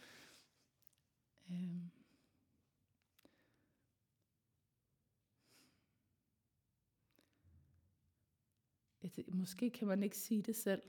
Øhm. 1.52 1.92
Det, 9.02 9.34
måske 9.34 9.70
kan 9.70 9.88
man 9.88 10.04
ikke 10.04 10.18
sige 10.18 10.42
det 10.42 10.56
selv. 10.56 10.82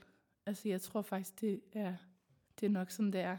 Altså, 0.45 0.69
jeg 0.69 0.81
tror 0.81 1.01
faktisk, 1.01 1.41
det 1.41 1.61
er 1.73 1.95
det 2.59 2.65
er 2.65 2.69
nok 2.69 2.91
sådan, 2.91 3.13
det 3.13 3.21
er. 3.21 3.37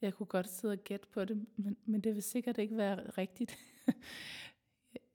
Jeg 0.00 0.14
kunne 0.14 0.26
godt 0.26 0.48
sidde 0.48 0.72
og 0.72 0.78
gætte 0.78 1.08
på 1.08 1.24
det, 1.24 1.46
men, 1.56 1.76
men 1.84 2.00
det 2.00 2.14
vil 2.14 2.22
sikkert 2.22 2.58
ikke 2.58 2.76
være 2.76 3.10
rigtigt. 3.10 3.58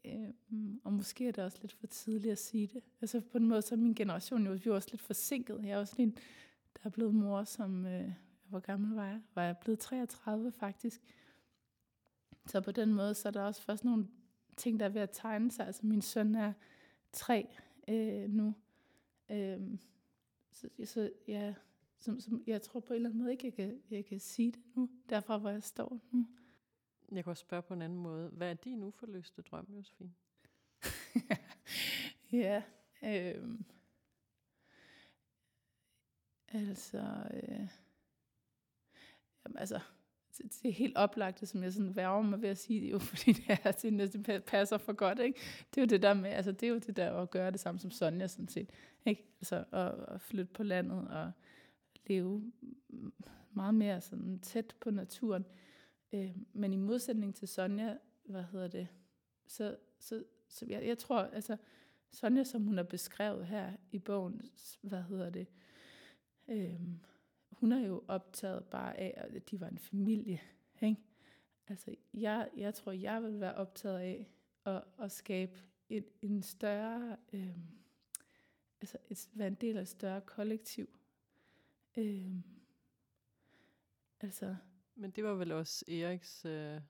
Øhm, 0.05 0.81
og 0.83 0.93
måske 0.93 1.27
er 1.27 1.31
det 1.31 1.43
også 1.43 1.57
lidt 1.61 1.73
for 1.73 1.87
tidligt 1.87 2.31
at 2.31 2.37
sige 2.37 2.67
det. 2.67 2.83
Altså 3.01 3.21
på 3.21 3.37
en 3.37 3.47
måde, 3.47 3.61
så 3.61 3.75
er 3.75 3.79
min 3.79 3.93
generation 3.93 4.45
jo, 4.45 4.51
vi 4.51 4.69
er 4.69 4.73
også 4.73 4.87
lidt 4.91 5.01
forsinket. 5.01 5.59
Jeg 5.63 5.69
er 5.71 5.77
også 5.77 5.95
en, 5.99 6.11
der 6.73 6.79
er 6.83 6.89
blevet 6.89 7.15
mor, 7.15 7.43
som, 7.43 7.85
øh, 7.85 8.11
hvor 8.49 8.59
gammel 8.59 8.95
var 8.95 9.05
jeg? 9.05 9.21
Var 9.35 9.43
jeg 9.43 9.57
blevet 9.57 9.79
33 9.79 10.51
faktisk? 10.51 11.01
Så 12.45 12.61
på 12.61 12.71
den 12.71 12.93
måde, 12.93 13.15
så 13.15 13.27
er 13.27 13.31
der 13.31 13.41
også 13.41 13.61
først 13.61 13.83
nogle 13.83 14.07
ting, 14.57 14.79
der 14.79 14.85
er 14.85 14.89
ved 14.89 15.01
at 15.01 15.09
tegne 15.13 15.51
sig. 15.51 15.67
Altså 15.67 15.85
min 15.85 16.01
søn 16.01 16.35
er 16.35 16.53
tre 17.11 17.47
øh, 17.87 18.29
nu. 18.29 18.53
Øh, 19.31 19.59
så, 20.51 20.69
så 20.85 21.11
ja, 21.27 21.53
som, 21.97 22.19
som, 22.19 22.43
jeg 22.47 22.61
tror 22.61 22.79
på 22.79 22.93
en 22.93 22.95
eller 22.95 23.09
anden 23.09 23.21
måde 23.21 23.31
ikke, 23.31 23.45
jeg 23.45 23.53
kan, 23.53 23.81
jeg 23.91 24.05
kan 24.05 24.19
sige 24.19 24.51
det 24.51 24.61
nu, 24.75 24.89
derfra 25.09 25.37
hvor 25.37 25.49
jeg 25.49 25.63
står 25.63 25.99
nu. 26.11 26.27
Jeg 27.11 27.23
kan 27.23 27.31
også 27.31 27.41
spørge 27.41 27.63
på 27.63 27.73
en 27.73 27.81
anden 27.81 27.99
måde. 27.99 28.29
Hvad 28.29 28.49
er 28.49 28.53
din 28.53 28.83
uforløste 28.83 29.41
drøm, 29.41 29.67
Josefine? 29.69 30.13
ja, 32.31 32.63
øhm, 33.03 33.65
altså, 36.47 36.97
øh, 37.33 37.67
jamen, 39.45 39.57
altså, 39.57 39.79
det, 40.37 40.69
er 40.69 40.71
helt 40.71 40.97
oplagt, 40.97 41.39
det, 41.39 41.49
som 41.49 41.63
jeg 41.63 41.73
sådan 41.73 41.95
værger 41.95 42.21
mig 42.21 42.41
ved 42.41 42.49
at 42.49 42.57
sige, 42.57 42.81
det 42.81 42.91
jo 42.91 42.99
fordi 43.13 43.31
det 43.31 43.59
er, 43.63 43.71
det, 43.71 43.93
næsten 43.93 44.23
passer 44.23 44.77
for 44.77 44.93
godt, 44.93 45.19
ikke? 45.19 45.39
Det 45.69 45.81
er 45.81 45.85
jo 45.85 45.87
det 45.87 46.01
der 46.01 46.13
med, 46.13 46.29
altså 46.29 46.51
det 46.51 46.63
er 46.63 46.71
jo 46.71 46.77
det 46.77 46.97
der 46.97 47.13
at 47.13 47.31
gøre 47.31 47.51
det 47.51 47.59
samme 47.59 47.79
som 47.79 47.91
Sonja 47.91 48.27
sådan 48.27 48.47
set, 48.47 48.69
ikke? 49.05 49.25
Altså 49.39 49.65
at, 49.71 49.93
at 50.07 50.21
flytte 50.21 50.53
på 50.53 50.63
landet 50.63 51.07
og 51.07 51.31
leve 52.07 52.51
meget 53.51 53.75
mere 53.75 54.01
sådan 54.01 54.39
tæt 54.39 54.75
på 54.79 54.91
naturen. 54.91 55.45
Øh, 55.45 55.66
Øh, 56.13 56.35
men 56.53 56.73
i 56.73 56.75
modsætning 56.75 57.35
til 57.35 57.47
Sonja, 57.47 57.97
hvad 58.23 58.43
hedder 58.43 58.67
det, 58.67 58.87
så, 59.47 59.77
så, 59.99 60.23
så 60.47 60.65
jeg, 60.69 60.85
jeg 60.85 60.97
tror, 60.97 61.19
altså 61.19 61.57
Sonja, 62.11 62.43
som 62.43 62.63
hun 62.63 62.77
har 62.77 62.83
beskrevet 62.83 63.47
her 63.47 63.73
i 63.91 63.99
bogen, 63.99 64.41
hvad 64.81 65.01
hedder 65.01 65.29
det, 65.29 65.47
øh, 66.47 66.81
hun 67.51 67.71
er 67.71 67.87
jo 67.87 68.03
optaget 68.07 68.65
bare 68.65 68.97
af, 68.97 69.13
at 69.17 69.51
de 69.51 69.61
var 69.61 69.67
en 69.67 69.77
familie. 69.77 70.41
Ikke? 70.81 71.01
Altså, 71.67 71.95
jeg, 72.13 72.49
jeg 72.57 72.73
tror, 72.73 72.91
jeg 72.91 73.23
vil 73.23 73.39
være 73.39 73.55
optaget 73.55 73.99
af 73.99 74.27
at, 74.65 74.83
at 74.99 75.11
skabe 75.11 75.59
en, 75.89 76.03
en 76.21 76.43
større, 76.43 77.17
øh, 77.33 77.57
altså 78.81 78.97
et, 79.09 79.29
være 79.33 79.47
en 79.47 79.55
del 79.55 79.77
af 79.77 79.81
et 79.81 79.87
større 79.87 80.21
kollektiv. 80.21 80.89
Øh, 81.97 82.31
altså, 84.19 84.55
men 84.97 85.11
det 85.11 85.23
var 85.23 85.33
vel 85.33 85.51
også 85.51 85.85
Eriks 85.87 86.45
øh, 86.45 86.81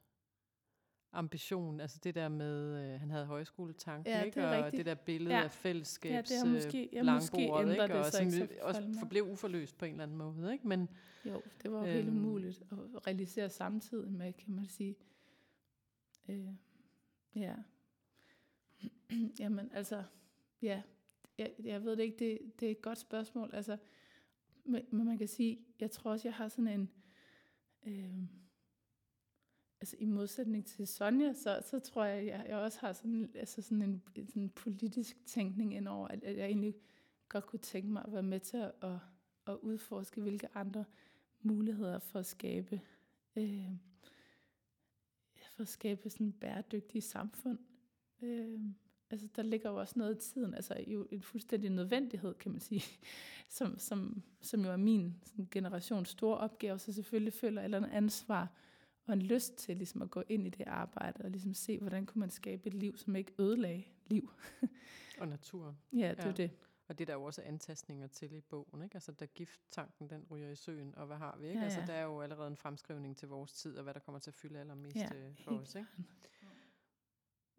ambition, 1.12 1.80
altså 1.80 2.00
det 2.04 2.15
der 2.15 2.30
med, 2.30 2.84
øh, 2.93 3.00
han 3.00 3.10
havde 3.10 3.26
højskoletanken, 3.26 4.13
Ja, 4.13 4.20
det 4.20 4.26
ikke? 4.26 4.39
er 4.39 4.58
og 4.60 4.65
rigtigt. 4.65 4.78
det 4.78 4.86
der 4.86 5.04
billede 5.06 5.36
Ja. 5.36 5.43
af 5.43 5.52
fællesskabs 5.52 6.13
Ja, 6.32 6.36
det 6.36 6.48
har 6.48 6.54
måske- 6.54 6.89
ja, 6.93 7.00
øh, 7.00 7.06
måske 7.06 7.41
ikke? 7.41 7.54
det 7.54 7.62
og 7.62 7.62
ikke 8.06 8.12
som 8.12 8.32
så 8.32 8.38
jo 8.54 8.67
også 8.67 8.96
forblev 9.00 9.24
uforløst 9.32 9.78
på 9.78 9.86
en 9.86 9.91
eller 9.91 10.04
anden 10.04 10.17
måde. 10.17 10.54
Ikke? 10.54 10.67
Men 10.67 10.89
Jo, 11.26 11.41
det 11.63 11.72
var 11.72 11.80
jo 11.80 11.86
helt 11.93 12.08
Øhm. 12.08 12.17
umuligt 12.17 12.62
at 12.72 13.08
realisere 13.08 13.50
samtidig 13.50 14.12
med, 14.12 14.34
kan 14.34 14.54
man 14.54 14.65
sige. 14.67 14.96
Øh, 16.30 16.48
ja. 17.36 17.56
Jamen, 19.39 19.70
altså, 19.74 20.04
ja, 20.62 20.82
jeg, 21.38 21.52
jeg 21.63 21.84
ved 21.84 21.91
det 21.96 22.04
ikke, 22.04 22.17
det, 22.20 22.60
det 22.60 22.67
er 22.67 22.72
et 22.72 22.82
godt 22.82 22.98
spørgsmål. 22.98 23.50
Altså, 23.54 23.78
men, 24.65 24.86
men 24.91 25.06
man 25.06 25.17
kan 25.17 25.28
sige, 25.28 25.60
jeg 25.80 25.91
tror 25.91 26.12
også, 26.12 26.28
jeg 26.28 26.34
har 26.36 26.48
sådan 26.48 26.67
en, 26.67 26.89
øh, 27.88 28.23
altså 29.80 29.95
i 30.00 30.06
modsætning 30.06 30.65
til 30.65 30.88
Sonja, 30.88 31.34
så, 31.34 31.62
så 31.65 31.80
tror 31.80 32.06
jeg, 32.06 32.26
jeg, 32.26 32.45
jeg 32.47 32.58
også 32.58 32.80
har 32.80 32.93
sådan, 32.93 33.32
altså 33.36 33.62
sådan 33.62 33.82
en 33.82 34.04
sådan 34.15 34.41
en 34.41 34.50
politisk 34.50 35.26
tænkning 35.26 35.76
indover, 35.76 36.08
at, 36.08 36.23
at 36.23 36.38
jeg 36.38 36.45
egentlig 36.45 36.76
godt 37.30 37.45
kunne 37.45 37.60
tænke 37.60 37.89
mig 37.89 38.04
at 38.06 38.13
være 38.13 38.23
med 38.23 38.39
til 38.39 38.58
at, 38.58 38.71
at, 38.82 39.00
at 39.47 39.58
udforske, 39.62 40.21
hvilke 40.21 40.47
andre 40.56 40.86
muligheder 41.41 42.00
for 42.00 42.19
at 42.19 42.26
skabe 42.26 42.82
øh, 43.36 43.71
for 45.58 45.62
at 45.62 45.67
skabe 45.67 46.10
sådan 46.10 46.32
bæredygtige 46.32 47.02
samfund. 47.02 47.60
Øh, 48.21 48.60
altså 49.10 49.28
der 49.36 49.43
ligger 49.43 49.70
jo 49.70 49.76
også 49.76 49.93
noget 50.00 50.15
i 50.15 50.20
tiden, 50.34 50.54
altså 50.54 50.84
jo 50.88 51.08
en 51.12 51.22
fuldstændig 51.22 51.70
nødvendighed, 51.70 52.34
kan 52.34 52.52
man 52.52 52.60
sige, 52.62 52.84
som, 53.58 53.80
som, 53.80 54.24
som 54.41 54.65
jo 54.65 54.72
er 54.72 54.78
min 54.78 55.15
sådan, 55.26 55.48
generations 55.52 56.10
store 56.10 56.38
opgave, 56.38 56.80
så 56.80 56.93
selvfølgelig 56.93 57.34
føler 57.34 57.62
jeg 57.62 57.63
et 57.63 57.65
eller 57.65 57.78
andet 57.78 57.91
ansvar 57.98 58.54
og 59.06 59.13
en 59.13 59.22
lyst 59.22 59.56
til 59.56 59.78
ligesom 59.78 60.02
at 60.02 60.12
gå 60.12 60.24
ind 60.30 60.48
i 60.48 60.50
det 60.50 60.67
arbejde 60.67 61.24
og 61.24 61.32
ligesom 61.32 61.54
se, 61.54 61.80
hvordan 61.80 62.06
kunne 62.06 62.20
man 62.20 62.30
skabe 62.30 62.67
et 62.67 62.74
liv, 62.74 62.98
som 62.98 63.15
ikke 63.15 63.32
ødelagde 63.39 63.84
liv. 64.08 64.32
og 65.20 65.28
naturen. 65.28 65.78
Ja, 65.93 66.10
det 66.12 66.20
er 66.20 66.26
Ja. 66.28 66.32
det. 66.32 66.52
Og 66.89 66.98
det 66.98 67.04
er 67.04 67.06
der 67.06 67.13
jo 67.13 67.24
også 67.24 67.41
antastninger 67.41 68.08
til 68.08 68.34
i 68.34 68.41
bogen, 68.41 68.82
ikke? 68.84 68.96
Altså, 68.96 69.12
da 69.12 69.26
gifttanken, 69.26 70.10
den 70.10 70.26
ryger 70.32 70.50
i 70.50 70.56
søen, 70.56 70.96
og 70.96 71.08
hvad 71.08 71.17
har 71.17 71.38
vi, 71.41 71.48
ikke? 71.48 71.60
Ja, 71.60 71.63
Altså, 71.65 71.80
ja. 71.80 71.86
der 71.86 71.93
er 71.93 72.04
jo 72.04 72.22
allerede 72.22 72.48
en 72.48 72.56
fremskrivning 72.58 73.17
til 73.17 73.28
vores 73.28 73.54
tid, 73.54 73.78
og 73.78 73.84
hvad 73.84 73.93
der 73.93 74.00
kommer 74.00 74.20
til 74.20 74.30
at 74.30 74.36
fylde 74.36 74.60
allermest 74.60 74.96
Ja, 74.96 75.10
øh, 75.15 75.36
for 75.43 75.52
os, 75.52 75.76
ikke? 75.76 75.88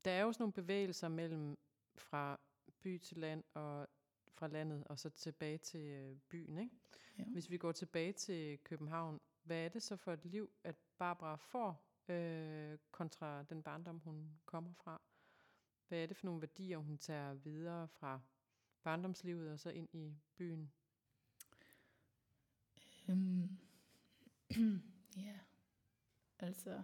Der 0.04 0.10
er 0.10 0.22
jo 0.22 0.32
sådan 0.32 0.42
nogle 0.42 0.52
bevægelser 0.52 1.08
mellem 1.08 1.58
fra 1.94 2.40
by 2.82 2.98
til 2.98 3.16
land, 3.18 3.44
og 3.54 3.88
fra 4.28 4.46
landet, 4.46 4.84
og 4.86 4.98
så 4.98 5.10
tilbage 5.10 5.58
til 5.58 5.80
øh, 5.80 6.16
byen, 6.28 6.58
ikke? 6.58 6.76
Jo. 7.18 7.24
Hvis 7.24 7.50
vi 7.50 7.56
går 7.56 7.72
tilbage 7.72 8.12
til 8.12 8.58
København, 8.58 9.20
hvad 9.42 9.64
er 9.64 9.68
det 9.68 9.82
så 9.82 9.96
for 9.96 10.12
et 10.12 10.24
liv, 10.24 10.50
at 10.64 10.76
Barbara 10.98 11.36
får, 11.36 11.88
øh, 12.08 12.78
kontra 12.90 13.42
den 13.42 13.62
barndom, 13.62 13.98
hun 13.98 14.40
kommer 14.46 14.72
fra? 14.72 15.00
Hvad 15.88 15.98
er 15.98 16.06
det 16.06 16.16
for 16.16 16.26
nogle 16.26 16.40
værdier, 16.40 16.78
hun 16.78 16.98
tager 16.98 17.34
videre 17.34 17.88
fra 17.88 18.20
barndomslivet 18.82 19.52
og 19.52 19.60
så 19.60 19.70
ind 19.70 19.88
i 19.92 20.16
byen? 20.36 20.72
Øhm, 23.08 23.58
ja, 25.26 25.38
altså, 26.38 26.82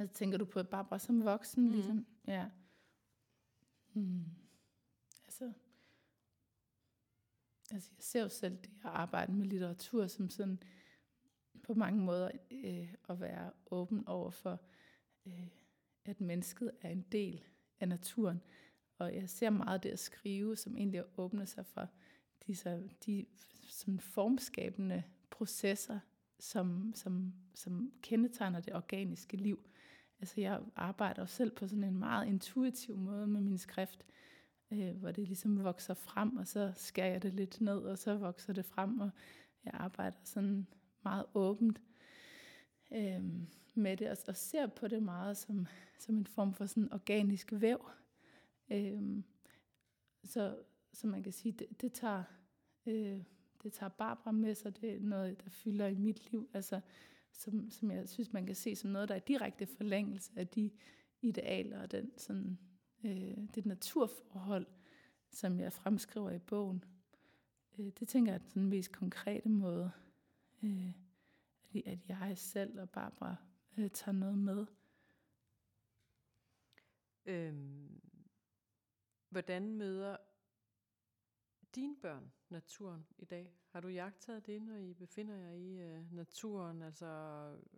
altså 0.00 0.14
tænker 0.14 0.38
du 0.38 0.44
på 0.44 0.62
Barbara 0.62 0.98
som 0.98 1.24
voksen, 1.24 1.64
mm. 1.64 1.70
ligesom? 1.70 2.06
Ja. 2.26 2.46
Mm. 3.92 4.24
Altså, 5.24 5.52
altså, 7.70 7.90
jeg 7.96 8.04
ser 8.04 8.22
jo 8.22 8.28
selv 8.28 8.56
det 8.56 8.70
at 8.84 8.90
arbejde 8.90 9.32
med 9.32 9.46
litteratur 9.46 10.06
som 10.06 10.30
sådan 10.30 10.62
på 11.62 11.74
mange 11.74 12.00
måder 12.00 12.30
øh, 12.50 12.94
at 13.08 13.20
være 13.20 13.52
åben 13.70 14.08
over 14.08 14.30
for, 14.30 14.60
øh, 15.26 15.48
at 16.04 16.20
mennesket 16.20 16.70
er 16.80 16.88
en 16.88 17.06
del 17.12 17.44
af 17.80 17.88
naturen. 17.88 18.42
Og 18.98 19.14
jeg 19.14 19.28
ser 19.28 19.50
meget 19.50 19.82
det 19.82 19.90
at 19.90 19.98
skrive, 19.98 20.56
som 20.56 20.76
egentlig 20.76 21.04
åbner 21.16 21.44
sig 21.44 21.66
for 21.66 21.88
de, 22.46 22.56
så, 22.56 22.88
de 23.06 23.26
sådan 23.68 24.00
formskabende 24.00 25.02
processer, 25.30 26.00
som, 26.38 26.92
som, 26.94 27.34
som 27.54 27.92
kendetegner 28.02 28.60
det 28.60 28.74
organiske 28.74 29.36
liv. 29.36 29.69
Altså 30.20 30.40
jeg 30.40 30.60
arbejder 30.76 31.26
selv 31.26 31.50
på 31.50 31.68
sådan 31.68 31.84
en 31.84 31.98
meget 31.98 32.26
intuitiv 32.26 32.96
måde 32.96 33.26
med 33.26 33.40
min 33.40 33.58
skrift, 33.58 34.06
øh, 34.70 34.96
hvor 34.96 35.10
det 35.10 35.26
ligesom 35.26 35.64
vokser 35.64 35.94
frem, 35.94 36.36
og 36.36 36.46
så 36.46 36.72
skærer 36.76 37.12
jeg 37.12 37.22
det 37.22 37.34
lidt 37.34 37.60
ned, 37.60 37.78
og 37.78 37.98
så 37.98 38.16
vokser 38.16 38.52
det 38.52 38.64
frem, 38.64 39.00
og 39.00 39.10
jeg 39.64 39.74
arbejder 39.74 40.18
sådan 40.24 40.66
meget 41.02 41.26
åbent 41.34 41.80
øh, 42.92 43.24
med 43.74 43.96
det, 43.96 44.10
og, 44.10 44.16
og 44.28 44.36
ser 44.36 44.66
på 44.66 44.88
det 44.88 45.02
meget 45.02 45.36
som, 45.36 45.66
som 45.98 46.16
en 46.16 46.26
form 46.26 46.54
for 46.54 46.66
sådan 46.66 46.92
organisk 46.92 47.52
væv. 47.52 47.90
Øh, 48.70 49.22
så, 50.24 50.56
så 50.92 51.06
man 51.06 51.22
kan 51.22 51.32
sige, 51.32 51.52
det, 51.52 51.80
det 51.82 51.92
tager 51.92 52.24
øh, 52.86 53.22
det 53.62 53.72
tager 53.72 53.90
Barbara 53.90 54.32
med 54.32 54.54
sig, 54.54 54.80
det 54.80 54.94
er 54.94 55.00
noget, 55.00 55.44
der 55.44 55.50
fylder 55.50 55.86
i 55.86 55.94
mit 55.94 56.32
liv, 56.32 56.48
altså 56.54 56.80
som, 57.32 57.70
som 57.70 57.90
jeg 57.90 58.08
synes, 58.08 58.32
man 58.32 58.46
kan 58.46 58.54
se 58.54 58.76
som 58.76 58.90
noget, 58.90 59.08
der 59.08 59.14
er 59.14 59.18
direkte 59.18 59.66
forlængelse 59.66 60.32
af 60.36 60.48
de 60.48 60.70
idealer 61.22 61.82
og 61.82 61.90
den, 61.90 62.18
sådan, 62.18 62.58
øh, 63.04 63.36
det 63.54 63.66
naturforhold, 63.66 64.66
som 65.30 65.60
jeg 65.60 65.72
fremskriver 65.72 66.30
i 66.30 66.38
bogen. 66.38 66.84
Øh, 67.78 67.92
det 67.98 68.08
tænker 68.08 68.32
jeg 68.32 68.40
er 68.40 68.52
den 68.54 68.68
mest 68.68 68.92
konkrete 68.92 69.48
måde, 69.48 69.90
øh, 70.62 70.92
at, 71.74 71.82
at 71.86 71.98
jeg 72.08 72.38
selv 72.38 72.80
og 72.80 72.90
Barbara 72.90 73.36
øh, 73.76 73.90
tager 73.90 74.12
noget 74.12 74.38
med. 74.38 74.66
Øhm, 77.26 78.00
hvordan 79.28 79.72
møder 79.72 80.16
dine 81.74 81.96
børn 82.02 82.32
naturen 82.48 83.06
i 83.18 83.24
dag? 83.24 83.52
Har 83.68 83.80
du 83.80 83.88
jagtet 83.88 84.46
det, 84.46 84.62
når 84.62 84.76
I 84.76 84.94
befinder 84.94 85.36
jer 85.36 85.52
i 85.52 85.80
øh, 85.80 86.12
naturen? 86.14 86.82
Altså, 86.82 87.06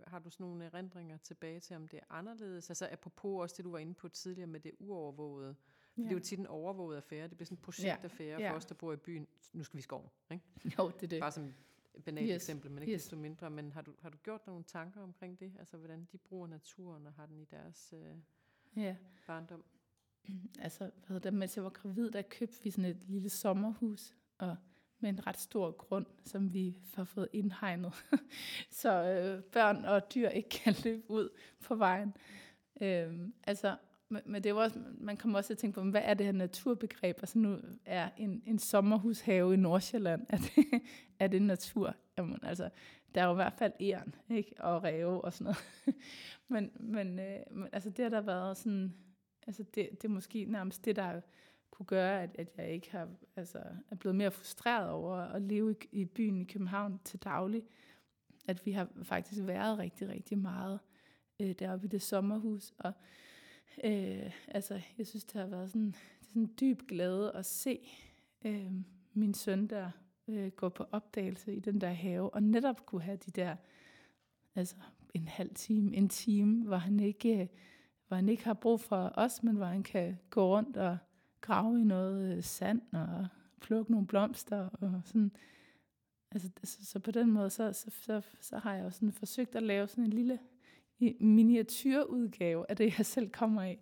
har 0.06 0.18
du 0.18 0.30
sådan 0.30 0.44
nogle 0.44 0.64
erindringer 0.64 1.16
tilbage 1.16 1.60
til, 1.60 1.76
om 1.76 1.88
det 1.88 1.98
er 1.98 2.04
anderledes? 2.10 2.70
Altså, 2.70 2.88
apropos 2.92 3.42
også 3.42 3.54
det, 3.56 3.64
du 3.64 3.70
var 3.70 3.78
inde 3.78 3.94
på 3.94 4.08
tidligere 4.08 4.46
med 4.46 4.60
det 4.60 4.72
uovervågede. 4.78 5.56
Ja. 5.96 6.02
Det 6.02 6.08
er 6.08 6.12
jo 6.12 6.20
tit 6.20 6.38
en 6.38 6.46
overvåget 6.46 6.96
affære. 6.96 7.28
Det 7.28 7.36
bliver 7.36 7.46
sådan 7.46 7.58
en 7.58 7.62
projektaffære 7.62 8.38
ja. 8.38 8.44
Ja. 8.44 8.50
for 8.50 8.56
os, 8.56 8.66
der 8.66 8.74
bor 8.74 8.92
i 8.92 8.96
byen. 8.96 9.26
Nu 9.52 9.64
skal 9.64 9.76
vi 9.76 9.78
i 9.78 9.82
skoven, 9.82 10.08
ikke? 10.30 10.44
Jo, 10.78 10.90
det 10.90 11.02
er 11.02 11.06
det. 11.06 11.20
Bare 11.20 11.32
som 11.32 11.44
et 11.94 12.04
banalt 12.04 12.28
Yes, 12.28 12.34
eksempel, 12.34 12.70
men 12.70 12.82
ikke 12.82 12.92
yes. 12.94 13.02
desto 13.02 13.16
mindre. 13.16 13.50
Men 13.50 13.72
har 13.72 13.82
du, 13.82 13.94
har 14.00 14.08
du 14.10 14.18
gjort 14.18 14.46
nogle 14.46 14.64
tanker 14.64 15.00
omkring 15.00 15.40
det? 15.40 15.52
Altså, 15.58 15.76
hvordan 15.76 16.08
de 16.12 16.18
bruger 16.18 16.46
naturen, 16.46 17.06
og 17.06 17.12
har 17.12 17.26
den 17.26 17.38
i 17.38 17.44
deres 17.44 17.94
øh, 17.96 18.16
Ja, 18.76 18.96
barndom? 19.26 19.64
altså, 20.64 20.78
hvad 20.78 21.08
hedder 21.08 21.30
det, 21.30 21.38
mens 21.38 21.56
jeg 21.56 21.64
var 21.64 21.70
gravid, 21.70 22.10
der 22.10 22.22
købte 22.22 22.64
vi 22.64 22.70
sådan 22.70 22.90
et 22.90 23.02
lille 23.08 23.28
sommerhus, 23.28 24.14
og 24.38 24.56
med 25.00 25.10
en 25.10 25.26
ret 25.26 25.38
stor 25.38 25.70
grund, 25.70 26.06
som 26.24 26.52
vi 26.52 26.76
har 26.94 27.04
fået 27.04 27.28
indhegnet, 27.32 27.92
så 28.70 29.04
øh, 29.04 29.42
børn 29.42 29.84
og 29.84 30.14
dyr 30.14 30.28
ikke 30.28 30.48
kan 30.48 30.74
løbe 30.84 31.10
ud 31.10 31.28
på 31.60 31.74
vejen. 31.74 32.14
Øh, 32.80 33.28
altså, 33.44 33.76
men, 34.08 34.22
men 34.26 34.44
det 34.44 34.54
var 34.54 34.62
også, 34.62 34.80
man 34.98 35.16
kommer 35.16 35.38
også 35.38 35.48
til 35.48 35.54
at 35.54 35.58
tænke 35.58 35.74
på, 35.74 35.90
hvad 35.90 36.02
er 36.04 36.14
det 36.14 36.26
her 36.26 36.32
naturbegreb? 36.32 37.16
Altså 37.20 37.38
nu 37.38 37.58
er 37.84 38.08
en, 38.16 38.42
en 38.46 38.58
sommerhushave 38.58 39.54
i 39.54 39.56
Nordsjælland, 39.56 40.26
er 40.28 40.36
det, 40.36 40.82
er 41.20 41.26
det 41.26 41.42
natur? 41.42 41.94
Jamen 42.18 42.38
altså, 42.42 42.70
der 43.14 43.22
er 43.22 43.26
jo 43.26 43.32
i 43.32 43.34
hvert 43.34 43.52
fald 43.52 43.72
æren, 43.80 44.14
ikke? 44.30 44.54
Og 44.58 44.82
ræve 44.82 45.24
og 45.24 45.32
sådan 45.32 45.44
noget. 45.44 45.96
men, 46.48 46.70
men, 46.80 47.18
øh, 47.18 47.40
men 47.50 47.68
altså 47.72 47.90
det 47.90 48.02
har 48.02 48.10
der 48.10 48.20
været 48.20 48.56
sådan, 48.56 48.94
altså 49.46 49.62
det, 49.62 49.88
det 49.90 50.04
er 50.04 50.12
måske 50.12 50.44
nærmest 50.44 50.84
det, 50.84 50.96
der 50.96 51.20
kunne 51.70 51.86
gøre, 51.86 52.22
at, 52.22 52.30
at 52.34 52.48
jeg 52.56 52.70
ikke 52.70 52.90
har, 52.90 53.08
altså, 53.36 53.58
er 53.90 53.94
blevet 53.94 54.16
mere 54.16 54.30
frustreret 54.30 54.90
over 54.90 55.16
at 55.16 55.42
leve 55.42 55.72
i, 55.72 56.00
i 56.00 56.04
byen 56.04 56.40
i 56.40 56.44
København 56.44 57.00
til 57.04 57.18
daglig. 57.18 57.62
At 58.48 58.66
vi 58.66 58.72
har 58.72 58.88
faktisk 59.02 59.46
været 59.46 59.78
rigtig, 59.78 60.08
rigtig 60.08 60.38
meget 60.38 60.80
øh, 61.40 61.54
deroppe 61.58 61.86
i 61.86 61.88
det 61.88 62.02
sommerhus. 62.02 62.72
Og 62.78 62.92
øh, 63.84 64.30
altså, 64.48 64.80
jeg 64.98 65.06
synes, 65.06 65.24
det 65.24 65.40
har 65.40 65.48
været 65.48 65.70
sådan, 65.70 65.86
det 65.86 66.26
er 66.26 66.28
sådan 66.28 66.42
en 66.42 66.54
dyb 66.60 66.82
glæde 66.88 67.32
at 67.34 67.46
se 67.46 67.88
øh, 68.44 68.72
min 69.12 69.34
søn 69.34 69.66
der 69.66 69.90
øh, 70.28 70.48
gå 70.48 70.68
på 70.68 70.84
opdagelse 70.92 71.54
i 71.54 71.60
den 71.60 71.80
der 71.80 71.92
have, 71.92 72.34
og 72.34 72.42
netop 72.42 72.86
kunne 72.86 73.02
have 73.02 73.16
de 73.16 73.30
der, 73.30 73.56
altså 74.54 74.76
en 75.14 75.28
halv 75.28 75.54
time, 75.54 75.96
en 75.96 76.08
time, 76.08 76.66
hvor 76.66 76.76
han 76.76 77.00
ikke, 77.00 77.40
øh, 77.40 77.46
hvor 78.12 78.16
han 78.16 78.28
ikke 78.28 78.44
har 78.44 78.54
brug 78.54 78.80
for 78.80 79.12
os, 79.14 79.42
men 79.42 79.56
hvor 79.56 79.66
han 79.66 79.82
kan 79.82 80.18
gå 80.30 80.56
rundt 80.56 80.76
og 80.76 80.98
grave 81.40 81.80
i 81.80 81.84
noget 81.84 82.36
øh, 82.36 82.42
sand 82.42 82.82
og 82.92 83.26
plukke 83.60 83.90
nogle 83.90 84.06
blomster 84.06 84.68
og 84.68 85.00
sådan. 85.04 85.32
Altså, 86.30 86.50
så, 86.64 86.86
så 86.86 86.98
på 86.98 87.10
den 87.10 87.30
måde, 87.30 87.50
så, 87.50 87.72
så, 87.72 87.90
så, 87.90 88.22
så 88.40 88.58
har 88.58 88.74
jeg 88.74 88.84
jo 88.84 88.90
sådan 88.90 89.12
forsøgt 89.12 89.56
at 89.56 89.62
lave 89.62 89.88
sådan 89.88 90.04
en 90.04 90.10
lille 90.10 90.38
miniatyrudgave 91.20 92.66
af 92.68 92.76
det, 92.76 92.98
jeg 92.98 93.06
selv 93.06 93.30
kommer 93.30 93.62
af. 93.62 93.80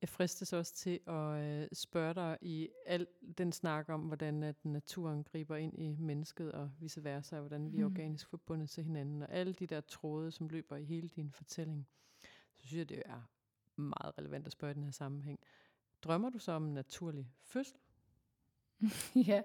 Jeg 0.00 0.08
fristes 0.08 0.52
også 0.52 0.74
til 0.74 1.00
at 1.06 1.44
øh, 1.62 1.68
spørge 1.72 2.14
dig 2.14 2.38
i 2.42 2.68
al 2.86 3.06
den 3.38 3.52
snak 3.52 3.88
om, 3.88 4.00
hvordan 4.00 4.42
at 4.42 4.64
naturen 4.64 5.24
griber 5.24 5.56
ind 5.56 5.78
i 5.78 5.96
mennesket 5.98 6.52
og 6.52 6.70
vice 6.78 7.04
versa, 7.04 7.36
og 7.36 7.40
hvordan 7.40 7.72
vi 7.72 7.76
er 7.80 7.84
Mhm. 7.86 7.92
organisk 7.96 8.28
forbundet 8.28 8.70
til 8.70 8.84
hinanden, 8.84 9.22
og 9.22 9.28
alle 9.32 9.52
de 9.52 9.66
der 9.66 9.80
tråde, 9.80 10.32
som 10.32 10.48
løber 10.48 10.76
i 10.76 10.84
hele 10.84 11.08
din 11.08 11.32
fortælling, 11.32 11.88
så 12.56 12.66
synes 12.66 12.78
jeg, 12.78 12.88
det 12.88 13.02
er 13.06 13.22
meget 13.76 14.18
relevant 14.18 14.46
at 14.46 14.52
spørge 14.52 14.70
i 14.70 14.74
den 14.74 14.84
her 14.84 14.90
sammenhæng. 14.90 15.40
Drømmer 16.02 16.30
du 16.30 16.38
så 16.38 16.52
om 16.52 16.64
en 16.66 16.74
naturlig 16.74 17.32
fødsel? 17.42 17.76
ja. 19.28 19.42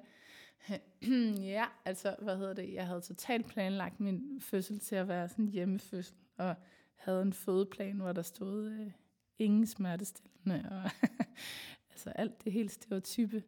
ja, 1.55 1.65
altså, 1.85 2.15
hvad 2.21 2.37
hedder 2.37 2.53
det? 2.53 2.73
Jeg 2.73 2.87
havde 2.87 3.01
totalt 3.01 3.47
planlagt 3.47 3.99
min 3.99 4.41
fødsel 4.41 4.79
til 4.79 4.95
at 4.95 5.07
være 5.07 5.29
sådan 5.29 5.45
en 5.45 5.51
hjemmefødsel, 5.51 6.17
og 6.37 6.55
havde 6.95 7.21
en 7.21 7.33
fødeplan, 7.33 7.97
hvor 7.99 8.11
der 8.11 8.21
stod 8.21 8.71
øh, 8.71 8.91
ingen 9.39 9.67
smertestillende, 9.67 10.69
og 10.71 10.91
altså 11.91 12.09
alt 12.09 12.43
det 12.43 12.53
helt 12.53 12.71
stereotype. 12.71 13.43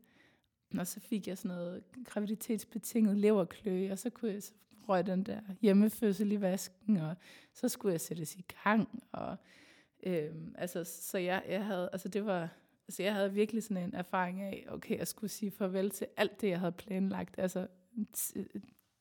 Og 0.78 0.88
så 0.88 1.00
fik 1.00 1.28
jeg 1.28 1.38
sådan 1.38 1.58
noget 1.58 1.84
graviditetsbetinget 2.06 3.18
leverkløe, 3.18 3.92
og 3.92 4.00
så 4.00 4.10
kunne 4.10 4.32
jeg 4.32 4.44
så 4.44 4.54
røg 4.90 5.06
den 5.06 5.24
der 5.24 5.42
hjemmefødsel 5.62 6.32
i 6.32 6.42
vasken, 6.42 6.98
og 6.98 7.16
så 7.54 7.70
skulle 7.70 7.92
jeg 7.92 8.02
sættes 8.02 8.36
i 8.36 8.46
gang, 8.64 9.04
og 9.12 9.36
øhm, 10.04 10.56
altså, 10.58 10.84
så 10.84 11.18
jeg, 11.18 11.44
jeg 11.50 11.66
havde, 11.66 11.90
altså 11.94 12.08
det 12.08 12.26
var, 12.26 12.50
altså 12.88 13.04
jeg 13.04 13.14
havde 13.14 13.34
virkelig 13.34 13.64
sådan 13.64 13.84
en 13.84 13.96
erfaring 13.96 14.42
af, 14.42 14.66
okay, 14.70 14.98
jeg 14.98 15.08
skulle 15.08 15.32
sige 15.32 15.52
farvel 15.52 15.90
til 15.90 16.08
alt 16.18 16.42
det, 16.42 16.50
jeg 16.50 16.60
havde 16.60 16.72
planlagt. 16.72 17.40
Altså 17.40 17.68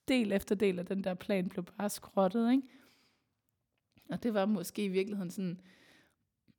del 0.08 0.32
efter 0.32 0.54
del 0.54 0.78
af 0.78 0.86
den 0.86 1.04
der 1.04 1.14
plan 1.14 1.48
blev 1.48 1.64
bare 1.64 1.90
skrottet, 1.90 2.52
ikke? 2.52 2.68
Og 4.08 4.22
det 4.22 4.34
var 4.34 4.46
måske 4.46 4.84
i 4.84 4.88
virkeligheden 4.88 5.30
sådan, 5.30 5.60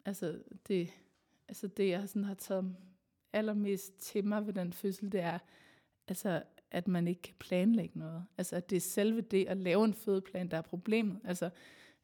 altså 0.08 0.40
det, 0.68 0.94
altså 1.48 1.68
det 1.68 1.90
jeg 1.90 2.10
sådan 2.10 2.24
har 2.24 2.34
taget 2.34 2.76
allermest 3.34 3.98
til 4.00 4.26
mig 4.26 4.48
ved 4.48 4.54
den 4.54 4.74
fødsel, 4.74 5.12
det 5.12 5.20
er, 5.20 5.40
altså 6.08 6.44
at 6.72 6.88
man 6.88 7.08
ikke 7.08 7.22
kan 7.22 7.36
planlægge 7.40 8.00
noget. 8.00 8.26
Altså 8.38 8.56
at 8.56 8.70
det 8.70 8.76
er 8.76 8.82
selve 8.82 9.22
det 9.22 9.46
at 9.46 9.58
lave 9.58 9.86
en 9.86 9.94
fødeplan, 9.94 10.52
der 10.52 10.58
er 10.58 10.62
problemet. 10.62 11.20
Altså, 11.24 11.50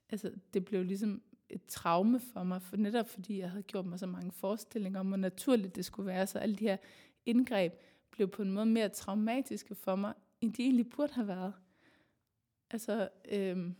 altså 0.09 0.31
det 0.53 0.65
blev 0.65 0.83
ligesom 0.83 1.21
et 1.49 1.65
traume 1.65 2.19
for 2.19 2.43
mig, 2.43 2.61
for 2.61 2.77
netop 2.77 3.09
fordi 3.09 3.39
jeg 3.39 3.49
havde 3.49 3.63
gjort 3.63 3.85
mig 3.85 3.99
så 3.99 4.07
mange 4.07 4.31
forestillinger 4.31 4.99
om, 4.99 5.07
hvor 5.07 5.17
naturligt 5.17 5.75
det 5.75 5.85
skulle 5.85 6.07
være, 6.07 6.27
så 6.27 6.39
alle 6.39 6.55
de 6.55 6.63
her 6.63 6.77
indgreb 7.25 7.73
blev 8.11 8.27
på 8.27 8.41
en 8.41 8.51
måde 8.51 8.65
mere 8.65 8.89
traumatiske 8.89 9.75
for 9.75 9.95
mig, 9.95 10.13
end 10.41 10.53
de 10.53 10.63
egentlig 10.63 10.89
burde 10.89 11.13
have 11.13 11.27
været. 11.27 11.53
Altså, 12.69 13.09
øhm, 13.29 13.75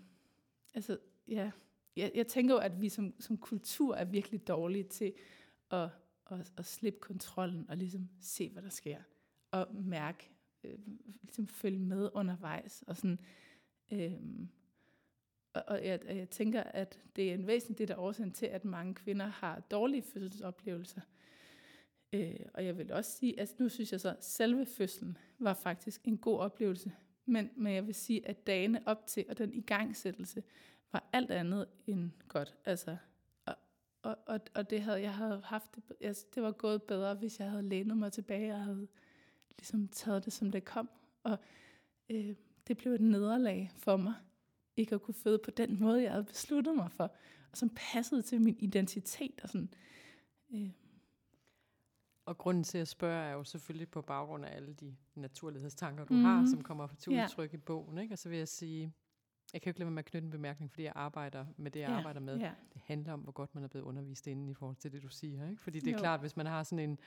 altså 0.74 0.98
ja, 1.28 1.52
jeg, 1.96 2.12
jeg 2.16 2.28
tænker 2.28 2.54
jo, 2.54 2.60
at 2.60 2.82
vi 2.82 2.90
som, 2.90 3.14
som 3.20 3.38
kultur 3.38 3.96
er 3.96 4.06
virkelig 4.06 4.48
dårlige 4.48 4.84
til 4.84 5.14
at, 5.72 5.90
at, 6.32 6.52
at 6.58 6.66
slippe 6.66 7.00
kontrollen 7.00 7.70
og 7.70 7.78
ligesom 7.78 8.10
se, 8.22 8.50
hvad 8.50 8.64
der 8.64 8.70
sker, 8.70 9.02
og 9.52 9.68
mærke, 9.76 10.30
øh, 10.64 10.78
ligesom 11.22 11.48
følge 11.48 11.80
med 11.80 12.10
undervejs, 12.14 12.84
og 12.88 12.98
sådan, 12.98 13.20
øh, 13.92 14.14
og, 15.54 15.64
og 15.68 15.86
jeg, 15.86 16.00
jeg 16.06 16.30
tænker, 16.30 16.64
at 16.64 17.00
det 17.16 17.30
er 17.30 17.34
en 17.34 17.48
væsentlig 17.48 17.78
del 17.78 17.92
af 17.92 17.96
årsagen 17.98 18.32
til, 18.32 18.46
at 18.46 18.66
mange 18.66 18.94
kvinder 18.94 19.26
har 19.26 19.60
dårlige 19.60 20.02
fødselsoplevelser. 20.02 21.02
Øh, 22.14 22.40
og 22.54 22.66
jeg 22.66 22.78
vil 22.78 22.92
også 22.92 23.12
sige, 23.12 23.40
at 23.40 23.56
nu 23.60 23.70
synes 23.70 23.92
jeg 23.92 24.02
så, 24.02 24.10
at 24.10 24.26
selve 24.26 24.66
fødslen 24.66 25.18
var 25.40 25.54
faktisk 25.54 26.08
en 26.08 26.18
god 26.18 26.40
oplevelse. 26.40 26.92
Men, 27.26 27.50
men 27.56 27.74
jeg 27.74 27.88
vil 27.88 27.96
sige, 27.96 28.28
at 28.28 28.48
dagene 28.48 28.82
op 28.86 29.08
til 29.08 29.26
og 29.30 29.38
den 29.38 29.54
igangsættelse 29.54 30.44
var 30.94 31.04
alt 31.14 31.32
andet 31.32 31.68
end 31.88 32.12
godt. 32.28 32.56
Altså, 32.66 32.98
og, 33.46 33.56
og, 34.02 34.18
og, 34.26 34.40
og 34.56 34.70
det 34.70 34.82
havde 34.82 35.02
jeg 35.02 35.14
havde 35.16 35.42
haft 35.46 35.76
det, 35.76 35.84
altså, 36.02 36.26
det 36.36 36.44
var 36.44 36.52
gået 36.52 36.84
bedre, 36.84 37.16
hvis 37.16 37.40
jeg 37.40 37.50
havde 37.50 37.64
lænet 37.70 37.98
mig 37.98 38.12
tilbage 38.12 38.54
og 38.54 38.60
havde 38.64 38.88
ligesom 39.58 39.88
taget 39.88 40.26
det, 40.26 40.34
som 40.34 40.52
det 40.52 40.66
kom. 40.66 40.90
Og 41.24 41.38
øh, 42.10 42.36
det 42.68 42.78
blev 42.78 42.94
et 42.94 43.02
nederlag 43.02 43.72
for 43.78 43.98
mig, 43.98 44.14
ikke 44.78 44.96
at 44.96 45.02
kunne 45.02 45.14
føde 45.14 45.40
på 45.46 45.52
den 45.52 45.80
måde, 45.80 46.04
jeg 46.04 46.12
havde 46.12 46.24
besluttet 46.24 46.76
mig 46.76 46.92
for, 46.92 47.04
og 47.52 47.58
som 47.58 47.70
passede 47.76 48.22
til 48.22 48.42
min 48.42 48.58
identitet. 48.60 49.40
Og 49.44 49.50
sådan. 49.50 49.74
Øh, 50.54 50.70
Og 52.26 52.38
grunden 52.38 52.64
til 52.64 52.78
at 52.78 52.88
spørge 52.88 53.26
er 53.26 53.34
jo 53.34 53.44
selvfølgelig 53.44 53.90
på 53.90 54.02
baggrund 54.02 54.46
af 54.46 54.56
alle 54.56 54.74
de 54.74 54.96
naturlighedstanker, 55.16 56.06
du 56.06 56.14
mm. 56.14 56.24
har, 56.24 56.46
som 56.50 56.64
kommer 56.64 56.88
til 56.88 57.14
Ja. 57.14 57.24
udtryk 57.26 57.54
i 57.54 57.58
bogen. 57.58 57.98
Ikke? 57.98 58.14
Og 58.14 58.18
så 58.18 58.30
vil 58.30 58.38
jeg 58.38 58.48
sige, 58.48 58.94
jeg 59.54 59.62
kan 59.62 59.70
jo 59.70 59.72
ikke 59.72 59.80
lade 59.80 59.86
være 59.88 59.94
med 59.94 60.00
at 60.00 60.06
knytte 60.06 60.26
en 60.26 60.32
bemærkning, 60.32 60.72
fordi 60.72 60.84
jeg 60.84 60.94
arbejder 60.96 61.46
med 61.58 61.72
det, 61.72 61.80
jeg 61.80 61.90
ja, 61.90 61.96
arbejder 61.98 62.20
med. 62.20 62.38
Ja. 62.40 62.52
Det 62.74 62.82
handler 62.86 63.14
om, 63.14 63.20
hvor 63.20 63.32
godt 63.32 63.56
man 63.56 63.64
er 63.64 63.68
blevet 63.68 63.86
undervist 63.86 64.28
inden 64.28 64.50
i 64.50 64.54
forhold 64.54 64.76
til 64.76 64.92
det, 64.92 65.04
du 65.04 65.10
siger. 65.10 65.50
Ikke? 65.50 65.62
Fordi 65.62 65.80
det 65.80 65.88
er 65.88 65.92
Jo. 65.92 65.98
klart, 65.98 66.20
hvis 66.20 66.38
man 66.38 66.46
har 66.46 66.64
sådan 66.64 66.90
en... 66.90 67.00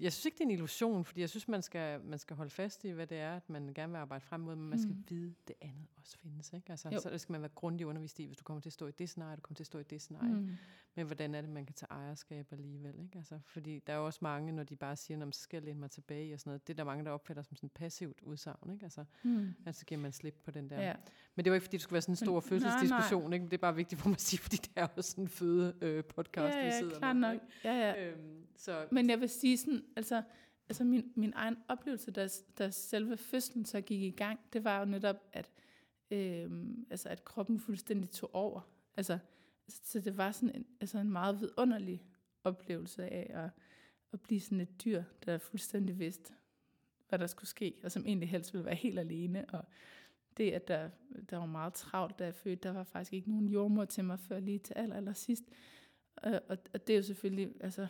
Jeg 0.00 0.12
synes 0.12 0.24
ikke, 0.24 0.34
det 0.34 0.40
er 0.40 0.44
en 0.44 0.50
illusion, 0.50 1.04
fordi 1.04 1.20
jeg 1.20 1.30
synes, 1.30 1.48
man 1.48 1.62
skal, 1.62 2.00
man 2.04 2.18
skal 2.18 2.36
holde 2.36 2.50
fast 2.50 2.84
i, 2.84 2.88
hvad 2.90 3.06
det 3.06 3.18
er, 3.18 3.36
at 3.36 3.50
man 3.50 3.74
gerne 3.74 3.92
vil 3.92 3.98
arbejde 3.98 4.24
frem 4.24 4.40
mod, 4.40 4.56
men 4.56 4.68
man 4.70 4.78
skal 4.78 4.94
Mm. 4.94 5.04
vide, 5.08 5.34
det 5.48 5.56
andet 5.60 5.86
også 5.96 6.18
findes. 6.18 6.52
Ikke? 6.52 6.70
Altså, 6.70 6.88
Jo. 6.92 7.00
så 7.00 7.18
skal 7.18 7.32
man 7.32 7.40
være 7.42 7.50
grundig 7.54 7.86
undervist 7.86 8.20
i, 8.20 8.24
hvis 8.24 8.36
du 8.38 8.44
kommer 8.44 8.60
til 8.60 8.68
at 8.68 8.72
stå 8.72 8.86
i 8.86 8.90
det 8.90 9.08
scenarie, 9.08 9.36
du 9.36 9.40
kommer 9.40 9.56
til 9.56 9.62
at 9.62 9.66
stå 9.66 9.78
i 9.78 9.82
det 9.82 10.00
scenarie. 10.00 10.34
Mm. 10.34 10.50
Men 10.94 11.06
hvordan 11.06 11.34
er 11.34 11.40
det, 11.40 11.50
man 11.50 11.66
kan 11.66 11.74
tage 11.74 11.88
ejerskab 11.90 12.46
alligevel? 12.52 12.94
Ikke? 13.02 13.18
Altså, 13.18 13.38
fordi 13.46 13.78
der 13.86 13.92
er 13.92 13.96
jo 13.96 14.06
også 14.06 14.18
mange, 14.22 14.52
når 14.52 14.62
de 14.64 14.76
bare 14.76 14.96
siger, 14.96 15.30
så 15.30 15.40
skal 15.40 15.56
jeg 15.56 15.64
læne 15.64 15.80
mig 15.80 15.90
tilbage 15.90 16.34
og 16.34 16.40
sådan 16.40 16.50
noget. 16.50 16.66
Det 16.66 16.72
er 16.72 16.76
der 16.76 16.84
mange, 16.84 17.04
der 17.04 17.10
opfatter 17.10 17.42
som 17.42 17.56
sådan 17.56 17.70
passivt 17.70 18.20
udsagn. 18.22 18.70
Ikke? 18.72 18.84
Altså, 18.84 19.04
Mm. 19.22 19.54
altså 19.66 19.86
giver 19.86 20.00
man 20.00 20.12
slip 20.12 20.34
på 20.44 20.50
den 20.50 20.70
der. 20.70 20.80
Ja. 20.82 20.94
Men 21.34 21.44
det 21.44 21.50
var 21.50 21.54
ikke, 21.54 21.64
fordi 21.64 21.76
det 21.76 21.82
skulle 21.82 21.92
være 21.94 22.02
sådan 22.02 22.12
en 22.12 22.16
stor 22.16 22.40
fødselsdiskussion. 22.40 23.32
Ikke? 23.32 23.42
Men 23.42 23.50
det 23.50 23.56
er 23.56 23.60
bare 23.60 23.74
vigtigt 23.76 24.00
for 24.00 24.08
mig 24.08 24.14
at 24.14 24.20
sige, 24.20 24.40
fordi 24.40 24.56
det 24.56 24.70
er 24.76 24.86
jo 24.96 25.02
sådan 25.02 25.24
en 25.24 25.28
føde 25.28 25.74
øh, 25.80 26.04
podcast, 26.04 26.56
ja, 26.56 26.60
vi 26.60 26.66
ja, 26.66 26.78
sidder 26.78 26.98
klart 26.98 27.16
med. 27.16 27.28
nok. 27.32 27.40
Ja, 27.64 27.72
ja. 27.74 28.06
Øhm, 28.10 28.46
så, 28.56 28.86
Men 28.92 29.06
jeg 29.16 29.20
vil 29.20 29.28
sige 29.28 29.56
sådan, 29.56 29.84
altså, 29.96 30.22
altså 30.68 30.84
min, 30.84 31.12
min 31.14 31.32
egen 31.36 31.56
oplevelse, 31.68 32.10
da, 32.10 32.28
da 32.58 32.70
selve 32.70 33.16
fødslen 33.16 33.64
så 33.64 33.80
gik 33.80 34.02
i 34.02 34.10
gang, 34.10 34.40
det 34.52 34.64
var 34.64 34.78
jo 34.78 34.84
netop, 34.84 35.16
at, 35.32 35.50
øh, 36.10 36.50
altså, 36.90 37.08
at 37.08 37.24
kroppen 37.24 37.60
fuldstændig 37.60 38.10
tog 38.10 38.34
over. 38.34 38.60
Altså, 38.96 39.18
så 39.68 40.00
det 40.00 40.16
var 40.16 40.32
sådan 40.32 40.54
en, 40.54 40.66
altså 40.80 40.98
en 40.98 41.10
meget 41.10 41.40
vidunderlig 41.40 42.04
oplevelse 42.44 43.04
af 43.04 43.44
at, 43.44 43.50
at 44.12 44.20
blive 44.20 44.40
sådan 44.40 44.60
et 44.60 44.84
dyr, 44.84 45.02
der 45.24 45.38
fuldstændig 45.38 45.98
vidste, 45.98 46.32
hvad 47.08 47.18
der 47.18 47.26
skulle 47.26 47.48
ske, 47.48 47.74
og 47.84 47.92
som 47.92 48.06
egentlig 48.06 48.28
helst 48.28 48.54
ville 48.54 48.64
være 48.64 48.74
helt 48.74 48.98
alene. 48.98 49.44
Og 49.50 49.64
det, 50.36 50.52
at 50.52 50.68
der, 50.68 50.90
der 51.30 51.36
var 51.36 51.46
meget 51.46 51.74
travlt, 51.74 52.18
da 52.18 52.24
jeg 52.24 52.34
fødte, 52.34 52.62
der 52.62 52.72
var 52.72 52.84
faktisk 52.84 53.12
ikke 53.12 53.30
nogen 53.30 53.48
jordmor 53.48 53.84
til 53.84 54.04
mig 54.04 54.18
før 54.18 54.40
lige 54.40 54.58
til 54.58 54.74
aller, 54.74 54.96
aller 54.96 55.12
sidst. 55.12 55.44
Og, 56.16 56.42
og, 56.48 56.58
og 56.74 56.86
det 56.86 56.92
er 56.92 56.96
jo 56.96 57.02
selvfølgelig, 57.02 57.54
altså, 57.60 57.86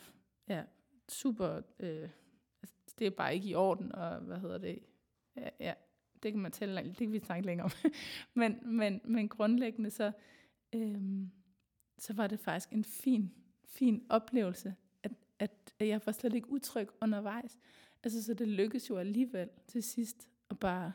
ja, 0.48 0.62
super, 1.08 1.62
øh, 1.80 2.08
altså, 2.62 2.76
det 2.98 3.06
er 3.06 3.10
bare 3.10 3.34
ikke 3.34 3.48
i 3.48 3.54
orden, 3.54 3.94
og 3.94 4.20
hvad 4.20 4.38
hedder 4.38 4.58
det? 4.58 4.78
Ja, 5.36 5.48
ja 5.60 5.74
det 6.22 6.32
kan 6.32 6.42
man 6.42 6.52
tælle, 6.52 6.84
det 6.84 6.96
kan 6.96 7.12
vi 7.12 7.18
snakke 7.18 7.46
længere 7.46 7.64
om. 7.64 7.90
men, 8.40 8.76
men, 8.76 9.00
men 9.04 9.28
grundlæggende 9.28 9.90
så, 9.90 10.12
øhm, 10.72 11.30
så 11.98 12.12
var 12.12 12.26
det 12.26 12.40
faktisk 12.40 12.72
en 12.72 12.84
fin, 12.84 13.32
fin 13.64 14.06
oplevelse, 14.08 14.74
at, 15.02 15.12
at, 15.38 15.74
at 15.78 15.88
jeg 15.88 16.00
var 16.06 16.12
slet 16.12 16.34
ikke 16.34 16.50
utryg 16.50 16.88
undervejs. 17.00 17.58
Altså, 18.04 18.22
så 18.22 18.34
det 18.34 18.48
lykkedes 18.48 18.90
jo 18.90 18.96
alligevel 18.96 19.50
til 19.66 19.82
sidst 19.82 20.28
at 20.50 20.58
bare 20.58 20.92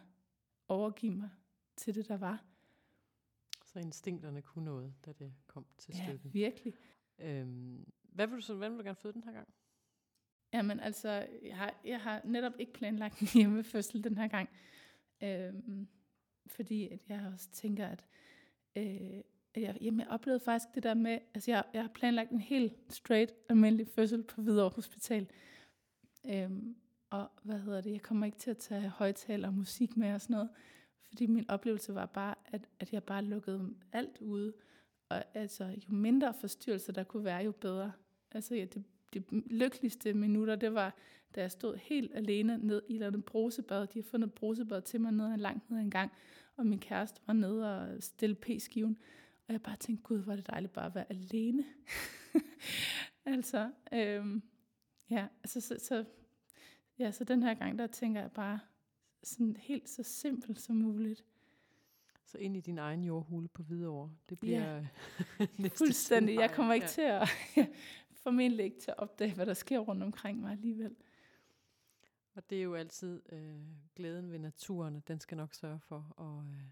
overgive 0.68 1.14
mig 1.14 1.30
til 1.76 1.96
det, 1.96 2.08
der 2.08 2.18
var. 2.18 2.44
Så 3.66 3.80
instinkterne 3.80 4.42
kunne 4.42 4.66
noget, 4.66 4.94
da 5.06 5.12
det 5.12 5.34
kom 5.48 5.66
til 5.78 5.96
ja, 5.98 6.06
stykket. 6.06 6.34
virkelig. 6.34 6.74
Øhm, 7.20 7.88
hvad 8.02 8.28
vil 8.28 8.38
du 8.38 8.42
så, 8.42 8.56
hvad 8.56 8.70
vil 8.70 8.78
du 8.78 8.84
gerne 8.84 8.96
føde 8.96 9.14
den 9.14 9.24
her 9.24 9.32
gang? 9.32 9.48
Jamen 10.54 10.80
altså, 10.80 11.28
jeg 11.44 11.58
har, 11.58 11.74
jeg 11.86 12.00
har 12.00 12.22
netop 12.24 12.54
ikke 12.60 12.74
planlagt 12.74 13.22
en 13.22 13.28
hjemmefødsel 13.42 14.04
den 14.04 14.18
her 14.18 14.28
gang. 14.28 14.50
Øhm, 15.24 15.88
fordi 16.48 16.88
at 16.88 17.00
jeg 17.10 17.32
også 17.34 17.50
tænker, 17.52 17.88
at 17.88 18.06
øh, 18.76 19.22
jeg, 19.56 19.78
jamen, 19.82 20.00
jeg 20.00 20.08
oplevede 20.08 20.40
faktisk 20.40 20.76
det 20.76 20.84
der 20.84 20.94
med, 20.94 21.20
altså 21.34 21.52
jeg, 21.52 21.64
jeg 21.74 21.82
har 21.82 21.90
planlagt 21.90 22.32
en 22.32 22.40
helt 22.40 22.74
straight, 22.90 23.34
almindelig 23.50 23.88
fødsel 23.88 24.24
på 24.24 24.42
Hvidovre 24.42 24.76
Hospital. 24.76 25.28
Øhm, 26.26 26.76
og 27.10 27.32
hvad 27.44 27.60
hedder 27.60 27.82
det, 27.82 27.92
jeg 27.92 28.02
kommer 28.02 28.26
ikke 28.26 28.38
til 28.38 28.52
at 28.52 28.58
tage 28.58 28.90
højtaler 28.90 29.48
og 29.48 29.54
musik 29.54 29.98
med 29.98 30.14
og 30.14 30.22
sådan 30.22 30.34
noget, 30.34 30.50
fordi 31.08 31.26
min 31.28 31.50
oplevelse 31.50 31.96
var 31.96 32.06
bare, 32.06 32.36
at, 32.46 32.68
at 32.80 32.94
jeg 32.94 33.04
bare 33.04 33.24
lukkede 33.24 33.74
alt 33.92 34.18
ude. 34.22 34.54
Og 35.10 35.24
altså, 35.34 35.66
jo 35.66 35.94
mindre 35.94 36.34
forstyrrelser 36.34 36.94
der 36.94 37.04
kunne 37.04 37.24
være, 37.24 37.44
jo 37.44 37.52
bedre. 37.52 37.92
Altså, 38.32 38.56
ja, 38.56 38.66
det, 38.66 38.84
det 39.14 39.24
lykkeligste 39.32 40.14
minutter, 40.14 40.56
det 40.56 40.74
var, 40.74 40.96
da 41.36 41.42
jeg 41.42 41.52
stod 41.52 41.78
helt 41.78 42.16
alene 42.16 42.58
ned 42.58 42.82
i 42.90 42.96
et 42.96 43.26
brusebad. 43.26 43.88
De 43.88 44.00
har 44.00 44.04
fundet 44.04 44.34
brusebad 44.34 44.82
til 44.82 45.02
mig 45.02 45.12
ned, 45.12 45.38
langt 45.38 45.70
ned 45.70 45.80
en 45.80 45.92
gang, 45.92 46.12
og 46.58 46.66
min 46.66 46.80
kæreste 46.80 47.22
var 47.28 47.34
nede 47.34 47.82
og 47.82 48.04
stille 48.04 48.36
p-skiven. 48.36 48.98
Og 49.48 49.54
jeg 49.54 49.62
bare 49.62 49.76
tænkte, 49.76 50.04
gud, 50.04 50.20
hvor 50.20 50.32
er 50.32 50.36
det 50.36 50.48
dejligt 50.48 50.74
bare 50.74 50.86
at 50.86 50.96
være 50.96 51.12
alene. 51.12 51.66
altså, 53.26 53.72
øhm, 53.94 54.42
ja, 55.10 55.28
altså, 55.44 55.62
så, 55.62 55.76
så, 55.80 56.06
ja, 57.00 57.12
så 57.12 57.24
den 57.24 57.44
her 57.44 57.54
gang, 57.54 57.80
der 57.80 57.88
tænker 57.88 58.22
jeg 58.22 58.32
bare 58.32 58.60
sådan 59.24 59.56
helt 59.60 59.90
så 59.90 60.04
simpelt 60.04 60.60
som 60.60 60.76
muligt. 60.76 61.26
Så 62.26 62.38
ind 62.38 62.58
i 62.58 62.60
din 62.60 62.78
egen 62.78 63.04
jordhule 63.04 63.48
på 63.48 63.64
Hvidovre. 63.64 64.12
Det 64.30 64.40
bliver 64.40 64.76
ja. 65.40 65.68
Fuldstændig. 65.76 66.36
Jeg 66.36 66.52
kommer 66.52 66.74
ikke 66.74 66.86
ja. 66.86 66.90
til 66.90 67.02
at, 67.02 67.30
formentlig 68.24 68.66
ikke 68.66 68.80
til 68.80 68.92
at 68.92 68.98
opdage, 68.98 69.34
hvad 69.36 69.46
der 69.46 69.54
sker 69.54 69.80
rundt 69.80 70.04
omkring 70.04 70.40
mig 70.40 70.52
alligevel. 70.52 70.96
Og 72.36 72.50
det 72.50 72.58
er 72.58 72.64
jo 72.64 72.76
altid 72.76 73.22
øh, 73.32 73.62
glæden 73.96 74.32
ved 74.32 74.40
naturen, 74.40 75.04
den 75.08 75.20
skal 75.20 75.38
nok 75.38 75.54
sørge 75.54 75.80
for 75.80 76.22
at 76.22 76.46
øh, 76.46 76.64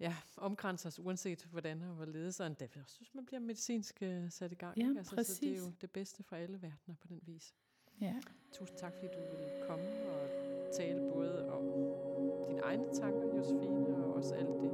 ja, 0.00 0.16
omkranse 0.36 0.88
os, 0.88 0.98
uanset 0.98 1.44
hvordan 1.50 1.82
og 1.82 1.94
hvorledes. 1.94 2.40
Og 2.40 2.56
jeg 2.60 2.68
synes, 2.86 3.14
man 3.14 3.26
bliver 3.26 3.40
medicinsk 3.40 4.02
øh, 4.02 4.30
sat 4.30 4.52
i 4.52 4.54
gang. 4.54 4.78
Ja, 4.78 4.88
ikke? 4.88 4.98
Altså, 4.98 5.14
præcis. 5.14 5.36
Så 5.36 5.40
det 5.40 5.52
er 5.52 5.58
jo 5.58 5.72
det 5.80 5.90
bedste 5.90 6.22
fra 6.22 6.36
alle 6.38 6.62
verdener 6.62 6.96
på 7.00 7.06
den 7.08 7.20
vis. 7.22 7.54
Ja. 8.00 8.20
Tusind 8.52 8.78
tak, 8.78 8.92
fordi 8.94 9.06
du 9.06 9.20
ville 9.20 9.66
komme 9.68 10.10
og 10.10 10.28
tale 10.76 11.10
både 11.14 11.52
om 11.52 11.64
dine 12.48 12.60
egne 12.60 12.94
tanker, 12.94 13.36
Josefine, 13.36 14.04
og 14.04 14.14
også 14.14 14.34
alt 14.34 14.48
det 14.48 14.70